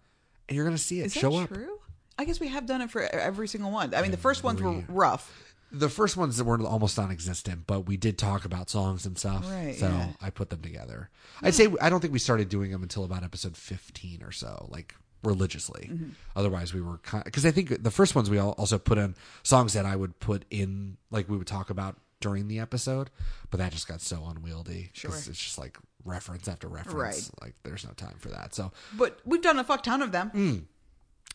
and 0.49 0.57
you're 0.57 0.65
going 0.65 0.77
to 0.77 0.83
see 0.83 1.01
it 1.01 1.07
Is 1.07 1.15
that 1.15 1.21
show 1.21 1.37
up. 1.37 1.49
true? 1.49 1.79
I 2.19 2.25
guess 2.25 2.41
we 2.41 2.49
have 2.49 2.67
done 2.67 2.81
it 2.81 2.91
for 2.91 3.03
every 3.03 3.49
single 3.49 3.71
one. 3.71 3.95
I 3.95 4.03
mean, 4.03 4.11
the 4.11 4.17
first 4.17 4.45
ones 4.45 4.63
were 4.63 4.85
rough. 4.89 5.33
The 5.73 5.89
first 5.89 6.17
ones 6.17 6.37
that 6.37 6.45
were 6.45 6.61
almost 6.63 6.97
non-existent, 6.97 7.67
but 7.67 7.87
we 7.87 7.97
did 7.97 8.17
talk 8.17 8.45
about 8.45 8.71
songs 8.71 9.07
and 9.07 9.19
stuff. 9.19 9.45
Right, 9.51 9.75
So 9.75 9.89
yeah. 9.89 10.09
I 10.23 10.31
put 10.31 10.51
them 10.51 10.61
together. 10.61 11.11
I'd 11.43 11.55
hmm. 11.55 11.57
say 11.57 11.69
I 11.81 11.91
don't 11.91 11.99
think 12.01 12.13
we 12.13 12.21
started 12.21 12.49
doing 12.49 12.71
them 12.71 12.85
until 12.85 13.03
about 13.03 13.25
episode 13.25 13.57
15 13.57 14.23
or 14.23 14.31
so, 14.31 14.69
like 14.71 14.95
religiously. 15.25 15.89
Mm-hmm. 15.93 16.11
Otherwise, 16.37 16.73
we 16.75 16.81
were 16.81 17.01
because 17.25 17.45
I 17.47 17.51
think 17.51 17.83
the 17.83 17.91
first 17.91 18.15
ones 18.15 18.31
we 18.31 18.39
all 18.39 18.53
also 18.53 18.79
put 18.79 18.99
in 18.99 19.15
songs 19.43 19.73
that 19.73 19.87
I 19.87 19.97
would 19.97 20.19
put 20.21 20.45
in, 20.51 20.97
like 21.11 21.29
we 21.29 21.37
would 21.37 21.47
talk 21.47 21.71
about 21.71 21.97
during 22.21 22.49
the 22.49 22.59
episode, 22.61 23.11
but 23.51 23.59
that 23.59 23.73
just 23.73 23.87
got 23.89 24.01
so 24.01 24.25
unwieldy. 24.27 24.91
Sure. 24.95 25.11
It's 25.11 25.27
just 25.27 25.59
like 25.59 25.77
reference 26.05 26.49
after 26.49 26.69
reference. 26.69 26.95
Right. 27.41 27.47
Like 27.47 27.55
there's 27.65 27.85
no 27.85 27.93
time 27.93 28.15
for 28.19 28.29
that. 28.29 28.55
So 28.55 28.73
But 28.97 29.19
we've 29.25 29.43
done 29.43 29.59
a 29.59 29.65
fuck 29.65 29.83
ton 29.83 30.01
of 30.03 30.13
them. 30.13 30.31
Mm. 30.35 30.63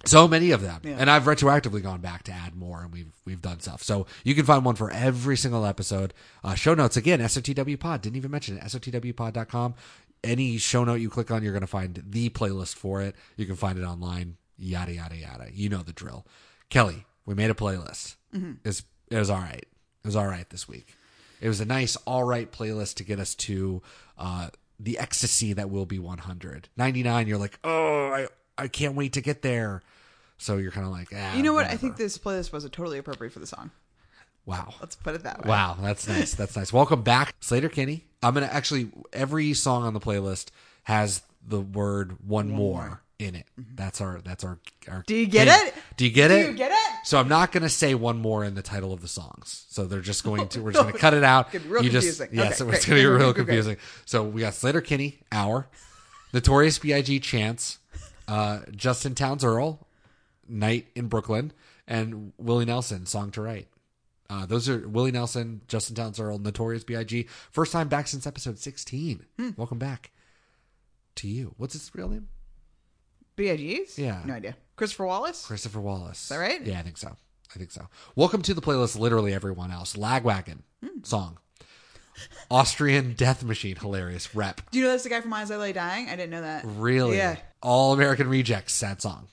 so 0.06 0.28
many 0.30 0.52
of 0.52 0.62
them 0.62 0.80
Yeah. 0.86 0.96
and 0.98 1.12
i've 1.12 1.24
retroactively 1.24 1.84
gone 1.84 2.00
back 2.00 2.24
to 2.24 2.32
add 2.32 2.56
more 2.56 2.82
and 2.84 2.94
we've 2.94 3.12
we've 3.26 3.42
done 3.42 3.60
stuff 3.60 3.84
so 3.84 4.06
you 4.24 4.34
can 4.34 4.46
find 4.46 4.64
one 4.64 4.76
for 4.76 4.90
every 4.92 5.36
single 5.36 5.66
episode 5.66 6.14
uh, 6.42 6.56
show 6.56 6.74
notes 6.74 6.96
again 6.96 7.20
sotw 7.20 7.78
pod 7.78 8.02
didn't 8.02 8.16
even 8.16 8.32
mention 8.32 8.56
it 8.58 8.64
sotwpod.com 8.64 9.74
any 10.24 10.58
show 10.58 10.84
note 10.84 10.96
you 10.96 11.10
click 11.10 11.32
on 11.32 11.44
you're 11.44 11.54
going 11.54 11.62
to 11.62 11.68
find 11.68 12.04
the 12.08 12.30
playlist 12.30 12.76
for 12.76 13.02
it. 13.02 13.16
You 13.38 13.46
can 13.46 13.56
find 13.56 13.78
it 13.78 13.84
online 13.84 14.38
yada 14.58 14.94
yada 14.94 15.16
yada. 15.16 15.48
You 15.54 15.70
know 15.70 15.82
the 15.84 15.94
drill. 15.94 16.26
Kelly 16.70 17.06
we 17.26 17.36
made 17.36 17.50
a 17.50 17.56
playlist. 17.56 18.16
It's, 18.64 18.84
it 19.10 19.18
was 19.18 19.30
all 19.30 19.40
right. 19.40 19.66
It 20.04 20.08
was 20.08 20.16
all 20.16 20.28
right 20.28 20.50
this 20.50 20.68
week. 20.68 20.96
It 21.42 21.48
was 21.48 21.60
a 21.62 21.66
nice 21.66 21.96
all 21.98 22.24
right 22.24 22.52
playlist 22.52 22.96
to 22.96 23.04
get 23.04 23.20
us 23.20 23.36
to 23.36 23.82
uh, 24.18 24.50
the 24.80 24.98
ecstasy 25.00 25.54
that 25.54 25.70
will 25.70 25.86
be 25.86 26.00
100 26.00 26.70
99 26.78 27.28
you're 27.28 27.38
like 27.38 27.60
oh 27.64 28.08
i 28.12 28.28
i 28.58 28.68
can't 28.68 28.96
wait 28.96 29.14
to 29.14 29.22
get 29.22 29.42
there. 29.42 29.82
So 30.38 30.56
you're 30.56 30.72
kind 30.72 30.86
of 30.86 30.94
like 30.94 31.10
ah, 31.16 31.36
You 31.36 31.44
know 31.44 31.54
what? 31.54 31.66
I 31.66 31.76
think 31.76 31.98
this 31.98 32.18
playlist 32.18 32.54
was 32.54 32.64
totally 32.64 32.98
appropriate 32.98 33.34
for 33.34 33.40
the 33.40 33.48
song. 33.48 33.72
Wow 34.50 34.74
Let's 34.82 34.96
put 34.96 35.14
it 35.16 35.24
that 35.24 35.44
way. 35.44 35.50
wow 35.50 35.78
that's 35.80 36.08
nice 36.08 36.34
that's 36.34 36.56
nice 36.56 36.74
welcome 36.74 37.04
back 37.04 37.40
Sleater-Kinney. 37.40 38.04
i'm 38.24 38.34
gonna 38.34 38.48
actually 38.48 38.90
every 39.14 39.54
song 39.54 39.84
on 39.84 39.94
the 39.94 40.00
playlist 40.00 40.48
has 40.84 41.22
the 41.48 41.62
word 41.62 42.18
one, 42.28 42.50
more, 42.50 43.02
in 43.20 43.36
it 43.36 43.46
that's 43.76 44.02
our 44.02 44.22
that's 44.22 44.44
our, 44.44 44.58
our 44.88 44.96
Mm-hmm. 45.00 45.02
Do 45.08 45.16
you 45.16 45.26
get 45.28 45.48
thing. 45.48 45.68
it? 45.68 45.74
do 45.98 46.06
you 46.06 46.12
get 46.12 46.28
Do 46.30 46.34
it 46.36 46.44
Do 46.46 46.52
you 46.52 46.58
get 46.58 46.72
it? 46.72 46.96
so 47.04 47.20
i'm 47.20 47.28
not 47.28 47.52
gonna 47.52 47.70
say 47.70 47.94
one 47.94 48.18
more 48.18 48.44
in 48.44 48.56
the 48.56 48.62
title 48.64 48.92
of 48.92 49.02
the 49.02 49.08
songs 49.08 49.66
so 49.70 49.86
they're 49.86 50.02
just 50.02 50.24
going 50.24 50.48
to 50.50 50.62
we're 50.64 50.72
just 50.72 50.84
gonna 50.88 50.98
cut 50.98 51.14
it 51.14 51.24
out 51.24 51.54
real 51.68 51.84
you 51.84 51.90
just 51.92 52.08
confusing. 52.20 52.30
yeah 52.32 52.46
Okay, 52.46 52.54
so 52.56 52.70
it's 52.72 52.86
gonna 52.88 53.00
be 53.02 53.06
real 53.06 53.34
confusing 53.36 53.78
so 54.06 54.24
we 54.24 54.42
got 54.42 54.54
Sleater-Kinney, 54.54 55.20
hour 55.32 55.68
notorious 56.34 56.80
big 56.80 57.22
chance 57.22 57.78
uh 58.28 58.60
justin 58.76 59.14
townes 59.16 59.44
earle 59.44 59.86
night 60.48 60.88
in 60.96 61.08
brooklyn 61.08 61.52
and 61.88 62.32
willie 62.38 62.66
nelson 62.66 63.06
song 63.06 63.30
to 63.32 63.42
write 63.42 63.68
uh, 64.30 64.46
those 64.46 64.70
are 64.70 64.88
Willie 64.88 65.12
Nelson, 65.12 65.62
Justin 65.68 65.96
Townes 65.96 66.20
Earle, 66.20 66.40
Notorious 66.40 66.84
B.I.G. 66.84 67.24
First 67.52 67.72
time 67.72 67.88
back 67.88 68.08
since 68.08 68.28
episode 68.28 68.60
16. 68.60 69.26
Hmm. 69.38 69.50
Welcome 69.58 69.80
back 69.80 70.12
to 71.16 71.28
you. 71.28 71.54
What's 71.58 71.74
his 71.74 71.90
real 71.96 72.10
name? 72.10 72.28
B.I.G.'s? 73.36 73.98
Yeah. 73.98 74.22
No 74.26 74.34
idea. 74.36 74.56
Christopher 74.76 75.06
Wallace? 75.06 75.46
Christopher 75.46 75.80
Wallace. 75.82 76.24
Is 76.24 76.30
that 76.30 76.38
right? 76.38 76.62
Yeah, 76.66 76.80
I 76.80 76.84
think 76.84 76.98
so. 76.98 77.16
I 77.56 77.58
think 77.58 77.72
so. 77.72 77.88
Welcome 78.16 78.42
to 78.44 78.54
the 78.54 78.62
playlist, 78.62 78.98
literally 79.00 79.34
everyone 79.34 79.72
else. 79.72 79.96
Lagwagon 79.96 80.60
Hmm. 80.84 81.04
song. 81.04 81.38
Austrian 82.52 83.14
Death 83.14 83.44
Machine, 83.44 83.78
hilarious. 83.78 84.36
Rep. 84.36 84.62
Do 84.72 84.78
you 84.78 84.84
know 84.86 84.92
that's 84.92 85.04
the 85.04 85.10
guy 85.10 85.22
from 85.22 85.32
As 85.34 85.52
I 85.52 85.58
Lay 85.58 85.72
Dying? 85.74 86.08
I 86.10 86.16
didn't 86.16 86.32
know 86.32 86.42
that. 86.42 86.64
Really? 86.66 87.18
Yeah. 87.18 87.38
All 87.62 87.94
American 87.94 88.28
Rejects, 88.28 88.74
sad 88.74 89.02
song. 89.02 89.28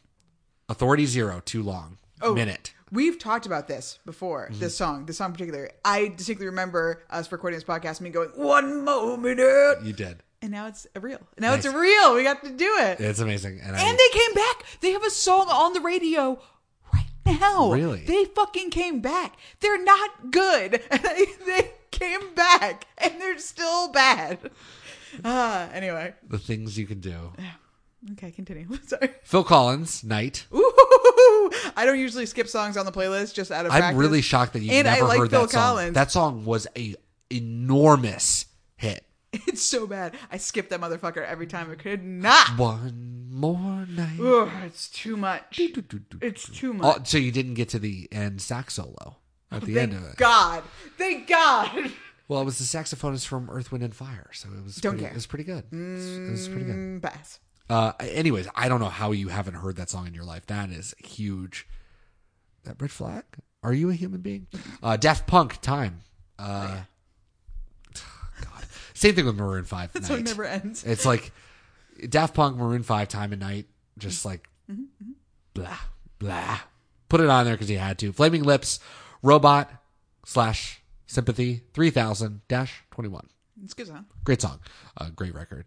Authority 0.69 1.07
Zero, 1.07 1.41
too 1.45 1.63
long. 1.63 1.99
Oh. 2.23 2.35
Minute. 2.35 2.73
We've 2.93 3.19
talked 3.19 3.47
about 3.47 3.67
this 3.69 3.99
before. 4.07 4.49
Mm-hmm. 4.51 4.61
This 4.61 4.77
song, 4.77 5.07
this 5.07 5.19
song 5.19 5.29
in 5.29 5.33
particular. 5.33 5.71
I 5.85 6.09
distinctly 6.17 6.47
remember 6.47 7.03
us 7.11 7.31
recording 7.33 7.57
this 7.57 7.65
podcast, 7.65 8.01
me 8.01 8.11
going 8.11 8.29
one 8.37 8.85
more 8.85 9.19
minute, 9.19 9.79
You 9.83 9.93
did. 9.93 10.23
and 10.41 10.53
now 10.53 10.69
it's 10.69 10.87
a 10.95 11.01
real. 11.01 11.19
Now 11.39 11.55
it's 11.55 11.65
Nice. 11.65 11.75
a 11.75 11.79
real. 11.79 12.15
We 12.15 12.23
got 12.23 12.45
to 12.45 12.51
do 12.51 12.77
it, 12.81 13.01
It's 13.01 13.19
amazing. 13.19 13.61
And, 13.63 13.75
I, 13.75 13.79
they 13.81 14.19
came 14.19 14.35
back. 14.35 14.65
They 14.81 14.93
have 14.93 15.05
a 15.05 15.11
song 15.11 15.49
on 15.51 15.73
the 15.73 15.81
radio 15.81 16.41
right 16.95 17.07
now. 17.25 17.73
Really? 17.73 18.05
They 18.05 18.25
fucking 18.27 18.71
came 18.71 19.01
back. 19.01 19.37
They're 19.61 19.83
not 19.83 20.31
good, 20.31 20.81
they, 20.91 21.27
they 21.45 21.73
came 21.91 22.35
back, 22.37 22.87
and 22.99 23.21
they're 23.21 23.39
still 23.39 23.89
bad. 23.91 24.39
Ah, 25.25 25.71
anyway. 25.73 26.15
the 26.29 26.39
things 26.39 26.79
you 26.79 26.87
can 26.87 27.01
do. 27.01 27.33
Okay, 28.13 28.31
continue. 28.31 28.69
Sorry. 28.87 29.11
Phil 29.25 29.43
Collins, 29.43 30.05
Night. 30.05 30.47
Ooh, 30.55 30.73
I 31.77 31.85
don't 31.87 31.99
usually 31.99 32.27
skip 32.27 32.49
songs 32.49 32.77
on 32.77 32.87
the 32.87 32.93
playlist 32.93 33.35
just 33.35 33.51
out 33.51 33.67
of 33.67 33.73
I'm 33.73 33.79
practice. 33.81 33.99
really 33.99 34.23
shocked 34.23 34.53
that 34.55 34.61
you've 34.61 34.73
And 34.73 34.89
I 34.89 34.95
never 34.97 35.07
like 35.09 35.19
heard 35.19 35.31
Phil 35.31 35.43
that 35.43 35.51
song. 35.51 35.61
Collins. 35.63 35.95
That 35.95 36.11
song 36.11 36.45
was 36.45 36.67
a 36.77 36.95
enormous 37.31 38.47
hit. 38.77 39.05
It's 39.33 39.63
so 39.63 39.87
bad. 39.87 40.15
I 40.33 40.39
skip 40.39 40.71
that 40.71 40.81
motherfucker 40.81 41.25
every 41.25 41.47
time. 41.47 41.71
I 41.71 41.75
could 41.75 42.03
not. 42.05 42.59
One 42.59 43.27
more 43.31 43.85
night. 43.87 44.19
Ugh, 44.21 44.49
it's 44.65 44.89
too 44.89 45.17
much. 45.17 45.59
It's 45.59 46.49
too 46.49 46.71
Oh, 46.71 46.75
much. 46.75 47.09
so 47.09 47.19
you 47.19 47.31
didn't 47.33 47.55
get 47.55 47.69
to 47.71 47.79
the 47.79 48.09
end 48.11 48.41
sax 48.41 48.75
solo 48.75 49.17
at 49.51 49.63
the 49.63 49.79
end 49.79 49.93
of 49.93 50.01
Thank 50.01 50.13
it. 50.13 50.17
God. 50.19 50.63
Thank 50.99 51.29
God. 51.29 51.93
Well, 52.29 52.41
it 52.41 52.45
was 52.45 52.59
the 52.59 52.65
saxophonist 52.65 53.25
from 53.29 53.49
Earth, 53.49 53.71
Wind, 53.71 53.85
and 53.85 53.95
Fire, 53.95 54.29
so 54.33 54.49
it 54.49 54.65
was 54.65 54.75
Don't 54.79 54.95
pretty, 54.95 55.05
care. 55.05 55.13
It 55.13 55.15
was 55.15 55.27
pretty 55.29 55.45
good. 55.45 55.63
It 55.71 55.77
was, 55.77 56.17
it 56.19 56.31
was 56.33 56.49
pretty 56.49 56.65
good. 56.65 56.75
Mm, 56.75 57.01
Pass. 57.01 57.39
Uh, 57.69 57.93
anyways, 58.01 58.49
I 58.55 58.69
don't 58.69 58.81
know 58.81 58.89
how 58.89 59.13
you 59.13 59.29
haven't 59.29 59.55
heard 59.55 59.77
that 59.77 59.91
song 59.91 60.07
in 60.07 60.15
your 60.15 60.25
life. 60.25 60.47
That 60.47 60.71
is 60.71 60.95
huge. 61.05 61.67
That 62.65 62.77
red 62.81 62.91
flag? 62.91 63.25
Are 63.63 63.73
you 63.73 63.91
a 63.91 63.95
human 63.95 64.21
being? 64.21 64.47
Uh, 64.83 64.97
Daft 64.97 65.27
Punk, 65.27 65.61
Time. 65.61 66.01
Uh, 66.39 66.81
God. 67.95 68.65
Same 68.95 69.15
thing 69.15 69.27
with 69.27 69.37
Maroon 69.37 69.65
Five. 69.65 69.93
That 69.95 70.03
Night. 70.03 70.09
song 70.09 70.23
never 70.25 70.45
ends. 70.45 70.85
It's 70.85 71.05
like 71.07 71.33
Daft 72.09 72.35
Punk, 72.35 72.57
Maroon 72.57 72.83
Five, 72.83 73.09
Time 73.09 73.33
and 73.33 73.41
Night. 73.41 73.67
Just 73.99 74.25
like 74.25 74.49
Mm-hmm, 74.71 75.13
blah 75.55 75.79
blah. 76.19 76.59
Put 77.09 77.21
it 77.21 77.29
on 77.29 77.45
there 77.45 77.55
because 77.55 77.71
you 77.71 77.79
had 77.79 77.99
to. 78.01 78.13
Flaming 78.13 78.43
Lips, 78.43 78.81
Robot 79.23 79.71
slash 80.25 80.83
Sympathy, 81.07 81.63
three 81.73 81.91
thousand 81.91 82.41
dash 82.49 82.83
twenty 82.91 83.09
one. 83.09 83.29
It's 83.63 83.73
a 83.73 83.77
good 83.77 83.87
song. 83.87 84.07
Great 84.25 84.43
song, 84.43 84.59
uh, 84.99 85.11
great 85.11 85.35
record. 85.37 85.67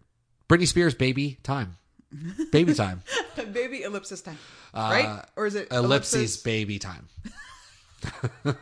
Britney 0.50 0.68
Spears, 0.68 0.94
Baby 0.94 1.38
Time, 1.42 1.78
Baby 2.50 2.74
Time, 2.74 3.02
Baby 3.52 3.82
ellipsis 3.84 4.20
time. 4.20 4.38
right? 4.74 5.24
Or 5.36 5.46
is 5.46 5.54
it 5.54 5.72
Uh, 5.72 5.76
Ellipses, 5.76 6.36
Baby 6.38 6.78
Time. 6.78 7.08
uh, 8.44 8.54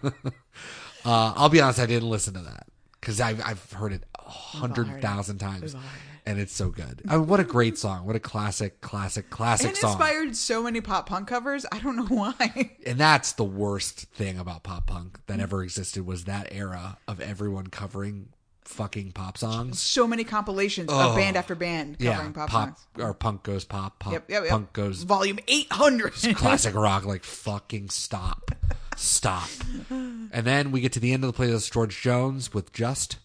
I'll 1.05 1.49
be 1.49 1.61
honest, 1.61 1.79
I 1.79 1.87
didn't 1.87 2.11
listen 2.11 2.35
to 2.35 2.41
that 2.41 2.67
because 3.01 3.21
I've 3.21 3.41
I've 3.45 3.73
heard 3.73 3.93
it 3.93 4.05
a 4.19 4.29
hundred 4.31 5.01
thousand 5.01 5.39
times, 5.39 5.75
all 5.75 5.81
heard 5.81 5.89
it. 5.89 6.31
and 6.31 6.39
it's 6.41 6.53
so 6.53 6.69
good. 6.71 7.03
I 7.09 7.17
mean, 7.17 7.27
what 7.27 7.41
a 7.41 7.45
great 7.45 7.79
song! 7.79 8.05
What 8.07 8.17
a 8.17 8.21
classic, 8.21 8.81
classic, 8.81 9.31
classic 9.31 9.77
song. 9.77 9.91
It 9.91 9.95
inspired 9.95 10.37
so 10.37 10.63
many 10.63 10.81
pop 10.81 11.09
punk 11.09 11.29
covers. 11.29 11.65
I 11.73 11.79
don't 11.79 11.97
know 11.97 12.05
why. 12.09 12.73
and 12.87 12.99
that's 12.99 13.33
the 13.33 13.45
worst 13.45 14.01
thing 14.13 14.39
about 14.39 14.63
pop 14.65 14.87
punk 14.87 15.21
that 15.27 15.41
ever 15.41 15.63
existed 15.63 16.05
was 16.07 16.25
that 16.25 16.49
era 16.53 16.99
of 17.07 17.21
everyone 17.21 17.69
covering 17.69 18.29
fucking 18.69 19.13
pop 19.13 19.37
songs. 19.39 19.81
so 19.81 20.07
many 20.07 20.25
compilations 20.25 20.91
of 20.91 21.17
band 21.17 21.37
after 21.37 21.55
band 21.55 21.99
covering 21.99 22.27
Yeah, 22.29 22.33
pop, 22.33 22.49
pop 22.51 22.69
songs. 22.79 22.87
or 22.99 23.15
punk 23.15 23.43
goes 23.43 23.65
pop, 23.65 23.99
pop 23.99 24.13
Yep, 24.13 24.31
yep, 24.31 24.43
yep. 24.43 24.51
punk 24.51 24.73
goes 24.73 25.03
Volume 25.03 25.39
800. 25.49 26.13
classic 26.37 26.75
rock. 26.77 27.05
Like 27.05 27.25
fucking 27.25 27.89
stop, 27.91 28.53
stop. 28.97 29.49
And 29.91 30.31
then 30.31 30.71
we 30.71 30.81
get 30.81 30.93
to 30.93 31.01
the 31.01 31.13
end 31.13 31.25
of 31.25 31.35
the 31.35 31.43
playlist. 31.43 31.73
George 31.73 32.01
Jones 32.01 32.53
with 32.55 32.73
just. 32.73 33.17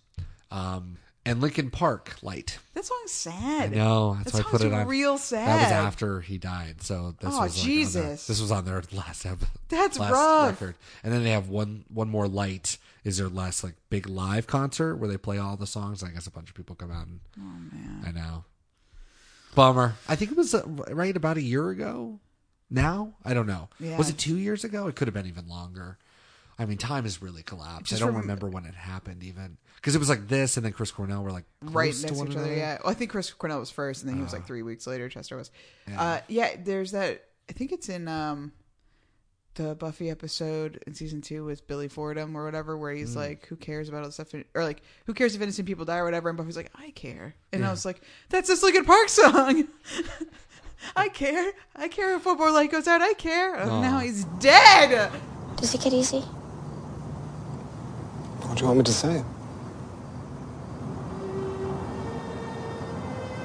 Um, 0.51 0.97
and 1.25 1.39
Linkin 1.41 1.71
Park 1.71 2.15
Light. 2.21 2.60
That 2.73 2.84
song's 2.86 3.12
sad. 3.12 3.71
I 3.73 3.75
know 3.75 4.15
that's 4.15 4.34
That 4.34 4.43
why 4.43 4.49
I 4.49 4.51
put 4.51 4.62
it 4.62 4.73
on. 4.73 4.88
real 4.88 5.17
sad. 5.17 5.47
That 5.47 5.63
was 5.63 5.71
after 5.71 6.19
he 6.21 6.38
died. 6.38 6.82
So 6.82 7.15
this 7.19 7.34
Oh, 7.34 7.39
was 7.39 7.39
like 7.39 7.49
on 7.51 7.56
their- 7.56 7.63
Jesus. 7.65 8.27
this 8.27 8.41
was 8.41 8.51
on 8.51 8.65
their 8.65 8.84
last 8.91 9.25
episode. 9.25 9.47
That's 9.69 9.97
last 9.99 10.12
rough. 10.12 10.49
record. 10.62 10.75
And 11.03 11.13
then 11.13 11.23
they 11.23 11.32
have 11.32 11.49
one 11.49 11.86
one 11.89 12.10
more 12.10 12.27
light 12.27 12.77
is 13.04 13.18
their 13.18 13.30
last 13.30 13.63
like 13.63 13.76
big 13.89 14.08
live 14.08 14.48
concert 14.48 14.96
where 14.96 15.10
they 15.10 15.18
play 15.18 15.38
all 15.38 15.58
the 15.58 15.68
songs. 15.68 16.04
I 16.04 16.10
guess 16.10 16.28
a 16.28 16.32
bunch 16.32 16.50
of 16.50 16.56
people 16.56 16.76
come 16.76 16.92
out 16.92 17.08
and 17.08 17.20
Oh 17.38 17.42
man. 17.76 18.04
I 18.06 18.12
know. 18.12 18.46
Bummer. 19.56 19.96
I 20.10 20.16
think 20.16 20.32
it 20.32 20.38
was 20.38 20.54
uh, 20.56 20.63
right 20.66 21.16
about 21.16 21.38
a 21.38 21.42
year 21.42 21.70
ago. 21.70 22.20
Now 22.70 23.13
I 23.24 23.34
don't 23.34 23.48
know. 23.48 23.70
Yeah. 23.80 23.98
Was 23.98 24.10
it 24.10 24.18
two 24.18 24.38
years 24.38 24.63
ago? 24.63 24.88
It 24.88 24.96
could 24.96 25.08
have 25.08 25.13
been 25.13 25.28
even 25.28 25.48
longer. 25.48 25.98
I 26.58 26.66
mean, 26.66 26.78
time 26.78 27.04
has 27.04 27.22
really 27.22 27.44
collapsed. 27.44 27.88
Just 27.89 28.02
I 28.02 28.06
don't 28.06 28.13
rem- 28.16 28.22
remember 28.24 28.48
when 28.48 28.66
it 28.66 28.76
happened 28.76 29.24
even 29.24 29.58
because 29.76 29.96
it 29.96 30.00
was 30.00 30.10
like 30.10 30.28
this, 30.28 30.56
and 30.56 30.66
then 30.66 30.72
Chris 30.72 30.92
Cornell 30.92 31.24
were 31.24 31.32
like 31.32 31.46
close 31.62 31.74
right 31.74 31.94
to 31.94 32.02
next 32.02 32.12
to 32.13 32.18
one 32.18 32.28
each 32.30 32.36
other. 32.38 32.46
another. 32.46 32.58
Yeah, 32.60 32.78
well, 32.84 32.92
I 32.92 32.94
think 32.94 33.12
Chris 33.12 33.32
Cornell 33.32 33.60
was 33.60 33.70
first, 33.72 34.02
and 34.04 34.10
then 34.10 34.18
he 34.18 34.24
was 34.24 34.34
Uh. 34.34 34.38
like 34.38 34.48
three 34.48 34.62
weeks 34.63 34.88
later. 34.88 35.10
Chester 35.10 35.36
was. 35.38 35.52
Yeah. 35.88 36.02
Uh, 36.02 36.22
yeah, 36.28 36.56
there's 36.63 36.92
that. 36.92 37.24
I 37.50 37.54
think 37.54 37.72
it's 37.74 37.89
in 37.89 38.08
um, 38.08 38.54
the 39.56 39.76
Buffy 39.76 40.10
episode 40.10 40.82
in 40.88 40.94
season 40.94 41.22
two 41.22 41.46
with 41.46 41.68
Billy 41.68 41.88
Fordham 41.88 42.36
or 42.36 42.44
whatever, 42.44 42.78
where 42.78 42.94
he's 42.94 43.13
mm. 43.13 43.18
like, 43.18 43.46
"Who 43.48 43.56
cares 43.56 43.89
about 43.89 44.00
all 44.00 44.06
this 44.06 44.16
stuff?" 44.16 44.34
Or 44.54 44.63
like, 44.63 44.82
"Who 45.06 45.13
cares 45.13 45.36
if 45.36 45.42
innocent 45.42 45.68
people 45.68 45.86
die 45.86 45.98
or 45.98 46.06
whatever?" 46.06 46.30
And 46.30 46.38
Buffy's 46.38 46.58
like, 46.58 46.72
"I 46.76 46.92
care," 46.92 47.36
and 47.52 47.66
I 47.66 47.70
was 47.72 47.86
like, 47.86 48.02
"That's 48.30 48.48
this 48.48 48.63
Linkin 48.63 48.86
Park 48.86 49.10
song." 49.10 49.68
I 50.96 51.10
care. 51.10 51.54
I 51.76 51.88
care 51.88 52.16
if 52.16 52.24
football 52.24 52.52
light 52.52 52.72
goes 52.72 52.88
out. 52.88 53.02
I 53.02 53.13
care. 53.13 53.56
And 53.56 53.72
Aw. 53.72 53.82
now 53.82 54.00
he's 54.00 54.26
dead. 54.39 55.12
Does 55.56 55.74
it 55.74 55.82
get 55.82 55.94
easy? 55.94 56.20
What 58.42 58.58
do 58.58 58.62
you 58.62 58.68
want 58.68 58.80
me 58.80 58.84
to 58.84 58.94
say? 58.94 59.24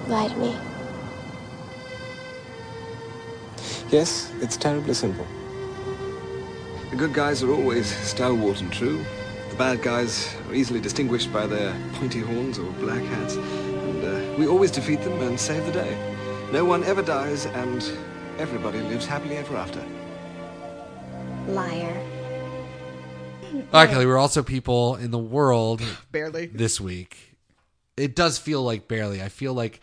Lie 0.08 0.28
to 0.28 0.36
me. 0.36 0.56
Yes, 3.90 4.32
it's 4.40 4.56
terribly 4.56 4.94
simple. 4.94 5.26
The 6.90 6.96
good 6.96 7.12
guys 7.12 7.42
are 7.42 7.50
always 7.50 7.86
stalwart 7.86 8.60
and 8.60 8.72
true. 8.72 9.04
The 9.50 9.56
bad 9.56 9.82
guys 9.82 10.34
are 10.48 10.54
easily 10.54 10.80
distinguished 10.80 11.32
by 11.32 11.46
their 11.46 11.74
pointy 11.94 12.20
horns 12.20 12.58
or 12.58 12.70
black 12.72 13.02
hats. 13.02 13.36
And 13.36 14.04
uh, 14.04 14.38
we 14.38 14.46
always 14.46 14.70
defeat 14.70 15.02
them 15.02 15.20
and 15.20 15.38
save 15.38 15.64
the 15.66 15.72
day. 15.72 15.96
No 16.52 16.64
one 16.64 16.82
ever 16.84 17.02
dies, 17.02 17.44
and 17.46 17.82
everybody 18.38 18.80
lives 18.80 19.04
happily 19.06 19.36
ever 19.36 19.56
after. 19.56 19.84
Liar. 21.48 21.94
All 23.52 23.60
right, 23.72 23.90
Kelly. 23.90 24.06
We're 24.06 24.18
also 24.18 24.42
people 24.42 24.96
in 24.96 25.10
the 25.10 25.18
world 25.18 25.82
Barely. 26.12 26.46
this 26.46 26.80
week. 26.80 27.36
It 27.96 28.14
does 28.16 28.38
feel 28.38 28.62
like 28.62 28.88
barely. 28.88 29.22
I 29.22 29.28
feel 29.28 29.52
like 29.52 29.80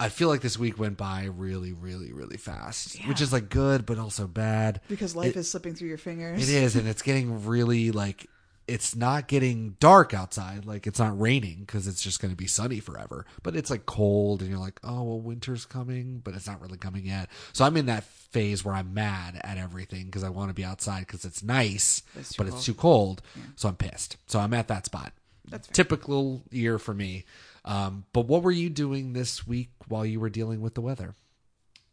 I 0.00 0.08
feel 0.10 0.28
like 0.28 0.42
this 0.42 0.58
week 0.58 0.78
went 0.78 0.96
by 0.96 1.24
really, 1.24 1.72
really, 1.72 2.12
really 2.12 2.36
fast, 2.36 2.98
which 3.08 3.20
is 3.20 3.32
like 3.32 3.48
good, 3.48 3.84
but 3.84 3.98
also 3.98 4.26
bad. 4.28 4.80
Because 4.88 5.16
life 5.16 5.30
It- 5.36 5.40
is 5.40 5.50
slipping 5.50 5.74
through 5.74 5.88
your 5.88 5.98
fingers. 5.98 6.48
It 6.48 6.54
is, 6.54 6.76
and 6.76 6.86
it's 6.86 7.02
getting 7.02 7.44
really 7.46 7.90
like 7.90 8.26
it's 8.68 8.94
not 8.94 9.28
getting 9.28 9.76
dark 9.80 10.12
outside. 10.12 10.66
Like 10.66 10.86
it's 10.86 10.98
not 10.98 11.18
raining 11.18 11.60
because 11.60 11.88
it's 11.88 12.02
just 12.02 12.20
going 12.20 12.30
to 12.32 12.36
be 12.36 12.46
sunny 12.46 12.80
forever. 12.80 13.24
But 13.42 13.56
it's 13.56 13.70
like 13.70 13.86
cold, 13.86 14.40
and 14.42 14.50
you're 14.50 14.58
like, 14.60 14.78
oh 14.84 15.02
well, 15.02 15.20
winter's 15.20 15.64
coming, 15.64 16.20
but 16.22 16.34
it's 16.34 16.46
not 16.46 16.60
really 16.60 16.76
coming 16.78 17.06
yet. 17.06 17.28
So 17.54 17.64
I'm 17.64 17.76
in 17.78 17.86
that 17.86 18.04
phase 18.04 18.64
where 18.64 18.74
I'm 18.74 18.92
mad 18.92 19.40
at 19.42 19.56
everything 19.56 20.04
because 20.04 20.22
I 20.22 20.28
want 20.28 20.50
to 20.50 20.54
be 20.54 20.64
outside 20.66 21.06
because 21.06 21.24
it's 21.24 21.42
nice, 21.42 22.02
It's 22.14 22.34
but 22.36 22.44
cold. 22.46 22.56
it's 22.56 22.66
too 22.66 22.74
cold. 22.74 23.22
So 23.56 23.68
I'm 23.70 23.76
pissed. 23.76 24.18
So 24.26 24.38
I'm 24.38 24.52
at 24.52 24.68
that 24.68 24.84
spot. 24.84 25.12
That's 25.50 25.66
fair. 25.66 25.72
typical 25.74 26.42
year 26.50 26.78
for 26.78 26.92
me. 26.92 27.24
Um, 27.68 28.04
but 28.12 28.22
what 28.26 28.42
were 28.42 28.50
you 28.50 28.70
doing 28.70 29.12
this 29.12 29.46
week 29.46 29.68
while 29.88 30.04
you 30.04 30.18
were 30.20 30.30
dealing 30.30 30.60
with 30.60 30.74
the 30.74 30.80
weather? 30.80 31.14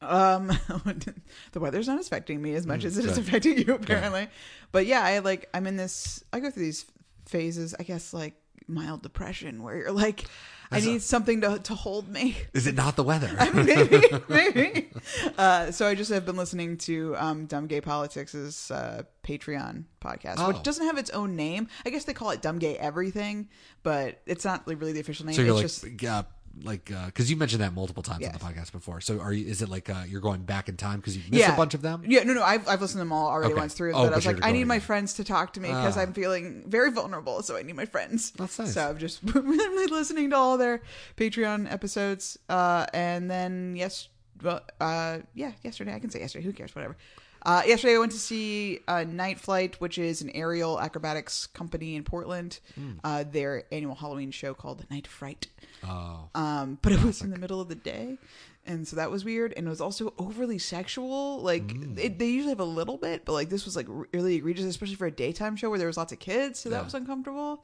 Um, 0.02 0.48
the 1.52 1.60
weather's 1.60 1.88
not 1.88 2.00
affecting 2.00 2.42
me 2.42 2.56
as 2.56 2.66
much 2.66 2.86
as 2.86 2.98
it 2.98 3.06
is 3.06 3.12
Mm, 3.12 3.16
good. 3.16 3.28
affecting 3.28 3.58
you, 3.60 3.74
apparently. 3.76 4.28
But 4.72 4.86
yeah, 4.86 5.02
I 5.04 5.20
like 5.20 5.50
I'm 5.54 5.68
in 5.68 5.76
this. 5.78 6.24
I 6.32 6.40
go 6.40 6.50
through 6.50 6.64
these 6.64 6.86
phases. 7.26 7.76
I 7.80 7.84
guess 7.84 8.14
like 8.14 8.36
mild 8.68 9.02
depression, 9.04 9.62
where 9.64 9.76
you're 9.78 9.92
like, 9.92 10.26
I 10.72 10.80
need 10.80 11.02
something 11.02 11.42
to 11.42 11.60
to 11.60 11.76
hold 11.76 12.08
me. 12.10 12.36
Is 12.54 12.68
it 12.68 12.76
not 12.76 12.96
the 12.96 13.04
weather? 13.04 13.32
maybe, 13.54 14.02
maybe. 14.28 14.90
Uh, 15.38 15.72
so 15.72 15.86
I 15.86 15.94
just 15.94 16.10
have 16.12 16.26
been 16.26 16.36
listening 16.38 16.78
to 16.80 17.16
um, 17.18 17.46
Dumb 17.46 17.68
Gay 17.68 17.82
Politics' 17.82 18.72
uh, 18.72 19.04
Patreon 19.24 19.84
podcast, 20.02 20.36
Oh. 20.40 20.48
which 20.48 20.64
doesn't 20.64 20.86
have 20.86 20.98
its 20.98 21.10
own 21.12 21.36
name. 21.36 21.68
I 21.86 21.90
guess 21.90 22.06
they 22.06 22.14
call 22.14 22.32
it 22.32 22.42
Dumb 22.42 22.58
Gay 22.58 22.78
Everything, 22.78 23.50
but 23.84 24.22
it's 24.26 24.46
not 24.46 24.68
like, 24.68 24.80
really 24.80 24.94
the 24.94 25.02
official 25.02 25.26
name. 25.26 25.36
so 25.36 25.42
you're 25.44 25.62
it's 25.62 25.84
like, 25.84 25.98
just 25.98 26.10
uh, 26.12 26.24
like, 26.64 26.92
because 27.08 27.30
you 27.30 27.36
mentioned 27.36 27.62
that 27.62 27.74
multiple 27.74 28.02
times 28.04 28.26
on 28.26 28.32
the 28.32 28.40
podcast 28.40 28.72
before. 28.72 29.02
So 29.02 29.20
are 29.20 29.34
you? 29.34 29.46
Is 29.48 29.62
it 29.62 29.70
like 29.70 29.90
uh, 29.90 30.04
you're 30.08 30.22
going 30.22 30.44
back 30.44 30.70
in 30.70 30.78
time 30.78 31.00
because 31.00 31.16
you've 31.18 31.30
missed 31.32 31.50
a 31.50 31.54
bunch 31.54 31.74
of 31.74 31.82
them? 31.82 32.04
Yeah, 32.08 32.24
no, 32.24 32.34
no, 32.34 32.44
I've, 32.44 32.68
I've 32.68 32.82
listened 32.82 32.96
to 33.00 33.00
them 33.00 33.12
all 33.12 33.28
already 33.28 33.54
Okay. 33.54 33.60
once 33.60 33.74
through, 33.74 33.92
Oh, 33.94 34.04
but 34.06 34.14
I 34.14 34.16
was 34.16 34.26
like, 34.26 34.38
I 34.44 34.52
need 34.52 34.60
going 34.60 34.68
my 34.68 34.80
friends 34.80 35.14
to 35.16 35.24
talk 35.24 35.54
to 35.54 35.60
me 35.60 35.68
because 35.70 35.98
Ah. 35.98 36.02
I'm 36.02 36.14
feeling 36.14 36.64
very 36.68 36.92
vulnerable, 36.92 37.42
so 37.44 37.58
I 37.58 37.62
need 37.64 37.76
my 37.76 37.86
friends. 37.86 38.32
That's 38.32 38.58
nice. 38.60 38.74
So 38.74 38.88
I've 38.90 39.00
just 39.00 39.26
been 39.34 39.46
listening 39.90 40.30
to 40.32 40.36
all 40.38 40.58
their 40.58 40.82
Patreon 41.18 41.72
episodes, 41.72 42.38
uh, 42.50 42.86
and 42.94 43.30
then 43.30 43.76
yes, 43.76 44.08
well, 44.42 44.62
uh, 44.80 45.20
yeah, 45.34 45.52
yesterday 45.64 45.94
I 45.94 46.00
can 46.00 46.10
say 46.10 46.20
yesterday. 46.20 46.46
Who 46.46 46.54
cares? 46.54 46.74
Whatever. 46.76 46.96
Uh, 47.46 47.62
yesterday 47.68 47.96
I 47.96 48.00
went 48.00 48.12
to 48.14 48.18
see 48.18 48.80
uh, 48.88 49.04
Night 49.04 49.40
Flight, 49.40 49.80
which 49.80 49.98
is 50.00 50.22
an 50.24 50.32
aerial 50.32 50.80
acrobatics 50.80 51.46
company 51.48 51.96
in 51.96 52.04
Portland. 52.04 52.60
Hmm. 52.74 52.92
Uh, 53.04 53.24
their 53.24 53.64
annual 53.72 53.94
Halloween 53.96 54.32
show 54.32 54.54
called 54.56 54.84
Night 54.90 55.06
Fright. 55.06 55.48
Oh, 55.84 56.30
Um, 56.34 56.80
but 56.82 56.92
it 56.94 57.04
was 57.04 57.22
in 57.22 57.30
the 57.30 57.38
middle 57.38 57.62
of 57.62 57.70
the 57.70 57.76
day, 57.76 58.18
and 58.66 58.88
so 58.88 58.96
that 58.96 59.12
was 59.12 59.24
weird. 59.24 59.54
And 59.56 59.68
it 59.68 59.70
was 59.70 59.82
also 59.82 60.14
overly 60.18 60.58
sexual. 60.58 61.40
Like 61.42 61.68
Mm. 61.68 62.00
it, 62.00 62.18
they 62.18 62.28
usually 62.30 62.50
have 62.50 62.60
a 62.60 62.64
little 62.66 62.98
bit, 62.98 63.26
but 63.26 63.34
like 63.34 63.50
this 63.50 63.66
was 63.66 63.76
like 63.76 63.86
really 64.12 64.36
egregious, 64.36 64.66
especially 64.66 64.96
for 64.96 65.06
a 65.06 65.12
daytime 65.12 65.56
show 65.56 65.70
where 65.70 65.78
there 65.78 65.88
was 65.88 65.98
lots 65.98 66.14
of 66.14 66.20
kids. 66.20 66.60
So 66.60 66.70
that 66.70 66.78
Yeah. 66.78 66.84
was 66.84 66.94
uncomfortable. 66.96 67.64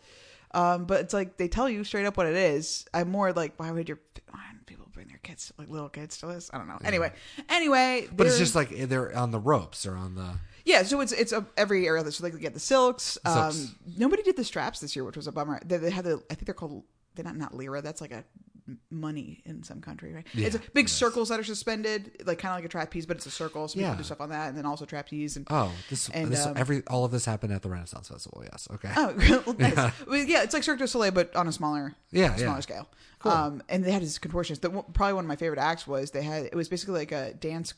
Um, 0.53 0.85
but 0.85 0.99
it's 1.01 1.13
like 1.13 1.37
they 1.37 1.47
tell 1.47 1.67
you 1.69 1.83
straight 1.83 2.05
up 2.05 2.17
what 2.17 2.27
it 2.27 2.35
is. 2.35 2.85
I'm 2.93 3.09
more 3.09 3.31
like, 3.33 3.53
why 3.57 3.71
would 3.71 3.87
your 3.89 3.99
why 4.29 4.41
people 4.67 4.85
their 5.07 5.19
kids, 5.23 5.51
like 5.57 5.69
little 5.69 5.89
kids, 5.89 6.17
to 6.19 6.25
this? 6.27 6.49
I 6.53 6.57
don't 6.57 6.67
know. 6.67 6.77
Anyway, 6.83 7.11
anyway, 7.49 8.07
but 8.15 8.27
it's 8.27 8.35
they're- 8.35 8.45
just 8.45 8.55
like 8.55 8.69
they're 8.89 9.15
on 9.15 9.31
the 9.31 9.39
ropes 9.39 9.85
or 9.85 9.95
on 9.95 10.15
the. 10.15 10.33
yeah, 10.65 10.83
so 10.83 11.01
it's 11.01 11.11
it's 11.11 11.31
a, 11.31 11.45
every 11.57 11.87
area. 11.87 12.09
So 12.11 12.23
like 12.23 12.33
they 12.33 12.39
get 12.39 12.53
the 12.53 12.59
silks. 12.59 13.17
Um, 13.25 13.51
Silks. 13.51 13.75
nobody 13.97 14.23
did 14.23 14.35
the 14.37 14.43
straps 14.43 14.79
this 14.79 14.95
year, 14.95 15.03
which 15.05 15.17
was 15.17 15.27
a 15.27 15.31
bummer. 15.31 15.59
They, 15.65 15.77
they 15.77 15.89
had 15.91 16.05
the 16.05 16.21
I 16.29 16.35
think 16.35 16.45
they're 16.45 16.53
called 16.55 16.83
they're 17.15 17.25
not 17.25 17.35
not 17.37 17.53
lira. 17.55 17.81
That's 17.81 18.01
like 18.01 18.11
a 18.11 18.23
money 18.89 19.41
in 19.45 19.63
some 19.63 19.81
country, 19.81 20.13
right? 20.13 20.25
Yeah, 20.33 20.47
it's 20.47 20.55
a 20.55 20.61
big 20.73 20.85
is. 20.85 20.91
circles 20.91 21.29
that 21.29 21.39
are 21.39 21.43
suspended, 21.43 22.11
like 22.25 22.39
kind 22.39 22.51
of 22.53 22.57
like 22.57 22.65
a 22.65 22.69
trapeze, 22.69 23.05
but 23.05 23.17
it's 23.17 23.25
a 23.25 23.31
circle. 23.31 23.67
So 23.67 23.75
people 23.75 23.91
Yeah. 23.91 23.97
do 23.97 24.03
stuff 24.03 24.21
on 24.21 24.29
that, 24.29 24.49
and 24.49 24.57
then 24.57 24.65
also 24.65 24.85
trapeze 24.85 25.35
and 25.37 25.47
Oh, 25.49 25.71
this, 25.89 26.09
And, 26.09 26.31
this 26.31 26.45
um, 26.45 26.53
every 26.57 26.83
all 26.87 27.05
of 27.05 27.11
this 27.11 27.25
happened 27.25 27.53
at 27.53 27.61
the 27.61 27.69
Renaissance 27.69 28.09
Festival. 28.09 28.43
Yes. 28.51 28.67
Okay. 28.73 28.91
Oh, 28.95 29.13
well, 29.45 29.55
nice. 29.57 29.73
Yeah. 29.77 29.91
Well, 30.07 30.17
yeah, 30.17 30.43
it's 30.43 30.53
like 30.53 30.63
Cirque 30.63 30.79
du 30.79 30.87
Soleil, 30.87 31.11
but 31.11 31.35
on 31.35 31.47
a 31.47 31.51
smaller, 31.51 31.95
Yeah, 32.11 32.35
smaller 32.35 32.53
yeah. 32.55 32.59
scale. 32.61 32.89
Cool. 33.19 33.31
Um, 33.31 33.63
and 33.69 33.83
they 33.83 33.91
had 33.91 34.01
these 34.01 34.17
contortions. 34.17 34.59
The, 34.59 34.69
probably 34.69 35.13
one 35.13 35.25
of 35.25 35.27
my 35.29 35.35
favorite 35.35 35.59
acts 35.59 35.85
was 35.87 36.11
they 36.11 36.23
had 36.23 36.45
it 36.45 36.55
was 36.55 36.69
basically 36.69 36.99
like 36.99 37.11
a 37.11 37.33
dance 37.33 37.73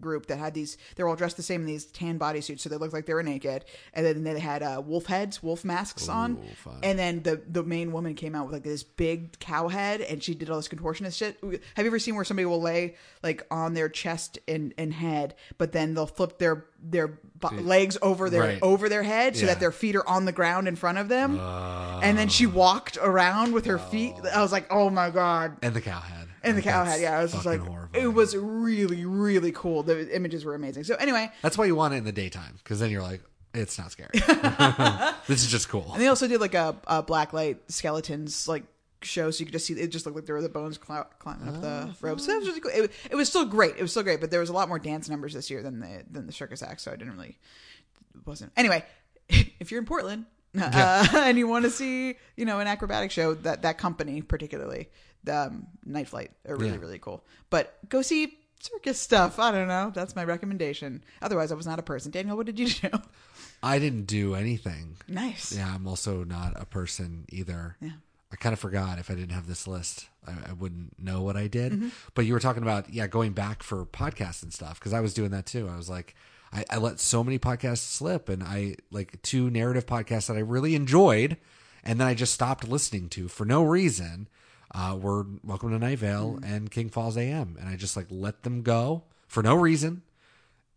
group 0.00 0.26
that 0.26 0.38
had 0.38 0.54
these. 0.54 0.76
They're 0.96 1.08
all 1.08 1.16
dressed 1.16 1.36
the 1.36 1.42
same 1.42 1.62
in 1.62 1.66
these 1.66 1.86
tan 1.86 2.18
bodysuits, 2.18 2.60
so 2.60 2.68
they 2.68 2.76
looked 2.76 2.92
like 2.94 3.06
they 3.06 3.14
were 3.14 3.22
naked. 3.22 3.64
And 3.94 4.04
then 4.06 4.22
they 4.24 4.38
had 4.38 4.62
uh, 4.62 4.82
wolf 4.84 5.06
heads, 5.06 5.42
wolf 5.42 5.64
masks 5.64 6.08
on. 6.08 6.38
Ooh, 6.38 6.54
fun. 6.54 6.80
And 6.82 6.98
then 6.98 7.22
the 7.22 7.42
the 7.48 7.62
main 7.62 7.92
woman 7.92 8.14
came 8.14 8.34
out 8.34 8.46
with 8.46 8.52
like 8.54 8.62
this 8.62 8.82
big 8.82 9.38
cow 9.38 9.68
head, 9.68 10.00
and 10.00 10.22
she 10.22 10.34
did 10.34 10.50
all 10.50 10.56
this 10.56 10.68
contortionist 10.68 11.16
shit. 11.16 11.38
Have 11.74 11.84
you 11.84 11.90
ever 11.90 11.98
seen 11.98 12.14
where 12.14 12.24
somebody 12.24 12.46
will 12.46 12.60
lay 12.62 12.96
like 13.22 13.46
on 13.50 13.74
their 13.74 13.88
chest 13.88 14.38
and, 14.46 14.72
and 14.78 14.92
head, 14.92 15.34
but 15.58 15.72
then 15.72 15.94
they'll 15.94 16.06
flip 16.06 16.38
their 16.38 16.66
their 16.80 17.18
bo- 17.40 17.48
legs 17.56 17.98
over 18.02 18.30
their 18.30 18.42
Right. 18.42 18.58
over 18.62 18.88
their 18.88 19.02
head 19.02 19.34
so 19.36 19.42
Yeah. 19.46 19.54
that 19.54 19.60
their 19.60 19.72
feet 19.72 19.96
are 19.96 20.08
on 20.08 20.24
the 20.26 20.32
ground 20.32 20.68
in 20.68 20.76
front 20.76 20.98
of 20.98 21.08
them? 21.08 21.38
Uh, 21.40 21.98
and 22.02 22.16
then 22.16 22.28
she 22.28 22.46
walked 22.46 22.96
around 22.98 23.52
with 23.52 23.64
her 23.66 23.78
feet. 23.78 24.14
I 24.32 24.40
was 24.42 24.52
like, 24.52 24.66
oh 24.70 24.88
my 24.90 25.10
god. 25.10 25.56
and 25.62 25.74
the 25.74 25.80
cow 25.80 25.98
head. 26.00 26.27
And 26.42 26.56
the 26.56 26.62
cow 26.62 26.84
head, 26.84 27.00
yeah. 27.00 27.18
I 27.18 27.22
was 27.22 27.32
just 27.32 27.46
like, 27.46 27.60
horrifying. 27.60 28.04
it 28.04 28.08
was 28.08 28.36
really, 28.36 29.04
really 29.04 29.52
cool. 29.52 29.82
The 29.82 30.14
images 30.14 30.44
were 30.44 30.54
amazing. 30.54 30.84
So 30.84 30.94
anyway, 30.96 31.30
That's 31.42 31.58
why 31.58 31.66
you 31.66 31.74
want 31.74 31.94
it 31.94 31.98
in 31.98 32.04
the 32.04 32.12
daytime 32.12 32.54
because 32.62 32.80
then 32.80 32.90
you're 32.90 33.02
like, 33.02 33.22
it's 33.54 33.78
not 33.78 33.90
scary. 33.90 34.10
this 35.26 35.42
is 35.42 35.50
just 35.50 35.68
cool. 35.68 35.90
and 35.92 36.02
they 36.02 36.06
also 36.08 36.28
did 36.28 36.40
like 36.40 36.54
a, 36.54 36.76
a 36.86 37.02
black 37.02 37.32
light 37.32 37.58
skeletons 37.70 38.46
like 38.46 38.64
show, 39.02 39.30
so 39.30 39.40
you 39.40 39.46
could 39.46 39.52
just 39.52 39.66
see 39.66 39.74
it 39.74 39.88
just 39.88 40.06
looked 40.06 40.16
like 40.16 40.26
there 40.26 40.34
were 40.34 40.42
the 40.42 40.48
bones 40.48 40.78
cl- 40.84 41.08
climbing 41.18 41.48
up 41.48 41.60
the 41.60 41.94
ropes. 42.00 42.24
So 42.26 42.32
that 42.32 42.38
was 42.38 42.48
really 42.48 42.60
cool. 42.60 42.72
It, 42.74 42.92
it 43.10 43.14
was 43.16 43.28
still 43.28 43.44
great. 43.46 43.76
It 43.76 43.82
was 43.82 43.90
still 43.90 44.02
great, 44.02 44.20
but 44.20 44.30
there 44.30 44.40
was 44.40 44.50
a 44.50 44.52
lot 44.52 44.68
more 44.68 44.78
dance 44.78 45.08
numbers 45.08 45.32
this 45.34 45.50
year 45.50 45.62
than 45.62 45.80
the 45.80 46.04
than 46.10 46.26
the 46.26 46.32
circus 46.32 46.62
act. 46.62 46.80
So 46.82 46.92
I 46.92 46.96
didn't 46.96 47.14
really 47.16 47.38
wasn't 48.26 48.52
anyway. 48.56 48.84
If 49.60 49.70
you're 49.70 49.80
in 49.80 49.86
Portland. 49.86 50.26
Uh, 50.58 51.06
and 51.14 51.36
you 51.38 51.46
want 51.46 51.64
to 51.66 51.70
see, 51.70 52.16
you 52.36 52.44
know, 52.46 52.58
an 52.58 52.66
acrobatic 52.66 53.10
show 53.10 53.34
that 53.34 53.62
that 53.62 53.76
company 53.76 54.22
particularly, 54.22 54.88
um, 55.28 55.66
Night 55.84 56.08
Flight, 56.08 56.30
are 56.46 56.56
really 56.56 56.72
Yeah. 56.72 56.78
really 56.80 56.98
cool. 56.98 57.24
But 57.50 57.78
go 57.88 58.02
see 58.02 58.38
circus 58.60 59.00
stuff. 59.00 59.38
I 59.38 59.52
don't 59.52 59.68
know. 59.68 59.92
That's 59.94 60.16
my 60.16 60.24
recommendation. 60.24 61.02
Otherwise, 61.22 61.52
I 61.52 61.54
was 61.54 61.66
not 61.66 61.78
a 61.78 61.82
person. 61.82 62.10
Daniel, 62.10 62.36
what 62.36 62.46
did 62.46 62.58
you 62.58 62.68
do? 62.68 62.88
I 63.62 63.78
didn't 63.78 64.04
do 64.06 64.34
anything. 64.34 64.96
nice. 65.08 65.52
Yeah, 65.56 65.72
I'm 65.74 65.86
also 65.88 66.24
not 66.24 66.52
a 66.60 66.64
person 66.64 67.24
either. 67.30 67.76
Yeah. 67.80 67.90
I 68.30 68.36
kind 68.36 68.52
of 68.52 68.58
forgot 68.58 68.98
if 68.98 69.10
I 69.10 69.14
didn't 69.14 69.32
have 69.32 69.46
this 69.46 69.66
list, 69.66 70.08
I, 70.26 70.50
I 70.50 70.52
wouldn't 70.52 70.98
know 71.00 71.22
what 71.22 71.36
I 71.36 71.46
did. 71.48 71.72
Mm-hmm. 71.72 71.88
But 72.14 72.26
you 72.26 72.34
were 72.34 72.40
talking 72.40 72.62
about, 72.62 72.92
yeah, 72.92 73.06
going 73.06 73.32
back 73.32 73.62
for 73.62 73.84
podcasts 73.86 74.42
and 74.42 74.52
stuff 74.52 74.78
because 74.78 74.92
I 74.92 75.00
was 75.00 75.14
doing 75.14 75.30
that 75.30 75.46
too. 75.46 75.68
I 75.72 75.76
was 75.76 75.88
like, 75.88 76.14
I, 76.52 76.64
I 76.70 76.76
let 76.78 77.00
so 77.00 77.24
many 77.24 77.38
podcasts 77.38 77.78
slip, 77.78 78.28
and 78.28 78.42
I 78.42 78.76
like 78.90 79.20
two 79.22 79.50
narrative 79.50 79.86
podcasts 79.86 80.26
that 80.28 80.36
I 80.36 80.40
really 80.40 80.74
enjoyed, 80.74 81.36
and 81.84 81.98
then 82.00 82.06
I 82.06 82.14
just 82.14 82.32
stopped 82.34 82.66
listening 82.68 83.08
to 83.10 83.28
for 83.28 83.44
no 83.44 83.62
reason. 83.62 84.28
Uh, 84.74 84.98
were 85.00 85.26
Welcome 85.42 85.70
to 85.70 85.78
Night 85.78 85.98
Vale 85.98 86.34
Mm-hmm. 86.40 86.52
and 86.54 86.70
King 86.70 86.88
Falls 86.90 87.16
AM, 87.16 87.56
and 87.58 87.68
I 87.68 87.76
just 87.76 87.96
like 87.96 88.06
let 88.10 88.42
them 88.42 88.62
go 88.62 89.04
for 89.26 89.42
no 89.42 89.54
reason 89.54 90.02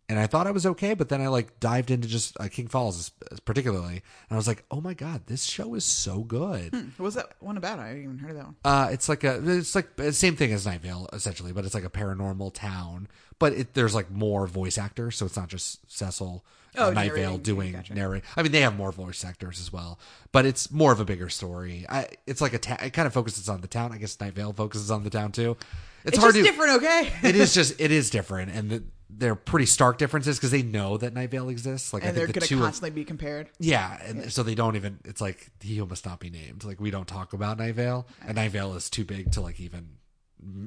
and 0.08 0.18
I 0.18 0.26
thought 0.26 0.46
I 0.46 0.50
was 0.50 0.66
okay, 0.66 0.92
but 0.92 1.08
then 1.08 1.22
I 1.22 1.28
like 1.28 1.58
dived 1.58 1.90
into 1.90 2.06
just 2.06 2.38
uh, 2.38 2.48
King 2.48 2.66
Falls 2.66 3.10
particularly, 3.46 3.94
and 3.94 4.32
I 4.32 4.36
was 4.36 4.46
like, 4.48 4.64
oh 4.70 4.80
my 4.80 4.92
god, 4.92 5.22
this 5.26 5.44
show 5.44 5.74
is 5.74 5.84
so 5.86 6.18
good. 6.20 6.72
What 6.74 7.04
was 7.04 7.14
that 7.14 7.30
one 7.40 7.56
about? 7.56 7.78
I 7.78 7.86
haven't 7.88 8.02
even 8.02 8.18
heard 8.18 8.32
of 8.32 8.36
that 8.36 8.44
one. 8.44 8.56
Uh, 8.64 8.88
it's 8.92 9.08
like 9.08 9.24
a, 9.24 9.40
it's 9.58 9.74
like 9.74 9.96
the 9.96 10.12
same 10.12 10.36
thing 10.36 10.52
as 10.52 10.66
Night 10.66 10.80
Vale 10.82 11.08
essentially, 11.14 11.52
but 11.52 11.64
it's 11.64 11.72
like 11.74 11.84
a 11.84 11.88
paranormal 11.90 12.52
town. 12.52 13.08
But 13.38 13.52
it, 13.54 13.74
there's 13.74 13.94
like 13.94 14.10
more 14.10 14.46
voice 14.46 14.76
actors, 14.76 15.16
so 15.16 15.24
it's 15.26 15.36
not 15.36 15.48
just 15.48 15.78
Cecil 15.90 16.44
uh, 16.76 16.86
Oh, 16.86 16.92
Night 16.92 17.12
Vale 17.14 17.38
doing 17.38 17.72
Gotcha. 17.72 17.94
narrate. 17.94 18.24
I 18.36 18.42
mean, 18.42 18.52
they 18.52 18.62
have 18.62 18.76
more 18.76 18.92
voice 18.92 19.24
actors 19.24 19.60
as 19.60 19.72
well, 19.72 19.98
but 20.32 20.46
it's 20.46 20.70
more 20.70 20.92
of 20.92 21.00
a 21.00 21.04
bigger 21.04 21.28
story. 21.28 21.84
I, 21.88 22.08
it's 22.26 22.40
like 22.40 22.54
a, 22.54 22.58
ta- 22.58 22.78
it 22.82 22.92
kind 22.92 23.06
of 23.06 23.12
focuses 23.12 23.48
on 23.48 23.60
the 23.60 23.68
town. 23.68 23.92
I 23.92 23.98
guess 23.98 24.18
Night 24.20 24.34
Vale 24.34 24.52
focuses 24.52 24.90
on 24.90 25.04
the 25.04 25.10
town 25.10 25.32
too. 25.32 25.56
It's, 26.04 26.14
It's, 26.14 26.18
hard 26.18 26.34
to 26.34 26.42
different, 26.42 26.82
okay? 26.82 27.12
it 27.22 27.36
is 27.36 27.54
just 27.58 27.80
it 27.80 27.90
is 27.92 28.10
different, 28.10 28.50
and 28.52 28.70
the, 28.70 28.82
they're 29.14 29.34
pretty 29.34 29.66
stark 29.66 29.98
differences 29.98 30.38
because 30.38 30.50
they 30.50 30.62
know 30.62 30.96
that 30.96 31.12
Night 31.12 31.30
Vale 31.30 31.48
exists. 31.50 31.92
Like 31.92 32.02
I 32.04 32.08
and 32.08 32.16
they're 32.16 32.26
think 32.26 32.34
the 32.40 32.48
going 32.48 32.60
to 32.60 32.64
constantly 32.64 32.90
be 32.90 33.04
compared. 33.04 33.50
yeah, 33.58 34.02
and 34.04 34.32
so 34.32 34.42
they 34.42 34.54
don't 34.54 34.74
even. 34.74 34.98
It's 35.04 35.20
like 35.20 35.50
he 35.60 35.80
must 35.82 36.06
not 36.06 36.18
be 36.20 36.30
named. 36.30 36.64
Like 36.64 36.80
we 36.80 36.90
don't 36.90 37.06
talk 37.06 37.34
about 37.34 37.58
Night 37.58 37.74
Vale, 37.74 38.06
and 38.26 38.36
Night 38.36 38.50
Vale 38.50 38.74
is 38.74 38.88
too 38.90 39.04
big 39.04 39.30
to 39.32 39.40
like 39.42 39.60
even 39.60 39.98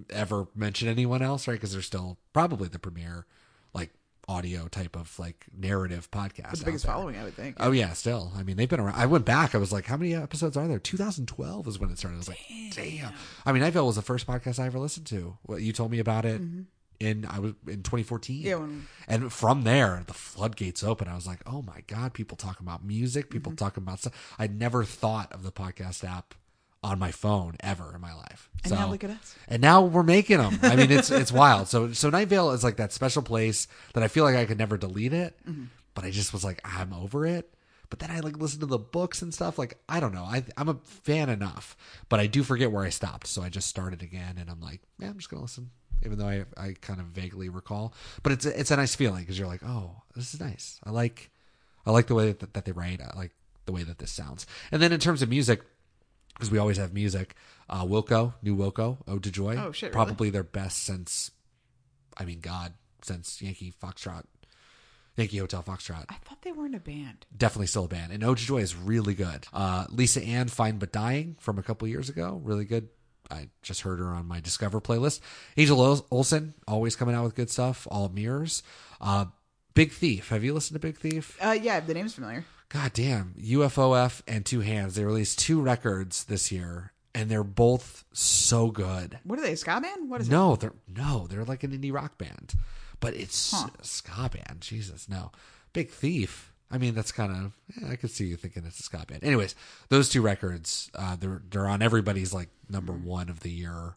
ever 0.10 0.47
mention 0.56 0.88
anyone 0.88 1.22
else, 1.22 1.47
right? 1.47 1.56
Because 1.56 1.74
they're 1.74 1.82
still 1.82 2.18
probably 2.32 2.70
the 2.70 2.80
premier 2.80 3.16
like 3.16 3.26
audio 4.28 4.67
type 4.67 4.95
of 4.95 5.17
like 5.19 5.45
narrative 5.57 6.09
podcast. 6.11 6.59
The 6.59 6.65
biggest 6.65 6.86
following, 6.86 7.15
I 7.17 7.23
would 7.23 7.36
think. 7.36 7.57
Oh 7.59 7.71
yeah, 7.71 7.93
still. 7.93 8.32
I 8.36 8.43
mean, 8.43 8.57
they've 8.57 8.69
been 8.69 8.80
around. 8.80 8.95
I 8.95 9.05
went 9.05 9.26
back. 9.26 9.53
I 9.55 9.57
was 9.57 9.71
like, 9.71 9.86
how 9.86 9.97
many 9.97 10.15
episodes 10.15 10.57
are 10.57 10.67
there? 10.67 10.80
2012 10.80 11.67
is 11.67 11.80
when 11.80 11.89
it 11.89 11.97
started. 11.97 12.15
I 12.15 12.17
was 12.19 12.28
like, 12.30 12.39
damn. 12.71 13.13
I 13.45 13.51
mean, 13.51 13.61
Night 13.61 13.73
Vale 13.73 13.86
was 13.86 13.95
the 13.97 14.01
first 14.01 14.26
podcast 14.28 14.59
I 14.59 14.65
ever 14.65 14.80
listened 14.80 15.05
to. 15.07 15.38
Well, 15.45 15.59
you 15.59 15.73
told 15.73 15.91
me 15.91 15.99
about 15.99 16.26
it 16.26 16.41
in 16.99 17.26
I 17.30 17.39
was 17.39 17.53
in 17.67 17.84
2014. 17.84 18.38
Mm-hmm. 18.38 18.47
Yeah, 18.47 18.55
when- 18.55 18.88
and 19.07 19.32
from 19.32 19.63
there, 19.63 20.03
the 20.07 20.13
floodgates 20.13 20.84
open. 20.84 21.07
I 21.07 21.15
was 21.15 21.28
like, 21.28 21.41
oh 21.45 21.61
my 21.61 21.82
god, 21.88 22.13
people 22.13 22.38
talking 22.38 22.65
about 22.65 22.84
music, 22.86 23.30
people 23.30 23.51
Mm-hmm. 23.51 23.63
talking 23.65 23.84
about 23.84 23.99
stuff. 23.99 24.36
I 24.39 24.47
never 24.47 24.84
thought 24.84 25.32
of 25.34 25.43
the 25.43 25.51
podcast 25.51 26.03
app 26.09 26.34
on 26.86 27.00
my 27.00 27.12
phone 27.12 27.56
ever 27.62 27.94
in 27.96 28.02
my 28.02 28.14
life. 28.14 28.50
And 28.64 28.70
so, 28.72 28.76
now 28.76 28.90
look 28.90 29.04
at 29.04 29.10
us. 29.10 29.36
And 29.48 29.62
now 29.62 29.82
we're 29.84 30.04
making 30.04 30.38
them. 30.38 30.60
I 30.62 30.76
mean, 30.76 30.92
it's 30.92 31.12
it's 31.12 31.32
wild. 31.32 31.68
So 31.68 31.92
so 31.94 32.10
Night 32.10 32.28
Vale 32.30 32.52
is 32.52 32.64
like 32.64 32.78
that 32.78 32.94
special 32.94 33.22
place 33.22 33.68
that 33.94 34.04
I 34.04 34.08
feel 34.08 34.24
like 34.24 34.36
I 34.36 34.46
could 34.46 34.58
never 34.58 34.78
delete 34.78 35.14
it, 35.14 35.36
Mm-hmm. 35.50 35.66
but 35.94 36.04
I 36.06 36.12
just 36.12 36.32
was 36.34 36.44
like, 36.44 36.62
I'm 36.64 36.94
over 36.94 37.26
it. 37.26 37.52
But 37.90 38.00
then 38.00 38.10
I 38.12 38.20
like 38.20 38.38
listen 38.38 38.60
to 38.62 38.66
the 38.66 38.80
books 38.80 39.22
and 39.22 39.34
stuff. 39.34 39.58
Like 39.60 39.78
I 39.88 40.00
don't 40.00 40.14
know. 40.14 40.24
I 40.24 40.44
I'm 40.58 40.70
a 40.70 40.78
fan 40.84 41.30
enough, 41.30 41.76
but 42.10 42.20
I 42.20 42.28
do 42.28 42.44
forget 42.44 42.72
where 42.72 42.84
I 42.84 42.90
stopped. 42.90 43.28
So 43.28 43.42
I 43.44 43.50
just 43.50 43.68
started 43.68 44.02
again, 44.02 44.38
and 44.40 44.50
I'm 44.50 44.60
like, 44.62 44.82
yeah, 45.00 45.10
I'm 45.10 45.18
just 45.18 45.30
gonna 45.30 45.44
listen, 45.44 45.70
even 46.06 46.18
though 46.18 46.28
I 46.28 46.46
I 46.58 46.76
kind 46.82 47.00
of 47.00 47.08
vaguely 47.08 47.50
recall. 47.50 47.94
But 48.24 48.32
it's 48.34 48.46
a, 48.46 48.60
it's 48.60 48.72
a 48.72 48.76
nice 48.78 48.96
feeling 48.96 49.22
because 49.22 49.38
you're 49.38 49.48
like, 49.48 49.64
oh, 49.64 50.02
this 50.16 50.34
is 50.34 50.40
nice. 50.40 50.80
I 50.84 50.90
like 50.90 51.30
I 51.86 51.92
like 51.92 52.08
the 52.08 52.16
way 52.16 52.32
that, 52.32 52.54
that 52.54 52.66
they 52.66 52.72
write. 52.72 53.02
I 53.02 53.16
like 53.16 53.32
the 53.68 53.72
way 53.72 53.84
that 53.84 54.00
this 54.00 54.12
sounds. 54.12 54.46
And 54.72 54.82
then 54.82 54.92
in 54.92 55.00
terms 55.00 55.22
of 55.22 55.30
music, 55.30 55.62
because 56.36 56.52
we 56.52 56.60
always 56.60 56.78
have 56.78 56.94
music, 56.94 57.34
uh, 57.70 57.84
Wilco, 57.84 58.34
new 58.44 58.56
Wilco, 58.56 58.98
Ode 59.08 59.24
to 59.24 59.32
Joy. 59.32 59.56
Oh, 59.58 59.72
shit, 59.72 59.88
really? 59.88 59.94
Probably 59.94 60.30
their 60.30 60.44
best 60.44 60.84
since, 60.84 61.32
I 62.18 62.26
mean, 62.26 62.40
God, 62.42 62.74
since 63.02 63.42
Yankee 63.42 63.74
Foxtrot, 63.82 64.26
Yankee 65.18 65.38
Hotel 65.38 65.64
Foxtrot. 65.64 66.06
I 66.10 66.16
thought 66.26 66.42
they 66.42 66.52
weren't 66.52 66.76
a 66.76 66.80
band. 66.80 67.26
Definitely 67.36 67.68
still 67.68 67.86
a 67.86 67.88
band. 67.88 68.12
And 68.12 68.24
Ode 68.24 68.38
to 68.38 68.46
Joy 68.46 68.58
is 68.58 68.76
really 68.76 69.14
good. 69.14 69.48
Uh, 69.54 69.86
Liza 69.90 70.22
Anne, 70.22 70.50
Fine 70.50 70.78
But 70.78 70.92
Dying 70.92 71.38
from 71.40 71.58
a 71.58 71.64
couple 71.64 71.88
years 71.88 72.10
ago, 72.10 72.42
really 72.44 72.66
good. 72.66 72.90
I 73.32 73.50
just 73.64 73.82
heard 73.82 74.00
her 74.00 74.10
on 74.10 74.28
my 74.28 74.40
Discover 74.40 74.82
playlist. 74.82 75.20
Angel 75.58 75.80
Ol- 75.82 76.06
Olsen, 76.12 76.54
always 76.68 76.96
coming 76.96 77.16
out 77.16 77.24
with 77.24 77.34
good 77.34 77.50
stuff. 77.50 77.88
All 77.90 78.10
Mirrors. 78.10 78.62
Uh, 79.02 79.26
Big 79.74 79.92
Thief. 79.92 80.30
Have 80.30 80.44
you 80.44 80.54
listened 80.54 80.76
to 80.80 80.86
Big 80.86 80.98
Thief? 80.98 81.38
Uh, 81.42 81.58
yeah, 81.60 81.80
the 81.80 81.94
name's 81.94 82.14
familiar. 82.14 82.46
God 82.76 82.91
damn, 82.91 83.34
UFOF 83.39 84.21
and 84.28 84.45
Two 84.45 84.59
Hands. 84.59 84.93
They 84.93 85.05
released 85.05 85.39
two 85.39 85.61
records 85.61 86.26
this 86.26 86.51
year, 86.51 86.91
and 87.13 87.30
they're 87.32 87.41
both 87.41 88.03
so 88.11 88.69
good. 88.69 89.17
What 89.23 89.39
are 89.39 89.43
they? 89.43 89.55
Ska 89.55 89.80
band? 89.80 90.09
What 90.09 90.19
is 90.19 90.28
it? 90.28 90.32
No, 90.32 90.57
they're 90.57 90.73
no, 90.93 91.26
they're 91.28 91.45
like 91.45 91.63
an 91.63 91.71
indie 91.71 91.93
rock 91.93 92.17
band, 92.17 92.53
but 92.99 93.13
it's 93.13 93.51
Huh. 93.51 93.69
a 93.80 93.84
ska 93.86 94.30
band. 94.30 94.59
Jesus, 94.59 95.07
no, 95.07 95.32
Big 95.71 95.89
Thief. 95.89 96.51
I 96.69 96.78
mean, 96.78 96.95
that's 96.95 97.13
kind 97.13 97.32
of 97.32 97.53
yeah, 97.82 97.91
I 97.91 97.95
could 97.95 98.11
see 98.11 98.26
you 98.26 98.36
thinking 98.36 98.65
it's 98.65 98.82
a 98.82 98.84
ska 98.84 99.05
band. 99.07 99.23
Anyways, 99.23 99.55
those 99.88 100.09
two 100.09 100.21
records, 100.21 100.91
uh, 100.95 101.15
they're 101.15 101.43
they're 101.49 101.69
on 101.69 101.82
everybody's 101.82 102.34
like 102.34 102.49
number 102.69 102.91
one 102.91 103.30
of 103.30 103.39
the 103.39 103.51
year 103.51 103.95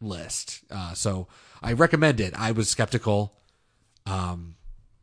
list. 0.00 0.60
Uh, 0.70 0.94
so 0.94 1.26
I 1.64 1.72
recommend 1.72 2.20
it. 2.20 2.32
I 2.36 2.52
was 2.52 2.68
skeptical, 2.68 3.34
um, 4.06 4.54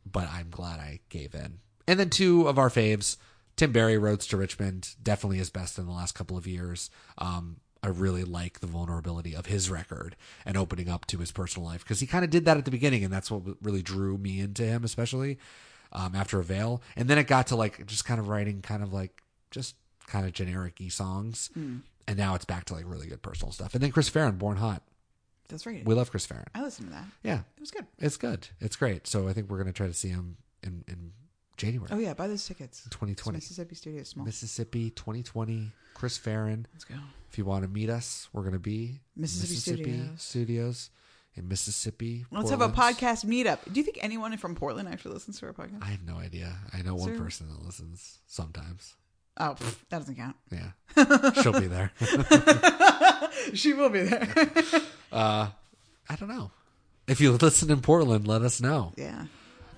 but 0.09 0.29
I'm 0.29 0.49
glad 0.49 0.79
I 0.79 1.01
gave 1.09 1.35
in. 1.35 1.59
And 1.87 1.99
then 1.99 2.09
two 2.09 2.47
of 2.47 2.57
our 2.59 2.69
faves, 2.69 3.17
Tim 3.55 3.71
Barry, 3.71 3.97
Roads 3.97 4.27
to 4.27 4.37
Richmond, 4.37 4.95
definitely 5.01 5.37
his 5.37 5.49
best 5.49 5.77
in 5.77 5.85
the 5.85 5.91
last 5.91 6.13
couple 6.15 6.37
of 6.37 6.47
years. 6.47 6.89
Um, 7.17 7.57
I 7.83 7.87
really 7.87 8.23
like 8.23 8.59
the 8.59 8.67
vulnerability 8.67 9.35
of 9.35 9.47
his 9.47 9.69
record 9.69 10.15
and 10.45 10.55
opening 10.55 10.87
up 10.87 11.05
to 11.07 11.17
his 11.17 11.31
personal 11.31 11.67
life 11.67 11.83
because 11.83 11.99
he 11.99 12.05
kind 12.07 12.23
of 12.23 12.29
did 12.29 12.45
that 12.45 12.57
at 12.57 12.65
the 12.65 12.71
beginning, 12.71 13.03
and 13.03 13.11
that's 13.11 13.31
what 13.31 13.41
really 13.61 13.81
drew 13.81 14.17
me 14.17 14.39
into 14.39 14.63
him, 14.63 14.83
especially 14.83 15.39
um, 15.91 16.13
after 16.15 16.39
Avail. 16.39 16.81
And 16.95 17.09
then 17.09 17.17
it 17.17 17.25
got 17.27 17.47
to 17.47 17.55
like 17.55 17.85
just 17.87 18.05
kind 18.05 18.19
of 18.19 18.27
writing 18.27 18.61
kind 18.61 18.83
of 18.83 18.93
like 18.93 19.23
just 19.49 19.75
kind 20.07 20.25
of 20.27 20.33
generic 20.33 20.77
y 20.79 20.89
songs. 20.89 21.49
And 21.55 22.17
now 22.17 22.35
it's 22.35 22.45
back 22.45 22.65
to 22.65 22.73
like 22.75 22.85
really 22.87 23.07
good 23.07 23.21
personal 23.21 23.51
stuff. 23.51 23.73
And 23.73 23.81
then 23.81 23.91
Chris 23.91 24.09
Farren, 24.09 24.37
Born 24.37 24.57
Hot. 24.57 24.83
That's 25.49 25.65
right. 25.65 25.83
We 25.85 25.95
love 25.95 26.11
Chris 26.11 26.25
Farren. 26.25 26.45
I 26.55 26.61
listened 26.61 26.87
to 26.89 26.93
that. 26.93 27.05
Yeah, 27.23 27.39
It 27.57 27.59
was 27.59 27.71
good. 27.71 27.85
it's 27.99 28.15
good. 28.17 28.47
It's 28.59 28.75
great. 28.75 29.05
So 29.07 29.27
I 29.27 29.33
think 29.33 29.49
we're 29.49 29.57
gonna 29.57 29.73
try 29.73 29.87
to 29.87 29.93
see 29.93 30.09
him 30.09 30.37
in 30.63 30.83
in 30.87 31.11
January, 31.57 31.89
Oh 31.91 31.97
yeah, 31.99 32.13
buy 32.13 32.27
those 32.27 32.45
tickets. 32.45 32.83
2020, 32.89 33.37
It's 33.37 33.45
Mississippi 33.45 33.75
Studio 33.75 34.03
Small. 34.03 34.25
Mississippi, 34.25 34.89
2020. 34.91 35.71
Chris 35.93 36.17
Farren. 36.17 36.65
Let's 36.73 36.85
go. 36.85 36.95
If 37.29 37.37
you 37.37 37.45
want 37.45 37.63
to 37.63 37.67
meet 37.69 37.89
us, 37.89 38.27
we're 38.33 38.43
gonna 38.43 38.59
be 38.59 38.99
Mississippi 39.15 39.55
Studios. 39.55 40.09
Studios 40.21 40.89
in 41.35 41.47
Mississippi. 41.47 42.25
Let's 42.31 42.49
have 42.49 42.61
a 42.61 42.69
podcast 42.69 43.25
meetup. 43.25 43.59
Do 43.71 43.79
you 43.79 43.83
think 43.83 43.99
anyone 44.01 44.35
from 44.37 44.55
Portland 44.55 44.89
actually 44.89 45.13
listens 45.13 45.39
to 45.39 45.45
our 45.47 45.53
podcast? 45.53 45.81
I 45.83 45.87
have 45.87 46.03
no 46.05 46.17
idea. 46.17 46.53
I 46.73 46.81
know 46.81 46.95
one 46.95 47.11
there- 47.11 47.19
person 47.21 47.47
that 47.49 47.63
listens 47.63 48.19
sometimes. 48.27 48.95
Oh, 49.37 49.55
pff, 49.57 49.75
that 49.89 49.99
doesn't 49.99 50.15
count. 50.15 50.35
Yeah, 50.51 51.31
she'll 51.41 51.57
be 51.59 51.67
there. 51.67 51.91
she 53.53 53.73
will 53.73 53.89
be 53.89 54.01
there. 54.01 54.27
Uh, 55.11 55.49
I 56.09 56.15
don't 56.15 56.29
know. 56.29 56.51
If 57.05 57.19
you 57.19 57.33
listen 57.33 57.69
in 57.69 57.81
Portland, 57.81 58.29
let 58.29 58.43
us 58.43 58.61
know. 58.61 58.93
yeah. 58.95 59.25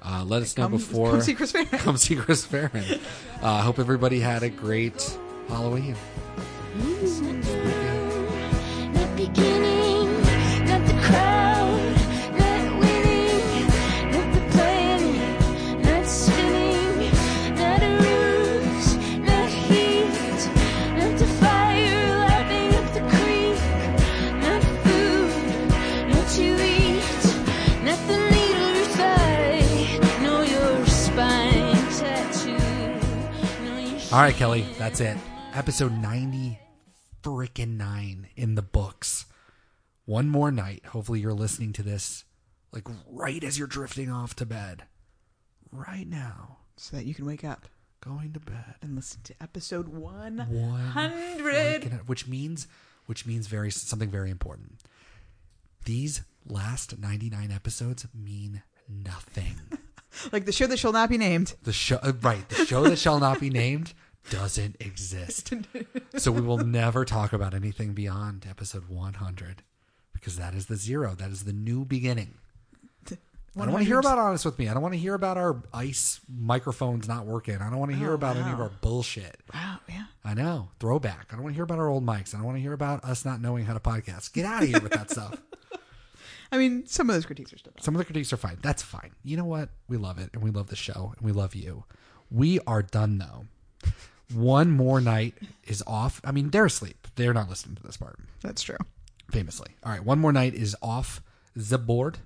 Uh, 0.06 0.24
let 0.26 0.42
us 0.42 0.58
know 0.58 0.64
Come, 0.66 0.72
before. 0.74 1.12
come 1.12 1.22
see 1.22 1.34
Chris 1.34 1.52
Farren. 1.54 1.68
come 1.68 1.98
see 1.98 2.16
Chris 2.16 2.46
Farren. 2.46 2.84
Uh, 3.42 3.48
I 3.48 3.62
hope 3.62 3.80
everybody 3.80 4.20
had 4.20 4.44
a 4.44 4.50
great 4.50 5.18
Halloween. 5.48 5.96
Not 10.66 11.43
All 34.14 34.20
right, 34.20 34.36
Kelly, 34.36 34.64
that's 34.78 35.00
it. 35.00 35.18
Episode 35.56 35.92
90 35.92 36.60
frickin' 37.24 37.78
9 37.78 38.28
in 38.36 38.54
the 38.54 38.62
books. 38.62 39.26
One 40.06 40.30
more 40.30 40.52
night. 40.52 40.86
Hopefully, 40.86 41.20
you're 41.20 41.34
listening 41.34 41.74
to 41.74 41.82
this 41.82 42.24
like 42.72 42.88
right 43.10 43.44
as 43.44 43.58
you're 43.58 43.68
drifting 43.68 44.12
off 44.12 44.36
to 44.36 44.46
bed. 44.46 44.84
Right 45.72 46.08
now, 46.08 46.58
so 46.78 46.96
that 46.96 47.06
you 47.06 47.16
can 47.16 47.26
wake 47.26 47.44
up 47.44 47.66
going 48.02 48.34
to 48.34 48.40
bed. 48.40 48.76
and 48.84 48.96
listen 48.96 49.22
to 49.24 49.34
episode 49.42 49.88
100. 49.88 50.48
One 50.48 51.12
frickin' 51.40 52.08
which 52.08 52.28
means 52.28 52.68
which 53.08 53.26
means 53.26 53.48
very 53.48 53.72
something 53.72 54.12
very 54.12 54.30
important. 54.30 54.76
These 55.86 56.22
last 56.46 57.00
99 57.00 57.50
episodes 57.50 58.06
mean 58.14 58.62
nothing. 58.88 59.56
Like 60.32 60.46
the 60.46 60.52
show 60.52 60.68
that 60.68 60.78
shall 60.78 60.92
not 60.92 61.10
be 61.10 61.18
named. 61.18 61.56
The 61.64 61.74
show, 61.74 61.98
uh, 62.04 62.14
right? 62.22 62.48
The 62.48 62.68
show 62.68 62.84
that 62.84 63.00
shall 63.00 63.20
not 63.20 63.40
be 63.40 63.50
named 63.50 63.94
doesn't 64.30 64.78
exist. 64.80 65.54
so 66.18 66.32
we 66.32 66.42
will 66.42 66.58
never 66.60 67.06
talk 67.06 67.34
about 67.34 67.54
anything 67.54 67.94
beyond 67.94 68.46
episode 68.50 68.88
100 68.90 69.64
because 70.14 70.38
that 70.38 70.54
is 70.54 70.68
the 70.68 70.76
zero. 70.76 71.14
That 71.16 71.30
is 71.32 71.44
the 71.44 71.54
new 71.54 71.86
beginning. 71.86 72.36
I 73.56 73.66
don't 73.66 73.72
want 73.74 73.84
to 73.84 73.88
hear 73.88 74.00
about 74.00 74.18
Honest 74.18 74.46
with 74.46 74.58
Me. 74.58 74.68
I 74.68 74.74
don't 74.74 74.82
want 74.82 74.96
to 74.96 75.00
hear 75.00 75.14
about 75.14 75.38
our 75.38 75.62
ice 75.72 76.20
microphones 76.28 77.08
not 77.08 77.28
working. 77.28 77.58
I 77.58 77.70
don't 77.70 77.78
want 77.78 77.92
to 77.92 77.98
hear 77.98 78.10
Oh, 78.10 78.16
about 78.16 78.36
any 78.36 78.52
of 78.52 78.60
our 78.60 78.72
bullshit. 78.82 79.38
Wow, 79.54 79.78
yeah. 79.88 80.06
I 80.26 80.34
know. 80.34 80.70
Throwback. 80.80 81.28
I 81.30 81.36
don't 81.36 81.44
want 81.44 81.54
to 81.54 81.56
hear 81.58 81.64
about 81.64 81.78
our 81.78 81.88
old 81.88 82.04
mics. 82.04 82.34
I 82.34 82.38
don't 82.38 82.48
want 82.48 82.58
to 82.58 82.62
hear 82.64 82.74
about 82.74 83.04
us 83.04 83.26
not 83.26 83.42
knowing 83.42 83.66
how 83.66 83.74
to 83.76 83.80
podcast. 83.80 84.34
Get 84.34 84.46
out 84.46 84.64
of 84.64 84.70
here 84.70 84.80
with 84.80 84.94
that 84.94 85.12
stuff. 85.12 85.40
I 86.52 86.58
mean, 86.58 86.88
some 86.88 87.12
of 87.12 87.16
those 87.16 87.28
critiques 87.28 87.54
are 87.54 87.60
still. 87.60 87.74
Some 87.80 87.94
of 87.94 88.00
the 88.00 88.06
critiques 88.06 88.34
are 88.34 88.38
fine. 88.38 88.58
That's 88.64 88.82
fine. 88.82 89.12
You 89.24 89.38
know 89.38 89.46
what? 89.46 89.70
We 89.88 89.98
love 89.98 90.18
it 90.18 90.32
and 90.34 90.42
we 90.42 90.50
love 90.50 90.68
the 90.68 90.76
show 90.76 91.14
and 91.16 91.24
we 91.24 91.32
love 91.32 91.54
you. 91.54 91.84
We 92.32 92.60
are 92.66 92.82
done 92.82 93.20
though. 93.20 93.46
One 94.34 94.72
more 94.72 95.02
night 95.02 95.36
is 95.64 95.84
off. 95.88 96.22
I 96.24 96.32
mean, 96.32 96.50
they're 96.50 96.66
asleep. 96.66 97.08
They're 97.16 97.34
not 97.34 97.50
listening 97.50 97.76
to 97.76 97.84
this 97.84 97.98
part, 97.98 98.20
That's 98.42 98.62
true. 98.62 98.78
famously. 99.32 99.72
All 99.84 99.92
right, 99.92 100.04
one 100.04 100.20
more 100.20 100.32
night 100.32 100.54
is 100.54 100.76
off 100.82 101.22
the 101.56 101.78
board. 101.78 102.20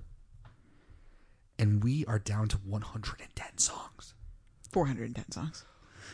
And 1.60 1.84
we 1.84 2.06
are 2.06 2.20
down 2.20 2.48
to 2.50 2.58
110 2.58 3.58
songs. 3.58 4.14
410 4.72 5.32
songs. 5.32 5.66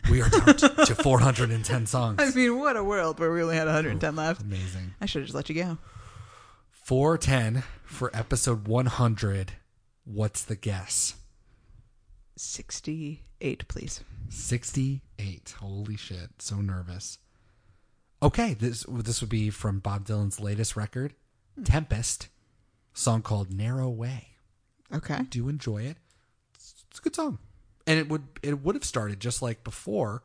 We 0.09 0.21
are 0.21 0.29
down 0.29 0.55
to, 0.55 0.69
to 0.85 0.95
410 1.03 1.85
songs. 1.85 2.19
I 2.21 2.31
mean, 2.35 2.57
what 2.59 2.77
a 2.77 2.83
world 2.83 3.19
where 3.19 3.31
we 3.31 3.43
only 3.43 3.55
had 3.57 3.65
110 3.67 4.15
left. 4.15 4.41
Amazing. 4.41 4.93
I 5.01 5.05
should 5.05 5.19
have 5.21 5.27
just 5.27 5.35
let 5.35 5.49
you 5.49 5.55
go. 5.55 5.77
410 6.71 7.63
for 7.83 8.09
episode 8.15 8.67
100. 8.67 9.53
What's 10.05 10.43
the 10.43 10.55
guess? 10.55 11.15
68, 12.37 13.67
please. 13.67 14.01
68. 15.23 15.55
Holy 15.59 15.97
shit. 15.97 16.29
So 16.39 16.57
nervous. 16.57 17.19
Okay, 18.21 18.53
this 18.53 18.85
this 18.89 19.21
would 19.21 19.29
be 19.29 19.49
from 19.49 19.79
Bob 19.79 20.05
Dylan's 20.05 20.39
latest 20.39 20.75
record, 20.75 21.13
Tempest, 21.63 22.29
song 22.93 23.21
called 23.21 23.53
Narrow 23.53 23.89
Way. 23.89 24.29
Okay. 24.93 25.23
Do 25.29 25.49
enjoy 25.49 25.83
it. 25.83 25.97
It's, 26.55 26.85
it's 26.89 26.99
a 26.99 27.01
good 27.01 27.15
song. 27.15 27.39
And 27.85 27.99
it 27.99 28.07
would 28.07 28.23
it 28.41 28.63
would 28.63 28.75
have 28.75 28.85
started 28.85 29.19
just 29.19 29.41
like 29.41 29.63
before 29.63 30.23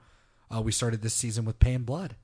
uh, 0.55 0.61
we 0.61 0.70
started 0.72 1.03
this 1.03 1.14
season 1.14 1.44
with 1.44 1.59
Pay 1.59 1.74
in 1.74 1.82
Blood 1.82 2.16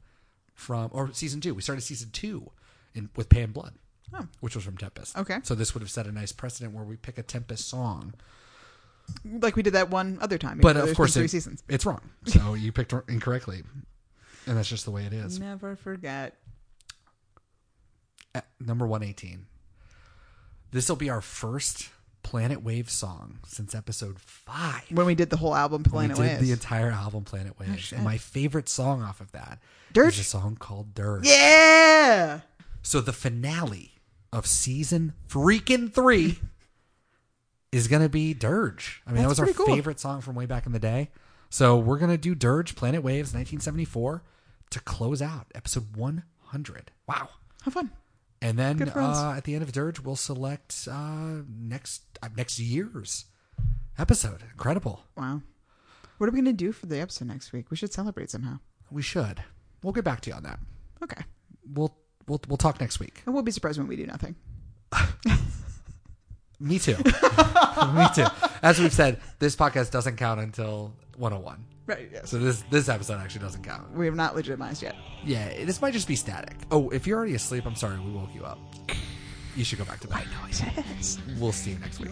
from 0.55 0.91
or 0.93 1.13
season 1.13 1.41
2. 1.41 1.55
We 1.55 1.63
started 1.63 1.83
season 1.83 2.11
2 2.13 2.51
in 2.95 3.11
with 3.17 3.29
Pay 3.29 3.43
in 3.43 3.53
Blood. 3.53 3.75
Oh. 4.13 4.29
Which 4.41 4.55
was 4.55 4.65
from 4.65 4.77
Tempest. 4.77 5.17
Okay. 5.17 5.39
So 5.43 5.57
this 5.57 5.75
would 5.75 5.81
have 5.81 5.91
set 5.91 6.07
a 6.07 6.13
nice 6.13 6.31
precedent 6.31 6.73
where 6.73 6.85
we 6.85 6.97
pick 6.97 7.19
a 7.19 7.23
Tempest 7.23 7.67
song 7.67 8.15
Like 9.25 9.57
we 9.57 9.63
did 9.63 9.73
that 9.75 9.91
one 9.91 10.19
other 10.21 10.39
time. 10.39 10.59
but 10.59 10.77
of 10.77 10.95
course 10.95 11.15
three 11.15 11.25
it- 11.25 11.31
seasons. 11.31 11.63
it's 11.69 11.85
wrong 11.87 12.01
so 12.27 12.55
you 12.55 12.73
picked 12.73 12.93
incorrectly 13.09 13.63
and 14.47 14.57
that's 14.57 14.69
just 14.69 14.85
the 14.85 14.91
way 14.91 15.05
it 15.05 15.13
is 15.13 15.39
Never 15.41 15.77
forget. 15.77 16.37
At 18.35 18.47
number 18.61 18.87
118 18.87 19.47
this 20.73 20.89
will 20.89 20.97
be 20.97 21.09
our 21.09 21.21
first 21.21 21.89
planet 22.25 22.63
wave 22.65 22.91
song 22.91 23.39
since 23.47 23.75
episode 23.75 24.19
5 24.19 24.83
When 24.91 25.07
we 25.07 25.15
did 25.15 25.31
the 25.31 25.37
whole 25.37 25.55
album, 25.55 25.85
Planet 25.85 26.19
we 26.19 26.25
did 26.25 26.31
Waves. 26.33 26.43
the 26.43 26.53
entire 26.53 26.91
album 26.91 27.23
planet 27.25 27.53
oh, 27.61 27.65
waves 27.65 27.81
shit. 27.83 27.97
and 27.99 28.05
my 28.05 28.19
favorite 28.19 28.69
song 28.69 29.03
off 29.03 29.21
of 29.21 29.31
that 29.33 29.61
Dirge? 29.93 30.15
is 30.15 30.21
a 30.21 30.25
song 30.25 30.57
called 30.59 30.95
dirge 30.95 31.27
yeah! 31.29 32.41
so 32.83 33.01
the 33.01 33.13
finale 33.13 33.93
of 34.33 34.47
season 34.47 35.13
freaking 35.29 35.93
three 35.93 36.39
is 37.75 37.89
going 37.89 38.03
to 38.03 38.09
be 38.09 38.33
dirge 38.35 39.03
i 39.07 39.13
mean 39.13 39.23
that 39.23 39.29
was 39.29 39.41
our 39.41 39.47
cool. 39.49 39.67
favorite 39.67 39.99
song 40.01 40.21
from 40.21 40.35
way 40.35 40.47
back 40.47 40.67
in 40.67 40.73
the 40.73 40.79
day 40.79 41.11
so 41.51 41.77
we're 41.79 41.99
going 41.99 42.11
to 42.11 42.17
do 42.19 42.35
dirge 42.35 42.75
planet 42.77 43.03
waves 43.03 43.29
1974 43.35 44.23
to 44.71 44.81
close 44.81 45.21
out 45.23 45.47
episode 45.55 45.97
100 45.97 46.91
wow 47.09 47.29
Have 47.65 47.75
fun. 47.75 47.91
and 48.43 48.59
then 48.59 48.77
Good 48.77 48.93
for 48.93 49.01
us. 49.01 49.17
uh, 49.19 49.33
at 49.37 49.45
the 49.45 49.55
end 49.55 49.63
of 49.63 49.73
dirge 49.73 50.01
we'll 50.01 50.17
select 50.17 50.87
uh, 50.91 51.43
next 51.49 52.03
uh, 52.23 52.29
next 52.37 52.59
year's 52.59 53.27
episode 53.99 54.43
incredible 54.53 55.05
Wow. 55.17 55.43
What 56.19 56.29
are 56.29 56.31
we 56.31 56.37
going 56.41 56.45
to 56.57 56.65
do 56.67 56.71
for 56.71 56.87
the 56.87 57.01
episode 57.01 57.27
next 57.27 57.53
week? 57.53 57.71
We 57.73 57.77
should 57.77 57.93
celebrate 57.93 58.31
somehow. 58.31 58.59
we 58.91 59.03
should 59.03 59.43
we'll 59.83 59.93
get 59.93 60.05
back 60.05 60.21
to 60.23 60.31
you 60.31 60.37
on 60.37 60.43
that 60.45 60.59
Okay. 61.03 61.23
we'll 61.73 61.97
we'll, 62.29 62.41
we'll 62.49 62.57
talk 62.57 62.81
next 62.81 62.99
week 63.01 63.23
And 63.27 63.35
we'll 63.35 63.43
be 63.43 63.51
surprised 63.53 63.79
when 63.79 63.89
we 63.89 63.97
do 63.97 64.07
nothing. 64.07 64.35
Me 66.65 66.79
too. 66.79 66.97
Me 67.95 68.07
too. 68.15 68.25
As 68.63 68.81
we've 68.81 68.93
said, 68.93 69.21
this 69.39 69.55
podcast 69.55 69.91
doesn't 69.91 70.17
count 70.17 70.41
until 70.41 70.95
101. 71.19 71.63
Right, 71.87 72.09
yes. 72.11 72.31
So 72.31 72.39
this 72.39 72.65
this 72.71 72.89
episode 72.89 73.21
actually 73.21 73.43
doesn't 73.43 73.63
count. 73.63 73.93
we 73.93 74.07
have 74.07 74.15
not 74.15 74.35
legitimized 74.35 74.83
yet. 74.83 74.97
Yeah, 75.23 75.65
this 75.67 75.83
might 75.83 75.93
just 75.93 76.09
be 76.09 76.17
static. 76.17 76.55
Oh, 76.71 76.89
if 76.89 77.07
you're 77.07 77.19
already 77.19 77.35
asleep, 77.35 77.67
I'm 77.67 77.75
sorry, 77.75 77.99
we 78.01 78.11
woke 78.11 78.35
you 78.35 78.45
up. 78.47 78.59
You 79.55 79.63
should 79.65 79.79
go 79.79 79.85
back 79.85 80.01
to 80.01 80.09
bed. 80.09 80.25
Noises. 80.43 81.19
We'll 81.39 81.53
see 81.53 81.73
you 81.73 81.79
next 81.81 82.01
week. 82.01 82.11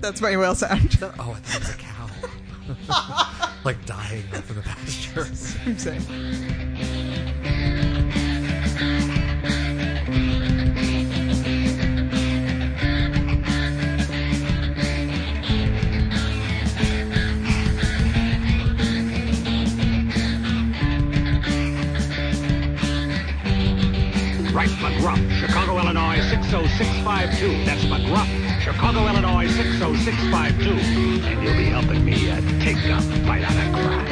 That's 0.00 0.22
my 0.22 0.34
whale 0.36 0.54
sound. 0.54 0.98
Oh, 1.02 1.32
I 1.32 1.40
thought 1.40 1.56
it 1.56 1.60
was 1.60 1.74
a 1.74 1.78
cow. 1.78 3.50
like 3.64 3.84
dying 3.84 4.24
off 4.32 4.48
in 4.48 4.56
the 4.56 4.62
pasture. 4.62 5.26
I'm 5.66 5.78
saying. 5.78 7.07
McGruff, 25.08 25.40
Chicago, 25.40 25.78
Illinois, 25.78 26.20
60652. 26.28 27.64
That's 27.64 27.84
McGruff, 27.84 28.60
Chicago, 28.60 29.08
Illinois, 29.08 29.48
60652. 29.48 31.26
And 31.26 31.42
you'll 31.42 31.56
be 31.56 31.64
helping 31.64 32.04
me 32.04 32.30
uh, 32.30 32.40
take 32.60 32.76
a 32.84 33.00
bite 33.26 33.42
out 33.42 33.52
of 33.52 33.72
crime. 33.72 34.07